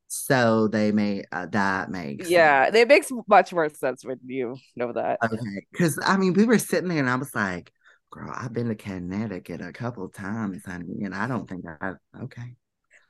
so 0.08 0.68
they 0.68 0.92
may 0.92 1.24
uh, 1.32 1.46
that 1.48 1.90
makes 1.90 2.30
Yeah, 2.30 2.70
it 2.74 2.88
makes 2.88 3.10
much 3.28 3.52
more 3.54 3.70
sense 3.70 4.04
when 4.06 4.20
you 4.26 4.58
know 4.76 4.92
that. 4.94 5.20
okay. 5.24 5.66
Because 5.72 5.98
I 6.06 6.18
mean, 6.18 6.34
we 6.34 6.46
were 6.46 6.60
sitting 6.60 6.90
there, 6.90 7.00
and 7.00 7.10
I 7.10 7.16
was 7.16 7.34
like, 7.34 7.72
"Girl, 8.12 8.30
I've 8.36 8.54
been 8.54 8.68
to 8.68 8.76
Connecticut 8.76 9.62
a 9.62 9.72
couple 9.72 10.08
times, 10.10 10.66
honey, 10.66 11.04
and 11.04 11.16
I 11.16 11.28
don't 11.28 11.48
think 11.50 11.66
I 11.82 11.94
okay." 12.24 12.56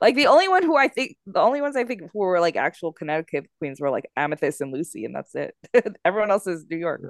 Like 0.02 0.16
the 0.16 0.26
only 0.26 0.48
one 0.48 0.64
who 0.64 0.76
I 0.76 0.88
think 0.88 1.16
the 1.26 1.38
only 1.38 1.60
ones 1.60 1.76
I 1.76 1.84
think 1.84 2.02
who 2.12 2.18
were 2.18 2.40
like 2.40 2.56
actual 2.56 2.92
Connecticut 2.92 3.48
queens 3.58 3.80
were 3.80 3.88
like 3.88 4.10
Amethyst 4.16 4.60
and 4.60 4.72
Lucy, 4.72 5.04
and 5.04 5.14
that's 5.14 5.32
it. 5.36 5.54
Everyone 6.04 6.32
else 6.32 6.48
is 6.48 6.66
New 6.68 6.76
York. 6.76 7.02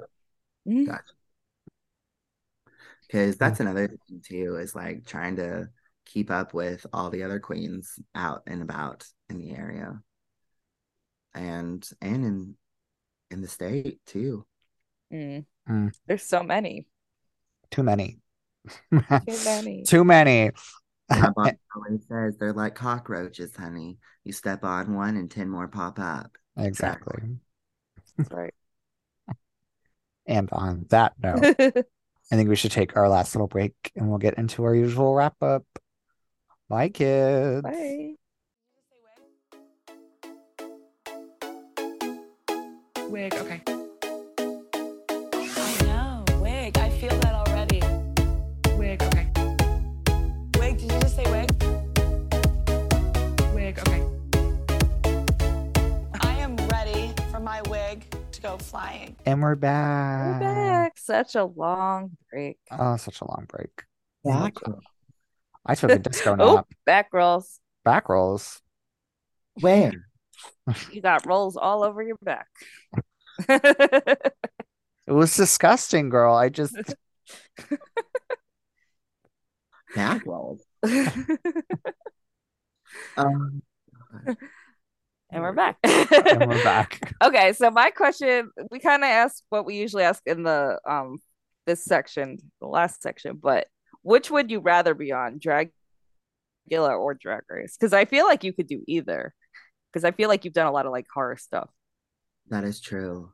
Mhm. 0.69 0.85
Gotcha. 0.85 1.01
Because 3.07 3.35
that's 3.37 3.59
another 3.59 3.87
thing 3.87 4.21
too, 4.23 4.57
is 4.57 4.75
like 4.75 5.07
trying 5.07 5.37
to 5.37 5.69
keep 6.05 6.29
up 6.29 6.53
with 6.53 6.85
all 6.93 7.09
the 7.09 7.23
other 7.23 7.39
queens 7.39 7.97
out 8.13 8.43
and 8.45 8.61
about 8.61 9.07
in 9.27 9.39
the 9.39 9.55
area. 9.55 9.99
And 11.33 11.83
and 11.99 12.25
in 12.25 12.55
in 13.31 13.41
the 13.41 13.47
state 13.47 14.05
too. 14.05 14.45
Mm. 15.11 15.45
Mm. 15.67 15.91
There's 16.05 16.21
so 16.21 16.43
many. 16.43 16.85
Too 17.71 17.81
many. 17.81 18.19
Too 18.91 19.39
many. 19.43 19.83
Too 19.83 20.03
many. 20.03 20.51
My 21.09 21.31
mom 21.37 21.51
always 21.75 22.07
says 22.07 22.37
they're 22.37 22.53
like 22.53 22.75
cockroaches, 22.75 23.55
honey. 23.55 23.97
You 24.23 24.33
step 24.33 24.63
on 24.63 24.95
one 24.95 25.17
and 25.17 25.29
10 25.29 25.49
more 25.49 25.67
pop 25.67 25.99
up. 25.99 26.37
Exactly. 26.57 27.37
That's 28.17 28.31
right. 28.31 28.53
And 30.25 30.47
on 30.53 30.85
that 30.87 31.15
note, 31.21 31.43
I 31.59 32.35
think 32.35 32.47
we 32.47 32.55
should 32.55 32.71
take 32.71 32.95
our 32.95 33.09
last 33.09 33.35
little 33.35 33.49
break 33.49 33.73
and 33.93 34.07
we'll 34.07 34.19
get 34.19 34.35
into 34.35 34.63
our 34.63 34.73
usual 34.73 35.13
wrap 35.13 35.35
up. 35.43 35.65
Bye, 36.69 36.87
kids. 36.87 37.61
Bye. 37.61 38.15
Wig. 43.09 43.33
Okay. 43.35 43.82
Go 58.53 58.63
flying. 58.63 59.15
And 59.25 59.41
we're 59.41 59.49
We're 59.49 59.55
back. 59.55 60.39
back. 60.39 60.93
Such 60.97 61.35
a 61.35 61.45
long 61.45 62.11
break. 62.31 62.57
Oh, 62.71 62.95
such 62.97 63.21
a 63.21 63.25
long 63.25 63.45
break. 63.47 63.83
Back. 64.23 64.55
I 65.65 65.75
took 65.75 65.91
a 65.91 65.99
disco 65.99 66.35
Oh, 66.39 66.55
nap. 66.55 66.67
back 66.85 67.09
rolls. 67.13 67.59
Back 67.83 68.09
rolls. 68.09 68.61
Where? 69.61 69.91
You 70.91 71.01
got 71.01 71.25
rolls 71.25 71.57
all 71.57 71.83
over 71.83 72.01
your 72.03 72.17
back. 72.21 72.47
It 75.05 75.11
was 75.11 75.35
disgusting, 75.35 76.07
girl. 76.07 76.33
I 76.33 76.47
just 76.47 76.77
Back 79.93 80.25
rolls. 80.25 80.63
Um, 83.17 83.61
And 85.33 85.41
we're 85.41 85.51
back. 85.53 85.77
and 85.83 86.47
we're 86.47 86.63
back. 86.63 87.15
Okay, 87.23 87.53
so 87.53 87.71
my 87.71 87.89
question, 87.89 88.51
we 88.69 88.79
kind 88.79 89.03
of 89.03 89.09
asked 89.09 89.43
what 89.49 89.65
we 89.65 89.75
usually 89.75 90.03
ask 90.03 90.21
in 90.27 90.43
the 90.43 90.79
um 90.87 91.17
this 91.65 91.83
section, 91.83 92.37
the 92.61 92.67
last 92.67 93.01
section, 93.01 93.39
but 93.41 93.67
which 94.03 94.29
would 94.29 94.51
you 94.51 94.59
rather 94.59 94.93
be 94.93 95.11
on, 95.11 95.39
Dragula 95.39 95.71
or 96.71 97.15
Drag 97.15 97.41
Race? 97.49 97.75
Because 97.79 97.93
I 97.93 98.05
feel 98.05 98.25
like 98.25 98.43
you 98.43 98.53
could 98.53 98.67
do 98.67 98.83
either. 98.87 99.33
Because 99.91 100.03
I 100.05 100.11
feel 100.11 100.29
like 100.29 100.45
you've 100.45 100.53
done 100.53 100.67
a 100.67 100.71
lot 100.71 100.85
of 100.85 100.91
like 100.91 101.07
horror 101.13 101.37
stuff. 101.37 101.69
that 102.49 102.63
is 102.63 102.79
true. 102.79 103.31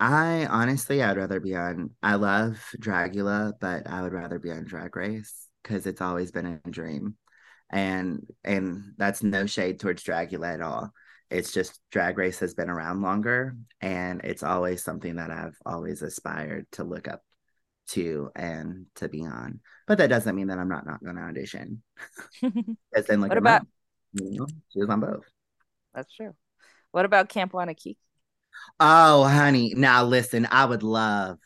I 0.00 0.46
honestly, 0.46 1.02
I'd 1.02 1.16
rather 1.16 1.40
be 1.40 1.54
on. 1.56 1.90
I 2.02 2.16
love 2.16 2.58
Dragula, 2.78 3.54
but 3.60 3.86
I 3.88 4.02
would 4.02 4.12
rather 4.12 4.38
be 4.38 4.50
on 4.50 4.64
Drag 4.64 4.94
Race 4.96 5.48
because 5.62 5.86
it's 5.86 6.02
always 6.02 6.30
been 6.30 6.60
a 6.64 6.70
dream, 6.70 7.16
and 7.70 8.26
and 8.44 8.92
that's 8.98 9.22
no 9.22 9.46
shade 9.46 9.80
towards 9.80 10.04
Dragula 10.04 10.54
at 10.54 10.60
all. 10.60 10.92
It's 11.30 11.52
just 11.52 11.80
Drag 11.90 12.16
Race 12.16 12.38
has 12.40 12.54
been 12.54 12.70
around 12.70 13.02
longer, 13.02 13.56
and 13.80 14.20
it's 14.24 14.42
always 14.42 14.82
something 14.82 15.16
that 15.16 15.30
I've 15.30 15.56
always 15.66 16.02
aspired 16.02 16.66
to 16.72 16.84
look 16.84 17.06
up 17.06 17.22
to 17.88 18.30
and 18.34 18.86
to 18.96 19.08
be 19.08 19.24
on. 19.24 19.60
But 19.86 19.98
that 19.98 20.08
doesn't 20.08 20.34
mean 20.34 20.48
that 20.48 20.58
I'm 20.58 20.68
not 20.68 20.86
not 20.86 21.02
going 21.02 21.16
to 21.16 21.22
audition. 21.22 21.82
Because 22.42 23.06
then 23.06 23.20
look 23.20 23.30
What 23.30 23.38
about-. 23.38 23.66
You 24.14 24.38
know, 24.38 24.46
she 24.72 24.80
was 24.80 24.88
on 24.88 25.00
both. 25.00 25.24
That's 25.94 26.12
true. 26.14 26.34
What 26.92 27.04
about 27.04 27.28
Camp 27.28 27.52
Wannakiki? 27.52 27.96
Oh, 28.80 29.24
honey. 29.24 29.74
Now 29.76 30.04
listen, 30.04 30.48
I 30.50 30.64
would 30.64 30.82
love, 30.82 31.38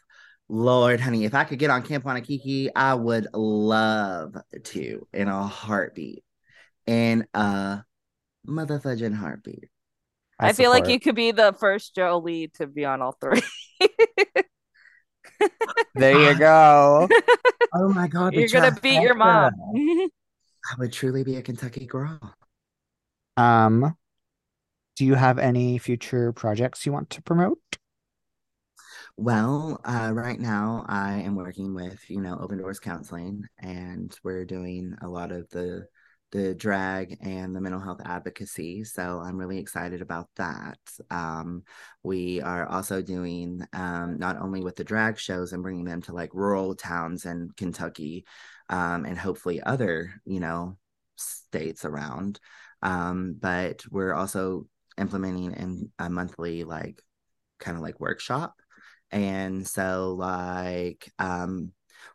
Lord, 0.49 1.01
honey, 1.01 1.25
if 1.25 1.35
I 1.35 1.45
could 1.45 1.59
get 1.59 1.71
on 1.71 1.83
Camp 1.83 2.05
Wannakiki, 2.05 2.69
I 2.77 2.95
would 2.95 3.27
love 3.35 4.37
to 4.65 5.09
in 5.13 5.29
a 5.29 5.47
heartbeat. 5.47 6.25
In 6.87 7.27
a 7.35 7.85
motherfucking 8.47 9.15
heartbeat. 9.15 9.69
I, 10.43 10.53
feel 10.53 10.71
like 10.71 10.89
you 10.89 11.01
could 11.01 11.15
be 11.15 11.31
the 11.31 11.55
first 11.59 11.95
Jolie 11.95 12.49
to 12.55 12.67
be 12.67 12.85
on 12.85 13.01
all 13.03 13.17
three. 13.21 13.43
There 15.95 16.19
you 16.19 16.39
go. 16.39 17.09
Oh 17.75 17.89
my 17.89 18.07
God. 18.07 18.35
You're 18.35 18.49
gonna 18.49 18.79
beat 18.83 19.01
your 19.01 19.15
mom. 19.15 19.55
I 19.75 20.75
would 20.79 20.93
truly 20.93 21.25
be 21.25 21.37
a 21.37 21.43
Kentucky 21.43 21.87
girl. 21.87 22.21
Um, 23.39 23.97
do 24.95 25.07
you 25.07 25.15
have 25.15 25.39
any 25.39 25.79
future 25.79 26.35
projects 26.35 26.85
you 26.85 26.93
want 26.93 27.09
to 27.11 27.23
promote? 27.23 27.59
Well, 29.17 29.81
uh, 29.87 30.11
right 30.13 30.39
now 30.39 30.85
I 30.87 31.21
am 31.21 31.35
working 31.35 31.75
with, 31.75 31.99
you 32.11 32.21
know, 32.21 32.37
Open 32.39 32.59
Doors 32.59 32.79
Counseling, 32.79 33.45
and 33.59 34.15
we're 34.23 34.45
doing 34.45 34.95
a 35.01 35.09
lot 35.09 35.33
of 35.33 35.49
the 35.49 35.87
the 36.33 36.55
drag 36.55 37.19
and 37.21 37.55
the 37.55 37.61
mental 37.61 37.81
health 37.81 38.01
advocacy. 38.05 38.85
So 38.85 39.21
I'm 39.21 39.37
really 39.37 39.59
excited 39.59 40.01
about 40.01 40.29
that. 40.37 40.79
Um, 41.11 41.63
we 42.03 42.41
are 42.41 42.67
also 42.67 43.03
doing 43.03 43.63
um, 43.75 44.19
not 44.19 44.41
only 44.41 44.63
with 44.63 44.77
the 44.77 44.85
drag 44.85 45.19
shows 45.19 45.53
and 45.53 45.63
bringing 45.63 45.85
them 45.85 46.01
to 46.03 46.15
like 46.15 46.31
rural 46.33 46.75
towns 46.75 47.27
in 47.27 47.51
Kentucky, 47.57 48.25
um, 48.71 49.05
and 49.05 49.19
hopefully 49.19 49.63
other, 49.63 50.15
you 50.25 50.41
know, 50.41 50.79
states 51.17 51.85
around. 51.85 52.41
Um, 52.81 53.37
but 53.39 53.85
we're 53.91 54.15
also 54.15 54.67
implementing 54.99 55.53
in 55.53 55.93
a 55.99 56.09
monthly 56.09 56.65
like 56.65 57.03
kind 57.61 57.77
of 57.77 57.83
like 57.83 58.01
workshop 58.01 58.55
and 59.11 59.67
so 59.67 60.15
like 60.19 61.11
um 61.19 61.73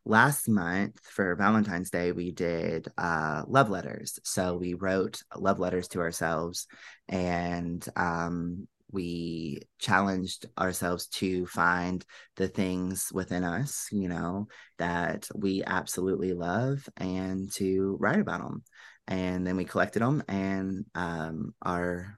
last 0.08 0.47
month 0.47 0.99
for 1.03 1.36
Valentine's 1.36 1.89
Day 1.89 2.12
we 2.12 2.32
did 2.32 2.88
uh 2.97 3.43
love 3.47 3.70
letters. 3.70 4.20
So 4.24 4.55
we 4.55 4.74
wrote 4.74 5.22
love 5.36 5.60
letters 5.60 5.88
to 5.89 5.99
ourselves 5.99 6.68
and 7.10 7.86
um 7.95 8.68
we 8.89 9.62
challenged 9.80 10.45
ourselves 10.58 11.08
to 11.08 11.45
find 11.45 12.05
the 12.38 12.47
things 12.47 13.10
within 13.14 13.43
us, 13.43 13.89
you 13.91 14.08
know, 14.08 14.47
that 14.78 15.28
we 15.36 15.62
absolutely 15.66 16.32
love 16.34 16.88
and 16.95 17.51
to 17.55 17.97
write 17.99 18.20
about 18.22 18.41
them. 18.41 18.64
And 19.10 19.45
then 19.45 19.58
we 19.58 19.66
collected 19.66 20.01
them 20.01 20.24
and 20.30 20.86
um 20.95 21.53
our 21.62 22.18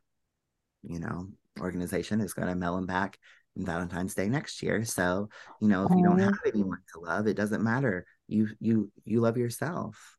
you 0.84 1.00
know 1.00 1.28
organization 1.60 2.22
is 2.22 2.34
going 2.34 2.48
to 2.48 2.56
mail 2.56 2.76
them 2.76 2.86
back 2.86 3.18
Valentine's 3.66 4.16
Day 4.16 4.30
next 4.30 4.62
year. 4.64 4.84
So, 4.86 5.30
you 5.60 5.68
know, 5.68 5.86
if 5.86 5.92
you 5.92 6.04
don't 6.04 6.20
have 6.20 6.34
anyone 6.46 6.80
to 6.94 7.00
love, 7.00 7.28
it 7.28 7.36
doesn't 7.36 7.64
matter. 7.64 8.06
You 8.28 8.50
you 8.60 8.92
you 9.06 9.22
love 9.22 9.38
yourself. 9.38 10.18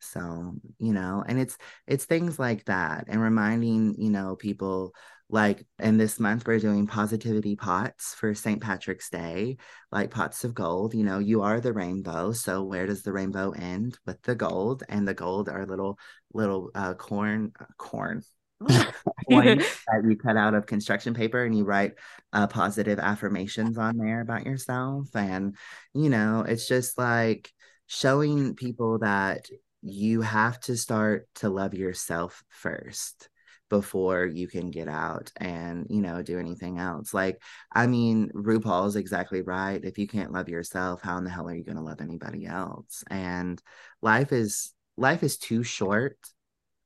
So, 0.00 0.54
you 0.78 0.92
know, 0.92 1.24
and 1.26 1.38
it's 1.40 1.56
it's 1.86 2.04
things 2.04 2.38
like 2.38 2.64
that 2.66 3.06
and 3.08 3.20
reminding, 3.20 3.94
you 3.98 4.10
know, 4.10 4.36
people 4.36 4.92
like 5.30 5.66
and 5.78 5.98
this 5.98 6.20
month 6.20 6.46
we're 6.46 6.58
doing 6.58 6.86
positivity 6.86 7.56
pots 7.56 8.14
for 8.14 8.34
St. 8.34 8.60
Patrick's 8.60 9.08
Day, 9.08 9.56
like 9.90 10.10
pots 10.10 10.44
of 10.44 10.54
gold. 10.54 10.94
You 10.94 11.04
know, 11.04 11.18
you 11.18 11.42
are 11.42 11.60
the 11.60 11.72
rainbow. 11.72 12.32
So 12.32 12.62
where 12.62 12.86
does 12.86 13.02
the 13.02 13.12
rainbow 13.12 13.52
end? 13.52 13.98
With 14.06 14.20
the 14.22 14.34
gold. 14.34 14.82
And 14.88 15.08
the 15.08 15.14
gold 15.14 15.48
are 15.48 15.66
little 15.66 15.98
little 16.32 16.70
uh 16.74 16.94
corn 16.94 17.52
uh, 17.58 17.64
corn 17.78 18.22
coins 18.60 19.64
that 19.86 20.04
you 20.08 20.16
cut 20.16 20.36
out 20.36 20.54
of 20.54 20.66
construction 20.66 21.14
paper 21.14 21.44
and 21.44 21.56
you 21.56 21.64
write 21.64 21.92
uh, 22.32 22.46
positive 22.46 22.98
affirmations 22.98 23.78
on 23.78 23.96
there 23.96 24.20
about 24.20 24.46
yourself. 24.46 25.08
And, 25.14 25.56
you 25.92 26.08
know, 26.08 26.44
it's 26.46 26.68
just 26.68 26.98
like 26.98 27.52
showing 27.86 28.54
people 28.54 28.98
that 28.98 29.48
you 29.82 30.22
have 30.22 30.58
to 30.60 30.76
start 30.76 31.28
to 31.36 31.50
love 31.50 31.74
yourself 31.74 32.42
first 32.48 33.28
before 33.70 34.24
you 34.26 34.46
can 34.46 34.70
get 34.70 34.88
out 34.88 35.32
and 35.36 35.86
you 35.90 36.00
know 36.00 36.22
do 36.22 36.38
anything 36.38 36.78
else. 36.78 37.12
Like 37.12 37.42
i 37.72 37.86
mean 37.86 38.30
rupaul 38.34 38.86
is 38.86 38.96
exactly 38.96 39.42
right. 39.42 39.82
If 39.84 39.98
you 39.98 40.06
can't 40.06 40.32
love 40.32 40.48
yourself 40.48 41.02
how 41.02 41.18
in 41.18 41.24
the 41.24 41.30
hell 41.30 41.48
are 41.48 41.54
you 41.54 41.64
going 41.64 41.76
to 41.76 41.82
love 41.82 42.00
anybody 42.00 42.46
else? 42.46 43.04
And 43.10 43.60
life 44.00 44.32
is 44.32 44.72
life 44.96 45.22
is 45.22 45.38
too 45.38 45.62
short 45.62 46.16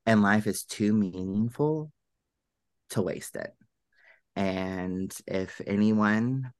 and 0.09 0.23
life 0.23 0.47
is 0.47 0.65
too 0.65 0.95
meaningful 0.95 1.93
to 2.89 3.03
waste 3.03 3.37
it. 3.37 3.55
And 4.35 5.15
if 5.27 5.61
anyone 5.67 6.51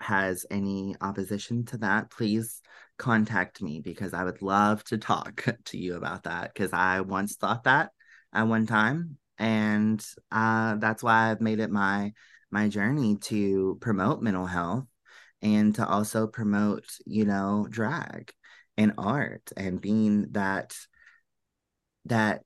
has 0.00 0.46
any 0.50 0.96
opposition 1.02 1.66
to 1.66 1.76
that, 1.78 2.10
please 2.10 2.62
contact 2.96 3.60
me 3.60 3.82
because 3.82 4.14
I 4.14 4.24
would 4.24 4.40
love 4.40 4.82
to 4.84 4.96
talk 4.96 5.44
to 5.66 5.76
you 5.76 5.96
about 5.96 6.22
that 6.22 6.54
because 6.54 6.72
I 6.72 7.02
once 7.02 7.36
thought 7.36 7.64
that 7.64 7.90
at 8.32 8.44
one 8.44 8.66
time 8.66 9.18
and 9.36 10.02
uh, 10.32 10.76
that's 10.76 11.02
why 11.02 11.30
I've 11.30 11.42
made 11.42 11.60
it 11.60 11.70
my 11.70 12.14
my 12.50 12.68
journey 12.68 13.16
to 13.16 13.76
promote 13.82 14.22
mental 14.22 14.46
health 14.46 14.86
and 15.42 15.74
to 15.74 15.86
also 15.86 16.26
promote, 16.26 16.86
you 17.04 17.26
know, 17.26 17.66
drag 17.68 18.32
and 18.78 18.94
art 18.96 19.52
and 19.58 19.78
being 19.78 20.28
that 20.30 20.74
that 22.06 22.42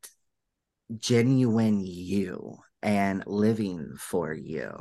genuine 0.98 1.80
you 1.80 2.58
and 2.82 3.22
living 3.26 3.94
for 3.98 4.32
you 4.32 4.72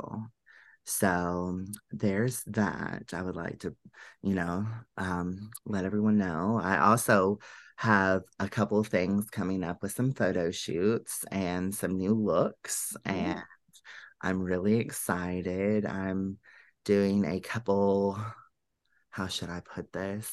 So 0.84 1.64
there's 1.92 2.42
that. 2.48 3.12
I 3.12 3.22
would 3.22 3.36
like 3.36 3.60
to, 3.60 3.76
you 4.22 4.34
know, 4.34 4.66
um, 4.96 5.50
let 5.64 5.84
everyone 5.84 6.18
know. 6.18 6.60
I 6.62 6.78
also 6.80 7.38
have 7.76 8.22
a 8.38 8.48
couple 8.48 8.78
of 8.78 8.88
things 8.88 9.30
coming 9.30 9.62
up 9.64 9.82
with 9.82 9.92
some 9.92 10.12
photo 10.12 10.50
shoots 10.50 11.24
and 11.30 11.74
some 11.74 11.96
new 11.96 12.14
looks, 12.14 12.96
and 13.04 13.40
I'm 14.20 14.42
really 14.42 14.76
excited. 14.76 15.86
I'm 15.86 16.38
doing 16.84 17.24
a 17.24 17.40
couple, 17.40 18.18
how 19.10 19.28
should 19.28 19.50
I 19.50 19.60
put 19.60 19.92
this? 19.92 20.30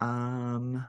Um, 0.00 0.86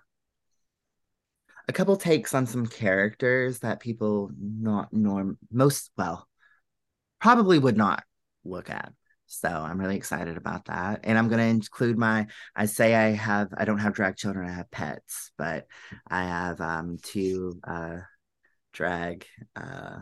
a 1.67 1.73
couple 1.73 1.95
takes 1.95 2.33
on 2.33 2.45
some 2.45 2.67
characters 2.67 3.59
that 3.59 3.79
people 3.79 4.29
not 4.37 4.91
norm 4.91 5.37
most 5.51 5.91
well 5.97 6.27
probably 7.19 7.57
would 7.57 7.77
not 7.77 8.03
look 8.43 8.69
at. 8.69 8.91
So 9.27 9.49
I'm 9.49 9.79
really 9.79 9.95
excited 9.95 10.37
about 10.37 10.65
that. 10.65 11.01
And 11.03 11.17
I'm 11.17 11.27
going 11.27 11.39
to 11.39 11.45
include 11.45 11.97
my, 11.97 12.27
I 12.55 12.65
say 12.65 12.93
I 12.93 13.11
have, 13.11 13.47
I 13.57 13.65
don't 13.65 13.79
have 13.79 13.93
drag 13.93 14.15
children, 14.15 14.49
I 14.49 14.53
have 14.53 14.69
pets, 14.69 15.31
but 15.37 15.65
I 16.07 16.23
have 16.25 16.61
um, 16.61 16.97
two 17.01 17.59
uh, 17.63 17.99
drag, 18.73 19.25
uh, 19.55 19.99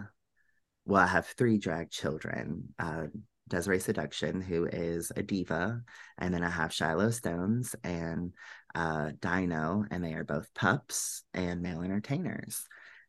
well, 0.85 1.03
I 1.03 1.07
have 1.07 1.27
three 1.27 1.59
drag 1.59 1.91
children. 1.91 2.73
Uh, 2.77 3.05
Desiree 3.51 3.79
Seduction, 3.79 4.39
who 4.39 4.65
is 4.65 5.11
a 5.15 5.21
diva, 5.21 5.81
and 6.17 6.33
then 6.33 6.43
I 6.43 6.49
have 6.49 6.73
Shiloh 6.73 7.11
Stones 7.11 7.75
and 7.83 8.31
uh, 8.75 9.11
Dino, 9.19 9.85
and 9.91 10.03
they 10.03 10.13
are 10.13 10.23
both 10.23 10.53
pups 10.53 11.23
and 11.33 11.61
male 11.61 11.81
entertainers. 11.81 12.65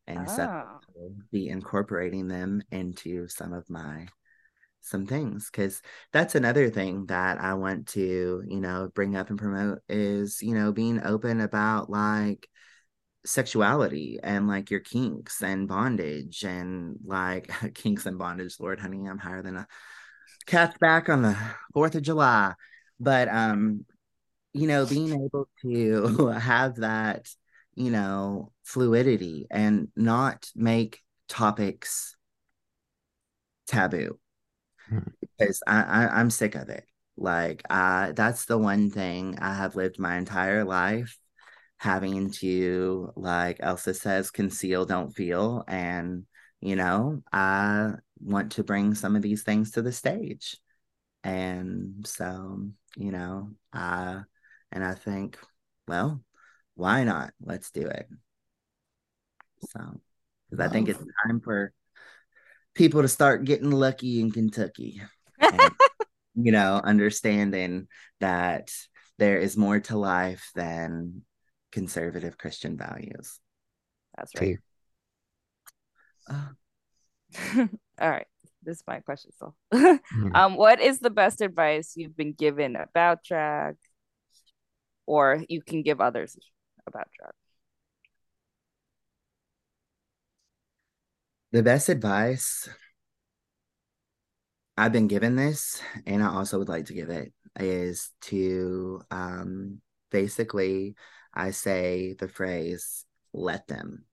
And 0.07 0.29
so 0.29 0.43
Oh. 0.43 0.47
I'll 0.47 1.11
be 1.31 1.49
incorporating 1.49 2.27
them 2.27 2.61
into 2.71 3.27
some 3.27 3.53
of 3.53 3.69
my 3.69 4.07
some 4.81 5.05
things 5.07 5.49
because 5.49 5.81
that's 6.11 6.35
another 6.35 6.69
thing 6.69 7.05
that 7.05 7.39
I 7.39 7.53
want 7.53 7.87
to, 7.89 8.43
you 8.45 8.59
know, 8.59 8.89
bring 8.93 9.15
up 9.15 9.29
and 9.29 9.39
promote 9.39 9.79
is, 9.87 10.41
you 10.41 10.53
know, 10.55 10.73
being 10.73 11.01
open 11.05 11.39
about 11.39 11.89
like 11.89 12.47
sexuality 13.25 14.19
and 14.21 14.47
like 14.47 14.69
your 14.69 14.81
kinks 14.81 15.41
and 15.41 15.67
bondage 15.67 16.43
and 16.43 16.97
like 17.05 17.49
kinks 17.75 18.05
and 18.05 18.17
bondage. 18.17 18.59
Lord, 18.59 18.79
honey, 18.79 19.07
I'm 19.07 19.17
higher 19.17 19.41
than 19.41 19.55
a 19.55 19.67
cat's 20.45 20.77
back 20.77 21.09
on 21.09 21.21
the 21.21 21.37
4th 21.73 21.95
of 21.95 22.01
July. 22.01 22.53
But, 22.99 23.27
um, 23.29 23.85
you 24.53 24.67
know, 24.67 24.85
being 24.85 25.13
able 25.13 25.49
to 25.61 26.27
have 26.39 26.77
that, 26.77 27.27
you 27.75 27.91
know, 27.91 28.51
fluidity 28.63 29.47
and 29.49 29.89
not 29.95 30.47
make 30.55 31.01
topics 31.27 32.15
taboo. 33.67 34.19
Because 35.21 35.61
I, 35.65 35.81
I 35.83 36.19
I'm 36.19 36.29
sick 36.29 36.55
of 36.55 36.69
it. 36.69 36.85
Like 37.17 37.63
uh 37.69 38.11
that's 38.13 38.45
the 38.45 38.57
one 38.57 38.89
thing 38.89 39.37
I 39.39 39.53
have 39.53 39.75
lived 39.75 39.99
my 39.99 40.17
entire 40.17 40.63
life 40.63 41.17
having 41.77 42.31
to 42.31 43.11
like 43.15 43.57
Elsa 43.59 43.93
says 43.93 44.31
conceal 44.31 44.85
don't 44.85 45.11
feel. 45.11 45.63
And 45.67 46.25
you 46.61 46.75
know 46.75 47.21
I 47.31 47.91
want 48.19 48.53
to 48.53 48.63
bring 48.63 48.95
some 48.95 49.15
of 49.15 49.21
these 49.21 49.43
things 49.43 49.71
to 49.71 49.81
the 49.81 49.91
stage. 49.91 50.57
And 51.23 52.05
so 52.05 52.67
you 52.95 53.11
know 53.11 53.51
uh 53.73 54.21
and 54.73 54.83
I 54.83 54.93
think 54.95 55.39
well 55.87 56.21
why 56.75 57.05
not 57.05 57.31
let's 57.41 57.71
do 57.71 57.87
it 57.87 58.07
so 59.61 60.01
because 60.49 60.65
I 60.65 60.69
think 60.69 60.89
it's 60.89 61.03
time 61.25 61.39
for 61.39 61.71
people 62.75 63.01
to 63.01 63.07
start 63.07 63.45
getting 63.45 63.71
lucky 63.71 64.19
in 64.19 64.31
Kentucky 64.31 65.01
and, 65.39 65.71
you 66.35 66.51
know, 66.51 66.81
understanding 66.83 67.87
that 68.19 68.71
there 69.17 69.37
is 69.37 69.55
more 69.55 69.79
to 69.81 69.97
life 69.97 70.51
than 70.55 71.21
conservative 71.71 72.37
Christian 72.37 72.77
values. 72.77 73.39
That's 74.17 74.31
right. 74.39 74.57
Uh, 76.29 76.49
All 78.01 78.09
right. 78.09 78.27
This 78.63 78.77
is 78.77 78.83
my 78.87 78.99
question 79.01 79.31
still. 79.33 79.55
Mhm. 79.73 80.35
um, 80.35 80.55
what 80.55 80.79
is 80.79 80.99
the 80.99 81.09
best 81.09 81.41
advice 81.41 81.93
you've 81.95 82.15
been 82.15 82.33
given 82.33 82.75
about 82.75 83.23
drag, 83.23 83.75
or 85.05 85.43
you 85.49 85.61
can 85.61 85.81
give 85.81 86.01
others 86.01 86.37
about 86.87 87.07
drag? 87.17 87.33
the 91.53 91.61
best 91.61 91.87
advice 91.87 92.67
I've 94.75 94.91
been 94.91 95.07
given 95.07 95.35
this, 95.35 95.79
and 96.07 96.23
I 96.23 96.27
also 96.27 96.57
would 96.57 96.67
like 96.67 96.85
to 96.85 96.95
give 96.95 97.09
it, 97.11 97.31
is 97.59 98.09
to 98.21 99.01
um, 99.11 99.81
basically, 100.09 100.95
I 101.31 101.51
say 101.51 102.15
the 102.17 102.27
phrase, 102.27 103.05
let 103.33 103.67
them. 103.67 104.05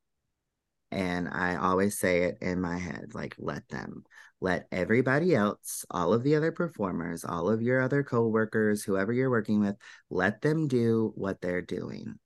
And 0.90 1.28
I 1.28 1.56
always 1.56 1.98
say 1.98 2.24
it 2.24 2.38
in 2.42 2.60
my 2.60 2.76
head, 2.76 3.14
like, 3.14 3.36
let 3.38 3.66
them. 3.68 4.04
Let 4.40 4.66
everybody 4.72 5.34
else, 5.34 5.84
all 5.90 6.14
of 6.14 6.22
the 6.22 6.34
other 6.34 6.50
performers, 6.50 7.24
all 7.24 7.50
of 7.50 7.60
your 7.60 7.80
other 7.80 8.02
coworkers, 8.02 8.82
whoever 8.82 9.12
you're 9.12 9.30
working 9.30 9.60
with, 9.60 9.76
let 10.08 10.40
them 10.40 10.66
do 10.66 11.12
what 11.14 11.40
they're 11.40 11.62
doing 11.62 12.18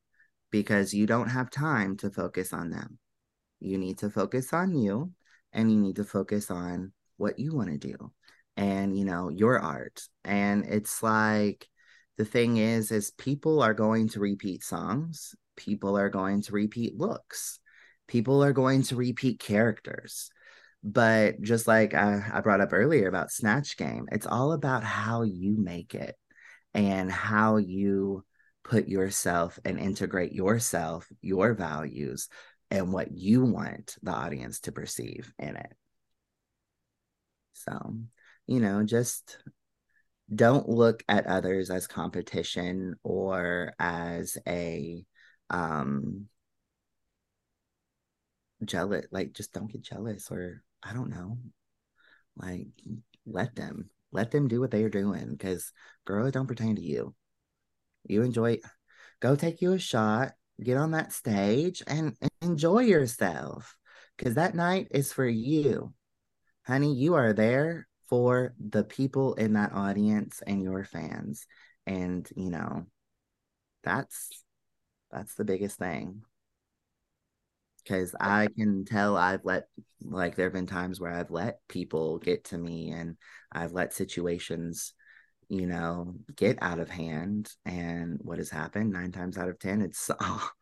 because 0.51 0.95
you 0.95 1.07
don't 1.07 1.29
have 1.29 1.51
time 1.51 1.97
to 1.97 2.11
focus 2.11 2.53
on 2.53 2.71
them. 2.71 2.99
You 3.59 3.79
need 3.79 3.99
to 3.99 4.11
focus 4.11 4.53
on 4.53 4.77
you 4.77 5.11
and 5.53 5.73
you 5.73 5.81
need 5.81 5.97
to 5.97 6.05
focus 6.05 6.51
on 6.51 6.93
what 7.17 7.39
you 7.39 7.55
want 7.55 7.71
to 7.71 7.79
do 7.79 8.13
and, 8.57 8.97
you 8.97 9.05
know, 9.05 9.29
your 9.29 9.59
art. 9.59 10.03
And 10.25 10.65
it's 10.65 11.03
like 11.03 11.69
the 12.17 12.25
thing 12.25 12.59
is, 12.59 12.93
is 12.93 13.11
people 13.11 13.63
are 13.63 13.75
going 13.75 14.09
to 14.11 14.21
repeat 14.21 14.63
songs, 14.63 15.35
people 15.57 15.99
are 15.99 16.09
going 16.09 16.43
to 16.43 16.53
repeat 16.53 16.97
looks, 16.97 17.59
people 18.07 18.45
are 18.45 18.53
going 18.53 18.83
to 18.85 18.97
repeat 18.97 19.41
characters. 19.41 20.31
But 20.85 21.41
just 21.41 21.67
like 21.67 21.95
I, 21.95 22.23
I 22.31 22.41
brought 22.43 22.61
up 22.61 22.75
earlier 22.75 23.09
about 23.09 23.33
Snatch 23.33 23.79
Game, 23.79 24.07
it's 24.13 24.27
all 24.27 24.53
about 24.53 24.85
how 24.85 25.23
you 25.23 25.57
make 25.57 25.95
it 25.95 26.15
and 26.75 27.11
how 27.11 27.57
you 27.57 28.23
put 28.65 28.87
yourself 28.87 29.59
and 29.65 29.79
integrate 29.79 30.33
yourself, 30.33 31.09
your 31.23 31.55
values, 31.55 32.29
and 32.71 32.93
what 32.93 33.13
you 33.13 33.45
want 33.45 33.97
the 34.03 34.11
audience 34.11 34.61
to 34.61 34.73
perceive 34.73 35.33
in 35.39 35.57
it. 35.57 35.73
So, 37.55 37.97
you 38.47 38.61
know, 38.61 38.83
just 38.83 39.39
don't 40.35 40.69
look 40.69 41.03
at 41.09 41.27
others 41.27 41.71
as 41.71 41.87
competition 41.87 42.95
or 43.03 43.73
as 43.79 44.37
a 44.47 45.05
um 45.51 46.27
jealous 48.65 49.05
like 49.11 49.33
just 49.35 49.53
don't 49.53 49.71
get 49.71 49.83
jealous 49.83 50.31
or 50.31 50.63
I 50.85 50.93
don't 50.93 51.11
know. 51.11 51.39
Like 52.37 52.69
let 53.27 53.55
them 53.57 53.91
let 54.13 54.31
them 54.31 54.49
do 54.49 54.61
what 54.61 54.71
they 54.71 54.85
are 54.85 54.91
doing 54.91 55.31
because 55.31 55.73
girl 56.05 56.31
don't 56.31 56.47
pertain 56.47 56.77
to 56.77 56.83
you. 56.83 57.15
You 58.05 58.23
enjoy 58.23 58.59
go 59.21 59.37
take 59.37 59.63
you 59.63 59.73
a 59.73 59.79
shot, 59.79 60.33
get 60.63 60.77
on 60.77 60.93
that 60.93 61.13
stage 61.13 61.83
and 61.87 62.17
enjoy 62.43 62.81
yourself 62.81 63.77
because 64.17 64.35
that 64.35 64.55
night 64.55 64.89
is 64.91 65.13
for 65.13 65.27
you. 65.27 65.93
Honey, 66.67 66.95
you 66.95 67.15
are 67.15 67.33
there 67.33 67.89
for 68.09 68.55
the 68.59 68.85
people 68.85 69.35
in 69.35 69.55
that 69.55 69.73
audience 69.73 70.43
and 70.47 70.63
your 70.63 70.85
fans. 70.85 71.47
And, 71.87 72.29
you 72.37 72.51
know, 72.51 72.87
that's 73.83 74.31
that's 75.11 75.35
the 75.35 75.45
biggest 75.45 75.79
thing. 75.79 76.23
Cause 77.87 78.15
I 78.19 78.49
can 78.57 78.85
tell 78.85 79.17
I've 79.17 79.45
let 79.45 79.65
like 80.03 80.37
there 80.37 80.47
have 80.47 80.53
been 80.53 80.67
times 80.67 81.01
where 81.01 81.13
I've 81.13 81.31
let 81.31 81.59
people 81.69 82.19
get 82.19 82.45
to 82.47 82.59
me 82.59 82.91
and 82.91 83.17
I've 83.53 83.73
let 83.73 83.95
situations 83.95 84.95
you 85.49 85.67
know, 85.67 86.15
get 86.37 86.59
out 86.63 86.81
of 86.81 86.91
hand. 86.91 87.51
And 87.65 88.19
what 88.23 88.39
has 88.39 88.51
happened 88.51 88.93
nine 88.93 89.13
times 89.13 89.37
out 89.39 89.49
of 89.49 89.59
10, 89.59 89.83
it's 89.83 90.11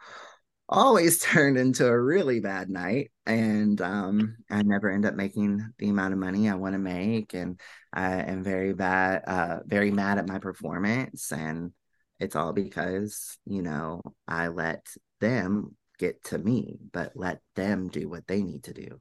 always 0.68 1.20
turned 1.20 1.58
into 1.58 1.86
a 1.86 2.00
really 2.00 2.40
bad 2.40 2.70
night. 2.70 3.10
And 3.26 3.80
um, 3.80 4.36
I 4.50 4.62
never 4.62 4.90
end 4.90 5.06
up 5.06 5.14
making 5.14 5.66
the 5.78 5.88
amount 5.88 6.12
of 6.12 6.18
money 6.18 6.48
I 6.48 6.54
want 6.54 6.74
to 6.74 6.78
make. 6.78 7.34
And 7.34 7.60
I 7.92 8.22
am 8.22 8.42
very 8.42 8.72
bad, 8.72 9.22
uh, 9.26 9.58
very 9.66 9.90
mad 9.90 10.18
at 10.18 10.28
my 10.28 10.38
performance. 10.38 11.32
And 11.32 11.72
it's 12.18 12.36
all 12.36 12.52
because, 12.52 13.38
you 13.44 13.62
know, 13.62 14.00
I 14.26 14.48
let 14.48 14.86
them 15.20 15.76
get 16.02 16.24
to 16.24 16.38
me, 16.38 16.78
but 16.92 17.12
let 17.14 17.40
them 17.54 17.88
do 17.88 18.08
what 18.08 18.26
they 18.26 18.42
need 18.42 18.64
to 18.64 18.72
do, 18.74 19.00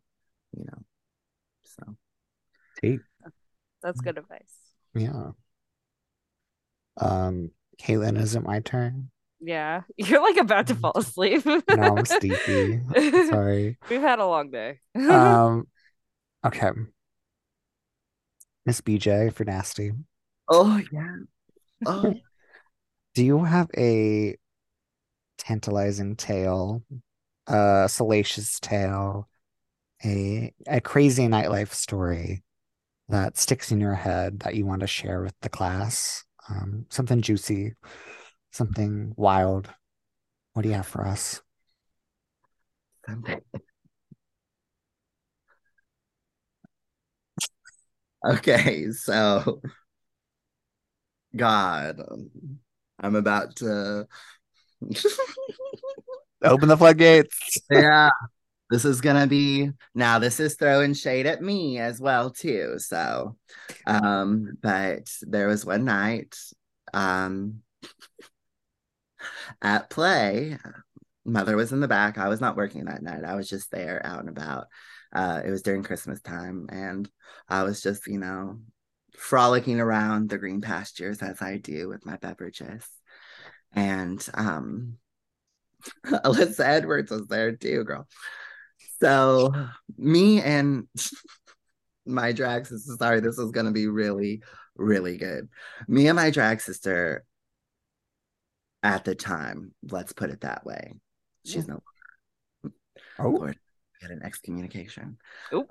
you 0.55 0.65
know. 0.65 0.83
So 1.63 1.95
Tea. 2.79 2.99
That's 3.81 3.99
good 4.01 4.19
advice. 4.19 4.53
Yeah. 4.93 5.31
Um, 6.97 7.49
Caitlin, 7.81 8.19
is 8.19 8.35
it 8.35 8.43
my 8.43 8.59
turn? 8.59 9.09
Yeah, 9.39 9.81
you're 9.97 10.21
like 10.21 10.37
about 10.37 10.67
to 10.67 10.75
fall 10.75 10.93
asleep. 10.95 11.43
No, 11.45 11.97
I'm 11.97 12.05
sleepy. 12.05 12.79
Sorry. 13.27 13.77
We've 13.89 14.01
had 14.01 14.19
a 14.19 14.27
long 14.27 14.51
day. 14.51 14.79
Um, 14.95 15.67
okay. 16.45 16.69
Miss 18.67 18.81
BJ 18.81 19.33
for 19.33 19.43
nasty. 19.43 19.93
Oh 20.47 20.79
yeah. 20.91 21.15
Oh, 21.87 22.13
Do 23.15 23.25
you 23.25 23.43
have 23.43 23.71
a 23.75 24.37
tantalizing 25.41 26.15
tale, 26.15 26.83
a 27.47 27.87
salacious 27.89 28.59
tale, 28.59 29.27
a 30.05 30.53
a 30.67 30.81
crazy 30.81 31.27
nightlife 31.27 31.73
story 31.73 32.43
that 33.09 33.37
sticks 33.37 33.71
in 33.71 33.79
your 33.81 33.95
head 33.95 34.41
that 34.41 34.55
you 34.55 34.65
want 34.65 34.81
to 34.81 34.87
share 34.87 35.21
with 35.23 35.35
the 35.41 35.49
class? 35.49 36.23
Um, 36.49 36.85
something 36.89 37.21
juicy, 37.21 37.75
something 38.51 39.13
wild. 39.17 39.69
What 40.53 40.63
do 40.63 40.69
you 40.69 40.75
have 40.75 40.87
for 40.87 41.05
us? 41.07 41.41
something. 43.07 43.41
Okay, 48.25 48.91
so 48.91 49.61
God, 51.35 51.99
um, 52.11 52.29
I'm 52.99 53.15
about 53.15 53.55
to. 53.57 54.07
Open 56.43 56.67
the 56.67 56.77
floodgates. 56.77 57.61
yeah, 57.69 58.09
this 58.69 58.85
is 58.85 59.01
gonna 59.01 59.27
be 59.27 59.69
now. 59.93 60.19
This 60.19 60.39
is 60.39 60.55
throwing 60.55 60.93
shade 60.93 61.25
at 61.27 61.41
me 61.41 61.77
as 61.77 61.99
well 61.99 62.31
too. 62.31 62.75
So, 62.77 63.35
um, 63.85 64.57
but 64.61 65.11
there 65.21 65.47
was 65.47 65.65
one 65.65 65.85
night, 65.85 66.35
um, 66.93 67.61
at 69.61 69.89
play. 69.89 70.57
Mother 71.23 71.55
was 71.55 71.71
in 71.71 71.79
the 71.79 71.87
back. 71.87 72.17
I 72.17 72.29
was 72.29 72.41
not 72.41 72.57
working 72.57 72.85
that 72.85 73.03
night. 73.03 73.23
I 73.23 73.35
was 73.35 73.47
just 73.47 73.69
there 73.71 74.03
out 74.03 74.19
and 74.19 74.29
about. 74.29 74.67
Uh, 75.13 75.41
it 75.45 75.51
was 75.51 75.61
during 75.61 75.83
Christmas 75.83 76.21
time, 76.21 76.67
and 76.71 77.09
I 77.47 77.63
was 77.63 77.81
just, 77.81 78.07
you 78.07 78.17
know, 78.17 78.59
frolicking 79.15 79.79
around 79.79 80.29
the 80.29 80.37
green 80.37 80.61
pastures 80.61 81.21
as 81.21 81.41
I 81.41 81.57
do 81.57 81.89
with 81.89 82.05
my 82.05 82.17
beverages. 82.17 82.87
And 83.73 84.25
um, 84.33 84.97
Alyssa 86.05 86.61
Edwards 86.61 87.11
was 87.11 87.27
there 87.27 87.55
too, 87.55 87.83
girl. 87.83 88.07
So 88.99 89.53
me 89.97 90.41
and 90.41 90.87
my 92.05 92.31
drag 92.31 92.67
sister, 92.67 92.95
sorry, 92.99 93.19
this 93.19 93.37
is 93.37 93.51
gonna 93.51 93.71
be 93.71 93.87
really, 93.87 94.41
really 94.75 95.17
good. 95.17 95.49
Me 95.87 96.07
and 96.07 96.15
my 96.15 96.29
drag 96.29 96.61
sister 96.61 97.23
at 98.83 99.05
the 99.05 99.15
time, 99.15 99.73
let's 99.89 100.13
put 100.13 100.29
it 100.29 100.41
that 100.41 100.65
way. 100.65 100.93
She's 101.45 101.67
no 101.67 101.81
Oh, 103.19 103.29
Lord, 103.29 103.57
we 104.01 104.07
had 104.07 104.11
an 104.11 104.23
excommunication. 104.23 105.17
Oh. 105.51 105.67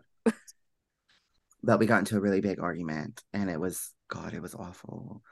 But 1.63 1.79
we 1.79 1.87
got 1.87 1.99
into 1.99 2.17
a 2.17 2.21
really 2.21 2.41
big 2.41 2.61
argument 2.61 3.23
and 3.33 3.51
it 3.51 3.61
was, 3.61 3.93
God, 4.09 4.33
it 4.33 4.41
was 4.41 4.55
awful. 4.55 5.23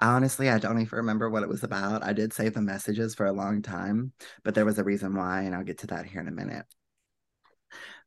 Honestly, 0.00 0.48
I 0.48 0.58
don't 0.58 0.80
even 0.80 0.96
remember 0.98 1.28
what 1.28 1.42
it 1.42 1.48
was 1.48 1.64
about. 1.64 2.04
I 2.04 2.12
did 2.12 2.32
save 2.32 2.54
the 2.54 2.60
messages 2.60 3.14
for 3.14 3.26
a 3.26 3.32
long 3.32 3.62
time, 3.62 4.12
but 4.44 4.54
there 4.54 4.64
was 4.64 4.78
a 4.78 4.84
reason 4.84 5.14
why, 5.14 5.42
and 5.42 5.54
I'll 5.54 5.64
get 5.64 5.78
to 5.78 5.88
that 5.88 6.06
here 6.06 6.20
in 6.20 6.28
a 6.28 6.32
minute. 6.32 6.66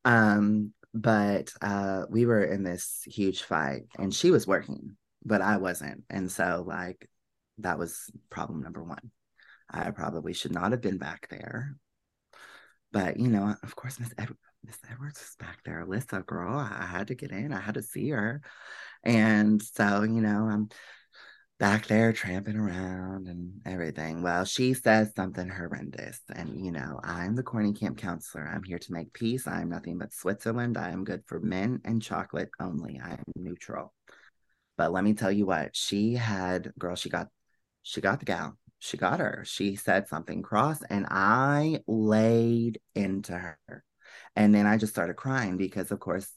Um, 0.05 0.73
but 0.93 1.53
uh 1.61 2.03
we 2.09 2.25
were 2.25 2.43
in 2.43 2.63
this 2.63 3.01
huge 3.05 3.43
fight 3.43 3.83
and 3.97 4.13
she 4.13 4.29
was 4.31 4.45
working, 4.45 4.97
but 5.23 5.41
I 5.41 5.57
wasn't. 5.57 6.03
And 6.09 6.29
so 6.31 6.63
like 6.67 7.07
that 7.59 7.79
was 7.79 8.09
problem 8.29 8.61
number 8.61 8.83
one. 8.83 9.11
I 9.69 9.91
probably 9.91 10.33
should 10.33 10.53
not 10.53 10.71
have 10.71 10.81
been 10.81 10.97
back 10.97 11.27
there. 11.29 11.75
But 12.91 13.17
you 13.19 13.29
know, 13.29 13.55
of 13.63 13.75
course, 13.75 13.99
Miss 13.99 14.13
Ed- 14.17 14.35
Miss 14.63 14.77
Edwards 14.89 15.19
was 15.19 15.35
back 15.39 15.59
there. 15.63 15.85
Alyssa, 15.85 16.25
girl, 16.25 16.57
I 16.57 16.85
had 16.85 17.07
to 17.07 17.15
get 17.15 17.31
in. 17.31 17.53
I 17.53 17.59
had 17.61 17.75
to 17.75 17.83
see 17.83 18.09
her. 18.09 18.41
And 19.03 19.61
so, 19.61 20.03
you 20.03 20.21
know, 20.21 20.45
I'm 20.47 20.69
back 21.61 21.85
there 21.85 22.11
tramping 22.11 22.57
around 22.57 23.27
and 23.27 23.61
everything. 23.67 24.23
Well, 24.23 24.45
she 24.45 24.73
says 24.73 25.13
something 25.15 25.47
horrendous. 25.47 26.19
And, 26.35 26.65
you 26.65 26.71
know, 26.71 26.99
I'm 27.03 27.35
the 27.35 27.43
corny 27.43 27.71
camp 27.71 27.99
counselor. 27.99 28.47
I'm 28.47 28.63
here 28.63 28.79
to 28.79 28.91
make 28.91 29.13
peace. 29.13 29.45
I 29.45 29.61
am 29.61 29.69
nothing 29.69 29.99
but 29.99 30.11
Switzerland. 30.11 30.75
I 30.75 30.89
am 30.89 31.03
good 31.03 31.21
for 31.27 31.39
men 31.39 31.79
and 31.85 32.01
chocolate 32.01 32.49
only. 32.59 32.99
I 32.99 33.11
am 33.11 33.23
neutral. 33.35 33.93
But 34.75 34.91
let 34.91 35.03
me 35.03 35.13
tell 35.13 35.31
you 35.31 35.45
what, 35.45 35.75
she 35.75 36.15
had, 36.15 36.73
girl, 36.79 36.95
she 36.95 37.09
got, 37.09 37.27
she 37.83 38.01
got 38.01 38.17
the 38.17 38.25
gal. 38.25 38.57
She 38.79 38.97
got 38.97 39.19
her. 39.19 39.43
She 39.45 39.75
said 39.75 40.07
something 40.07 40.41
cross 40.41 40.81
and 40.89 41.05
I 41.11 41.81
laid 41.85 42.81
into 42.95 43.33
her. 43.33 43.83
And 44.35 44.55
then 44.55 44.65
I 44.65 44.77
just 44.77 44.93
started 44.93 45.15
crying 45.15 45.57
because, 45.57 45.91
of 45.91 45.99
course, 45.99 46.27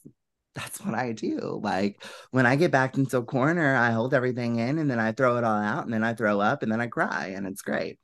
that's 0.55 0.79
what 0.81 0.95
I 0.95 1.11
do. 1.11 1.59
Like 1.61 2.03
when 2.31 2.45
I 2.45 2.55
get 2.55 2.71
backed 2.71 2.97
into 2.97 3.17
a 3.17 3.23
corner, 3.23 3.75
I 3.75 3.91
hold 3.91 4.13
everything 4.13 4.57
in 4.57 4.79
and 4.79 4.89
then 4.89 4.99
I 4.99 5.11
throw 5.11 5.37
it 5.37 5.43
all 5.43 5.61
out 5.61 5.83
and 5.83 5.93
then 5.93 6.03
I 6.03 6.13
throw 6.13 6.39
up 6.39 6.63
and 6.63 6.71
then 6.71 6.81
I 6.81 6.87
cry 6.87 7.33
and 7.35 7.45
it's 7.45 7.61
great. 7.61 7.99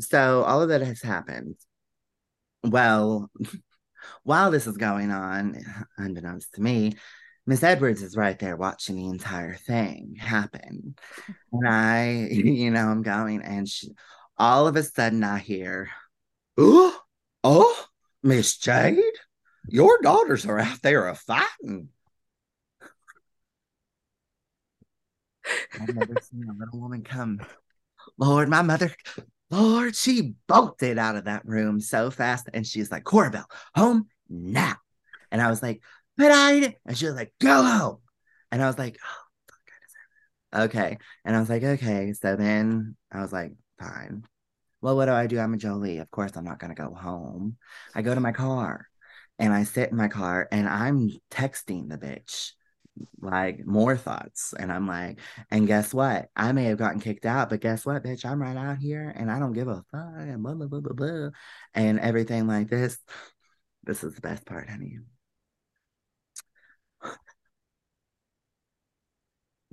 So 0.00 0.42
all 0.44 0.62
of 0.62 0.68
that 0.68 0.82
has 0.82 1.02
happened. 1.02 1.56
Well, 2.62 3.30
while 4.22 4.50
this 4.50 4.66
is 4.66 4.76
going 4.76 5.10
on, 5.10 5.56
unbeknownst 5.98 6.54
to 6.54 6.62
me, 6.62 6.94
Miss 7.46 7.62
Edwards 7.62 8.02
is 8.02 8.16
right 8.16 8.38
there 8.38 8.56
watching 8.56 8.96
the 8.96 9.08
entire 9.08 9.54
thing 9.54 10.16
happen. 10.18 10.94
And 11.52 11.68
I, 11.68 12.28
you 12.30 12.70
know, 12.70 12.86
I'm 12.86 13.02
going 13.02 13.42
and 13.42 13.68
she, 13.68 13.90
all 14.38 14.66
of 14.68 14.76
a 14.76 14.82
sudden 14.82 15.24
I 15.24 15.38
hear, 15.38 15.90
oh, 16.58 16.96
oh, 17.42 17.84
Miss 18.22 18.56
Jade, 18.56 19.02
your 19.68 19.98
daughters 20.02 20.46
are 20.46 20.58
out 20.58 20.82
there 20.82 21.08
a 21.08 21.14
fighting. 21.14 21.88
I've 25.80 25.94
never 25.94 26.14
seen 26.22 26.48
a 26.48 26.58
little 26.58 26.80
woman 26.80 27.02
come. 27.02 27.40
Lord, 28.18 28.48
my 28.48 28.62
mother, 28.62 28.92
Lord, 29.50 29.94
she 29.94 30.34
bolted 30.46 30.98
out 30.98 31.16
of 31.16 31.24
that 31.24 31.46
room 31.46 31.80
so 31.80 32.10
fast. 32.10 32.48
And 32.52 32.66
she's 32.66 32.90
like, 32.90 33.04
Corbell, 33.04 33.44
home 33.74 34.06
now. 34.28 34.74
And 35.30 35.40
I 35.40 35.48
was 35.48 35.62
like, 35.62 35.82
but 36.16 36.32
I. 36.32 36.76
And 36.86 36.96
she 36.96 37.06
was 37.06 37.14
like, 37.14 37.32
go 37.40 37.62
home. 37.62 37.98
And 38.50 38.62
I 38.62 38.66
was 38.66 38.78
like, 38.78 38.98
oh, 39.04 39.48
fuck. 39.48 40.64
Okay. 40.64 40.98
And 41.24 41.36
I 41.36 41.40
was 41.40 41.48
like, 41.48 41.62
okay. 41.62 42.12
So 42.12 42.36
then 42.36 42.96
I 43.12 43.20
was 43.20 43.32
like, 43.32 43.52
fine. 43.78 44.24
Well, 44.80 44.96
what 44.96 45.06
do 45.06 45.12
I 45.12 45.26
do? 45.26 45.38
I'm 45.38 45.54
a 45.54 45.56
Jolie. 45.56 45.98
Of 45.98 46.10
course, 46.10 46.36
I'm 46.36 46.44
not 46.44 46.58
going 46.58 46.74
to 46.74 46.80
go 46.80 46.94
home. 46.94 47.56
I 47.94 48.02
go 48.02 48.14
to 48.14 48.20
my 48.20 48.32
car 48.32 48.86
and 49.38 49.52
I 49.52 49.64
sit 49.64 49.90
in 49.90 49.96
my 49.96 50.08
car 50.08 50.48
and 50.50 50.68
I'm 50.68 51.10
texting 51.30 51.88
the 51.88 51.98
bitch 51.98 52.52
like 53.20 53.66
more 53.66 53.96
thoughts. 53.96 54.54
And 54.58 54.72
I'm 54.72 54.86
like, 54.86 55.18
and 55.50 55.66
guess 55.66 55.92
what? 55.92 56.30
I 56.36 56.52
may 56.52 56.64
have 56.64 56.78
gotten 56.78 57.00
kicked 57.00 57.26
out, 57.26 57.50
but 57.50 57.60
guess 57.60 57.84
what, 57.84 58.02
bitch? 58.02 58.24
I'm 58.24 58.40
right 58.40 58.56
out 58.56 58.78
here 58.78 59.12
and 59.16 59.30
I 59.30 59.38
don't 59.38 59.52
give 59.52 59.68
a 59.68 59.84
fuck 59.90 60.14
and 60.16 60.42
blah, 60.42 60.54
blah, 60.54 60.66
blah, 60.66 60.80
blah, 60.80 60.92
blah. 60.94 61.28
And 61.74 62.00
everything 62.00 62.46
like 62.46 62.68
this. 62.68 62.98
This 63.84 64.02
is 64.02 64.14
the 64.14 64.20
best 64.20 64.46
part, 64.46 64.68
honey. 64.68 64.98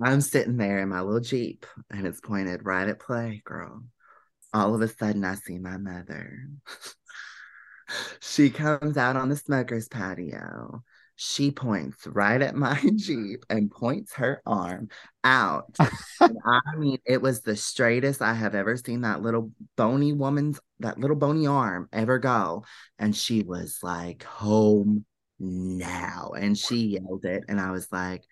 I'm 0.02 0.20
sitting 0.20 0.56
there 0.56 0.80
in 0.80 0.88
my 0.88 1.00
little 1.00 1.20
Jeep 1.20 1.66
and 1.90 2.06
it's 2.06 2.20
pointed 2.20 2.64
right 2.64 2.88
at 2.88 3.00
play, 3.00 3.42
girl. 3.44 3.84
All 4.52 4.74
of 4.74 4.80
a 4.82 4.88
sudden, 4.88 5.24
I 5.24 5.34
see 5.34 5.58
my 5.58 5.78
mother. 5.78 6.48
she 8.20 8.50
comes 8.50 8.96
out 8.96 9.16
on 9.16 9.28
the 9.28 9.36
smoker's 9.36 9.88
patio. 9.88 10.82
She 11.16 11.50
points 11.52 12.06
right 12.08 12.40
at 12.42 12.56
my 12.56 12.80
Jeep 12.96 13.44
and 13.48 13.70
points 13.70 14.14
her 14.14 14.42
arm 14.44 14.88
out. 15.22 15.76
And 16.20 16.36
I 16.44 16.60
mean, 16.76 16.98
it 17.06 17.22
was 17.22 17.40
the 17.42 17.56
straightest 17.56 18.20
I 18.20 18.34
have 18.34 18.54
ever 18.54 18.76
seen 18.76 19.02
that 19.02 19.22
little 19.22 19.52
bony 19.76 20.12
woman's, 20.12 20.60
that 20.80 20.98
little 20.98 21.16
bony 21.16 21.46
arm 21.46 21.88
ever 21.92 22.18
go. 22.18 22.64
And 22.98 23.14
she 23.14 23.42
was 23.42 23.78
like, 23.82 24.24
home 24.24 25.04
now. 25.38 26.32
And 26.36 26.58
she 26.58 26.98
yelled 26.98 27.24
it. 27.24 27.44
And 27.48 27.60
I 27.60 27.70
was 27.70 27.88
like, 27.92 28.24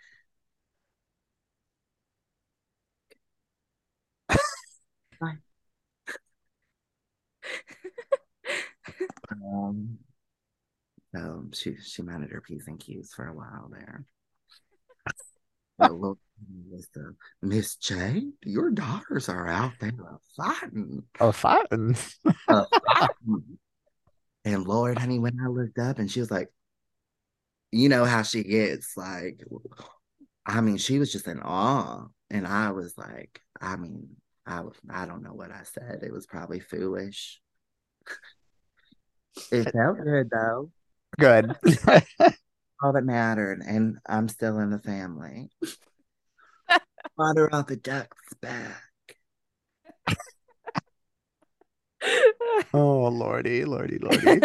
um, 9.32 9.98
so 11.14 11.44
she 11.52 11.76
she 11.76 12.02
managed 12.02 12.32
her 12.32 12.40
p's 12.40 12.66
and 12.66 12.80
q's 12.80 13.12
for 13.14 13.26
a 13.26 13.34
while 13.34 13.70
there. 13.70 14.04
Look, 15.78 16.18
was 16.70 16.88
the 16.94 17.14
Miss 17.42 17.76
Jade, 17.76 18.32
your 18.44 18.70
daughters 18.70 19.28
are 19.28 19.48
out 19.48 19.72
there 19.80 19.92
fighting. 20.36 21.02
oh, 21.20 21.32
fun. 21.32 21.96
uh, 22.48 22.64
fighting. 22.86 23.58
And 24.44 24.66
Lord, 24.66 24.98
honey, 24.98 25.18
when 25.18 25.38
I 25.42 25.48
looked 25.48 25.78
up 25.78 25.98
and 25.98 26.10
she 26.10 26.20
was 26.20 26.30
like, 26.30 26.48
you 27.70 27.88
know 27.88 28.04
how 28.04 28.22
she 28.22 28.42
gets, 28.42 28.96
like, 28.96 29.42
I 30.44 30.60
mean, 30.60 30.76
she 30.76 30.98
was 30.98 31.12
just 31.12 31.28
in 31.28 31.40
awe. 31.40 32.06
And 32.30 32.46
I 32.46 32.70
was 32.70 32.96
like, 32.98 33.40
I 33.60 33.76
mean, 33.76 34.08
I 34.46 34.60
was 34.62 34.74
I 34.90 35.06
don't 35.06 35.22
know 35.22 35.34
what 35.34 35.52
I 35.52 35.62
said. 35.64 36.00
It 36.02 36.12
was 36.12 36.26
probably 36.26 36.60
foolish. 36.60 37.40
It 39.50 39.72
felt 39.72 39.98
good 39.98 40.30
though. 40.30 40.70
Good. 41.18 41.54
all 42.82 42.92
that 42.92 43.04
mattered, 43.04 43.62
and 43.66 43.98
I'm 44.06 44.28
still 44.28 44.58
in 44.58 44.70
the 44.70 44.78
family. 44.78 45.50
Water 47.16 47.54
off 47.54 47.66
the 47.66 47.76
duck's 47.76 48.34
back. 48.40 48.82
Oh 52.74 53.06
lordy, 53.08 53.64
lordy, 53.64 53.98
lordy. 53.98 54.40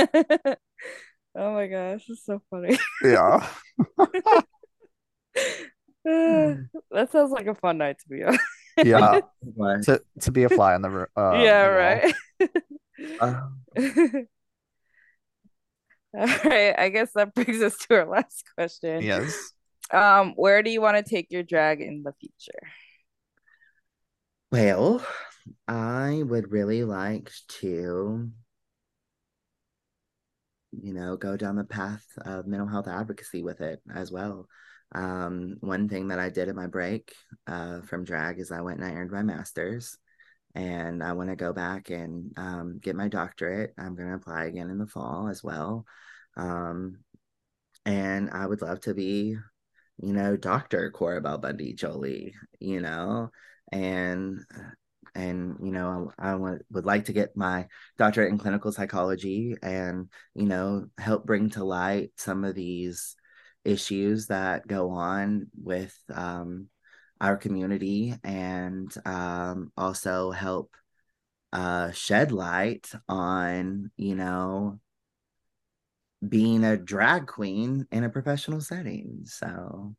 oh 1.35 1.53
my 1.53 1.67
gosh, 1.67 2.05
it's 2.07 2.25
so 2.25 2.41
funny. 2.51 2.77
yeah. 3.03 3.47
that 6.05 7.11
sounds 7.11 7.31
like 7.31 7.47
a 7.47 7.55
fun 7.55 7.79
night 7.79 7.97
to 7.99 8.09
be 8.09 8.23
on. 8.23 8.37
Yeah. 8.83 9.21
To 9.83 10.01
to 10.21 10.31
be 10.31 10.43
a 10.43 10.49
fly 10.49 10.75
on 10.75 10.83
the 10.83 11.07
uh, 11.15 11.41
yeah, 11.41 11.65
right. 11.65 12.13
Oh, 13.19 13.49
All 16.17 16.25
right, 16.25 16.73
I 16.77 16.89
guess 16.89 17.11
that 17.15 17.33
brings 17.33 17.61
us 17.61 17.77
to 17.87 17.95
our 17.95 18.05
last 18.05 18.43
question. 18.55 19.01
Yes. 19.01 19.51
Um, 19.91 20.33
where 20.35 20.63
do 20.63 20.69
you 20.71 20.81
want 20.81 20.97
to 20.97 21.03
take 21.03 21.31
your 21.31 21.43
drag 21.43 21.81
in 21.81 22.03
the 22.03 22.13
future? 22.19 22.67
well, 24.51 25.05
I 25.67 26.23
would 26.25 26.51
really 26.51 26.83
like 26.83 27.31
to, 27.59 28.29
you 30.71 30.93
know, 30.93 31.17
go 31.17 31.37
down 31.37 31.55
the 31.55 31.63
path 31.63 32.05
of 32.17 32.47
mental 32.47 32.67
health 32.67 32.87
advocacy 32.87 33.43
with 33.43 33.61
it 33.61 33.81
as 33.93 34.11
well. 34.11 34.47
Um, 34.95 35.57
one 35.59 35.89
thing 35.89 36.09
that 36.09 36.19
I 36.19 36.29
did 36.29 36.47
in 36.47 36.55
my 36.55 36.67
break 36.67 37.13
uh, 37.45 37.81
from 37.81 38.05
drag 38.05 38.39
is 38.39 38.51
I 38.51 38.61
went 38.61 38.79
and 38.79 38.87
I 38.89 38.93
earned 38.93 39.11
my 39.11 39.23
master's, 39.23 39.97
and 40.57 41.03
I 41.03 41.13
want 41.13 41.29
to 41.29 41.35
go 41.35 41.53
back 41.53 41.91
and 41.91 42.33
um, 42.35 42.79
get 42.81 42.95
my 42.95 43.09
doctorate. 43.09 43.75
I'm 43.77 43.95
going 43.95 44.09
to 44.09 44.15
apply 44.15 44.45
again 44.45 44.71
in 44.71 44.79
the 44.79 44.87
fall 44.87 45.27
as 45.27 45.43
well. 45.43 45.85
Um, 46.35 46.97
and 47.85 48.31
I 48.31 48.47
would 48.47 48.63
love 48.63 48.81
to 48.81 48.95
be, 48.95 49.37
you 50.01 50.13
know, 50.13 50.35
Dr. 50.35 50.91
Corabelle 50.91 51.39
Bundy 51.39 51.73
Jolie, 51.73 52.33
you 52.59 52.81
know, 52.81 53.29
and 53.71 54.39
and 55.13 55.57
you 55.61 55.71
know 55.71 56.11
I, 56.17 56.35
would 56.35 56.85
like 56.85 57.05
to 57.05 57.13
get 57.13 57.37
my 57.37 57.67
doctorate 57.97 58.31
in 58.31 58.37
clinical 58.37 58.71
psychology 58.71 59.55
and 59.61 60.09
you 60.35 60.45
know 60.45 60.87
help 60.97 61.25
bring 61.25 61.49
to 61.51 61.63
light 61.63 62.11
some 62.17 62.43
of 62.43 62.55
these 62.55 63.15
issues 63.63 64.27
that 64.27 64.67
go 64.67 64.91
on 64.91 65.47
with 65.55 65.95
um, 66.13 66.67
our 67.21 67.37
community 67.37 68.15
and 68.23 68.93
um, 69.05 69.71
also 69.77 70.31
help 70.31 70.75
uh, 71.53 71.91
shed 71.91 72.31
light 72.31 72.91
on 73.07 73.91
you 73.97 74.15
know 74.15 74.79
being 76.27 76.63
a 76.63 76.77
drag 76.77 77.27
queen 77.27 77.85
in 77.91 78.03
a 78.03 78.09
professional 78.09 78.61
setting. 78.61 79.21
So 79.25 79.95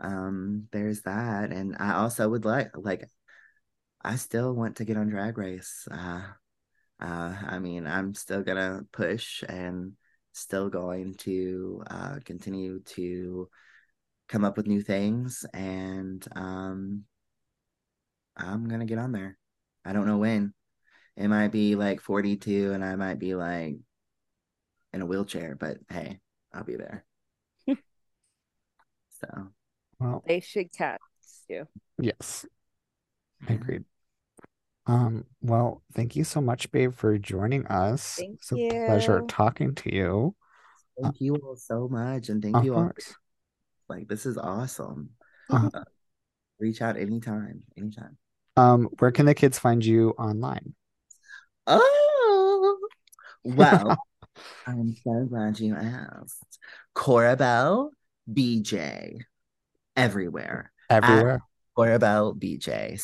um 0.00 0.68
there's 0.72 1.02
that. 1.02 1.52
And 1.52 1.76
i 1.78 1.94
also 1.94 2.28
would 2.28 2.44
like 2.44 2.76
like 2.76 3.08
i 4.02 4.16
still 4.16 4.54
want 4.54 4.76
to 4.76 4.84
get 4.84 4.96
on 4.96 5.08
drag 5.08 5.38
race. 5.38 5.86
Uh 5.90 6.22
uh 7.00 7.36
i 7.46 7.58
mean 7.58 7.86
i'm 7.86 8.14
still 8.14 8.42
gonna 8.42 8.82
push 8.92 9.42
and 9.48 9.92
still 10.32 10.68
going 10.68 11.14
to 11.14 11.82
uh 11.90 12.16
continue 12.24 12.80
to 12.80 13.48
come 14.32 14.44
up 14.44 14.56
with 14.56 14.66
new 14.66 14.80
things 14.80 15.44
and 15.52 16.26
um 16.34 17.04
i'm 18.36 18.66
gonna 18.66 18.86
get 18.86 18.98
on 18.98 19.12
there 19.12 19.36
i 19.84 19.92
don't 19.92 20.06
know 20.06 20.16
when 20.18 20.54
it 21.16 21.28
might 21.28 21.48
be 21.52 21.74
like 21.76 22.00
42 22.00 22.72
and 22.72 22.82
i 22.84 22.96
might 22.96 23.18
be 23.18 23.34
like 23.34 23.76
in 24.94 25.02
a 25.02 25.06
wheelchair 25.06 25.54
but 25.54 25.76
hey 25.90 26.18
i'll 26.54 26.64
be 26.64 26.76
there 26.76 27.04
so 27.66 29.28
Well, 29.98 30.24
They 30.26 30.40
should 30.40 30.72
catch 30.72 31.00
you. 31.48 31.68
yes. 31.98 32.46
I 33.48 33.54
agreed. 33.54 33.84
Um, 34.86 35.26
well, 35.42 35.82
thank 35.94 36.16
you 36.16 36.24
so 36.24 36.40
much, 36.40 36.70
babe, 36.72 36.94
for 36.94 37.16
joining 37.18 37.66
us. 37.66 38.16
Thank 38.16 38.38
it's 38.40 38.52
a 38.52 38.56
pleasure 38.56 39.22
talking 39.28 39.74
to 39.76 39.94
you. 39.94 40.34
thank 41.00 41.20
you 41.20 41.36
all 41.36 41.56
so 41.56 41.88
much 41.88 42.28
and 42.28 42.42
thank 42.42 42.56
Of 42.56 42.64
you 42.64 42.74
all 42.74 42.90
course. 42.94 43.14
Like 43.92 44.08
this 44.08 44.24
is 44.24 44.38
awesome. 44.40 45.10
Uh, 45.52 45.68
Uh, 45.74 45.84
reach 46.58 46.80
out 46.80 46.96
anytime 46.96 47.62
anytime. 47.76 48.16
Um, 48.56 48.88
where 48.98 49.12
can 49.12 49.26
the 49.26 49.34
kids 49.36 49.58
find 49.58 49.84
you 49.84 50.10
online? 50.18 50.72
oh 51.66 52.78
well 53.44 53.96
i'm 54.66 54.96
so 55.04 55.26
glad 55.28 55.60
you 55.60 55.76
asked. 55.76 56.58
Corabelle 56.96 57.90
bj 58.26 59.20
everywhere. 59.96 60.72
Everywhere. 60.90 61.40
corabelle 61.76 62.34
bj 62.34 62.98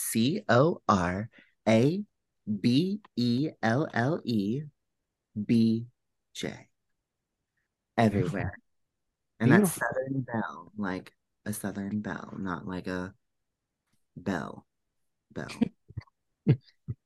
c-o-r-a-b-e-l-l-e 3.14 4.62
b-j 5.46 6.68
everywhere 7.96 8.52
and 9.40 9.52
that's 9.52 9.78
Beautiful. 9.78 9.88
southern 9.88 10.20
belle 10.22 10.72
like 10.76 11.12
a 11.46 11.52
southern 11.52 12.00
belle 12.00 12.34
not 12.38 12.66
like 12.66 12.86
a 12.86 13.14
bell 14.16 14.66
bell 15.32 15.48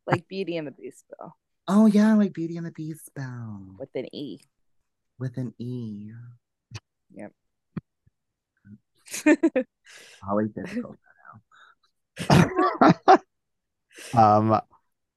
Like 0.06 0.26
Beauty 0.28 0.56
and 0.56 0.66
the 0.66 0.72
Beast 0.72 1.04
Bell. 1.18 1.36
oh 1.68 1.86
yeah 1.86 2.14
like 2.14 2.32
beauty 2.32 2.56
and 2.56 2.66
the 2.66 2.70
beast 2.72 3.10
bell 3.14 3.76
with 3.78 3.90
an 3.94 4.06
E. 4.14 4.38
with 5.18 5.36
an 5.36 5.52
e 5.58 6.10
Yep. 7.14 7.32
always 10.28 10.50
difficult 10.50 10.96
Um, 14.14 14.60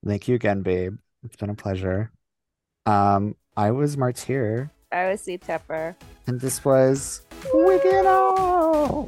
thank 0.05 0.27
you 0.27 0.35
again, 0.35 0.61
babe. 0.61 0.97
It's 1.23 1.35
been 1.35 1.49
a 1.49 1.55
pleasure. 1.55 2.11
Um, 2.85 3.35
I 3.57 3.71
was 3.71 3.97
Martyr, 3.97 4.71
I 4.91 5.09
was 5.11 5.21
C 5.21 5.37
Tepper. 5.37 5.95
and 6.27 6.39
this 6.39 6.63
was 6.63 7.21
Wigging 7.53 8.05
Out. 8.05 9.07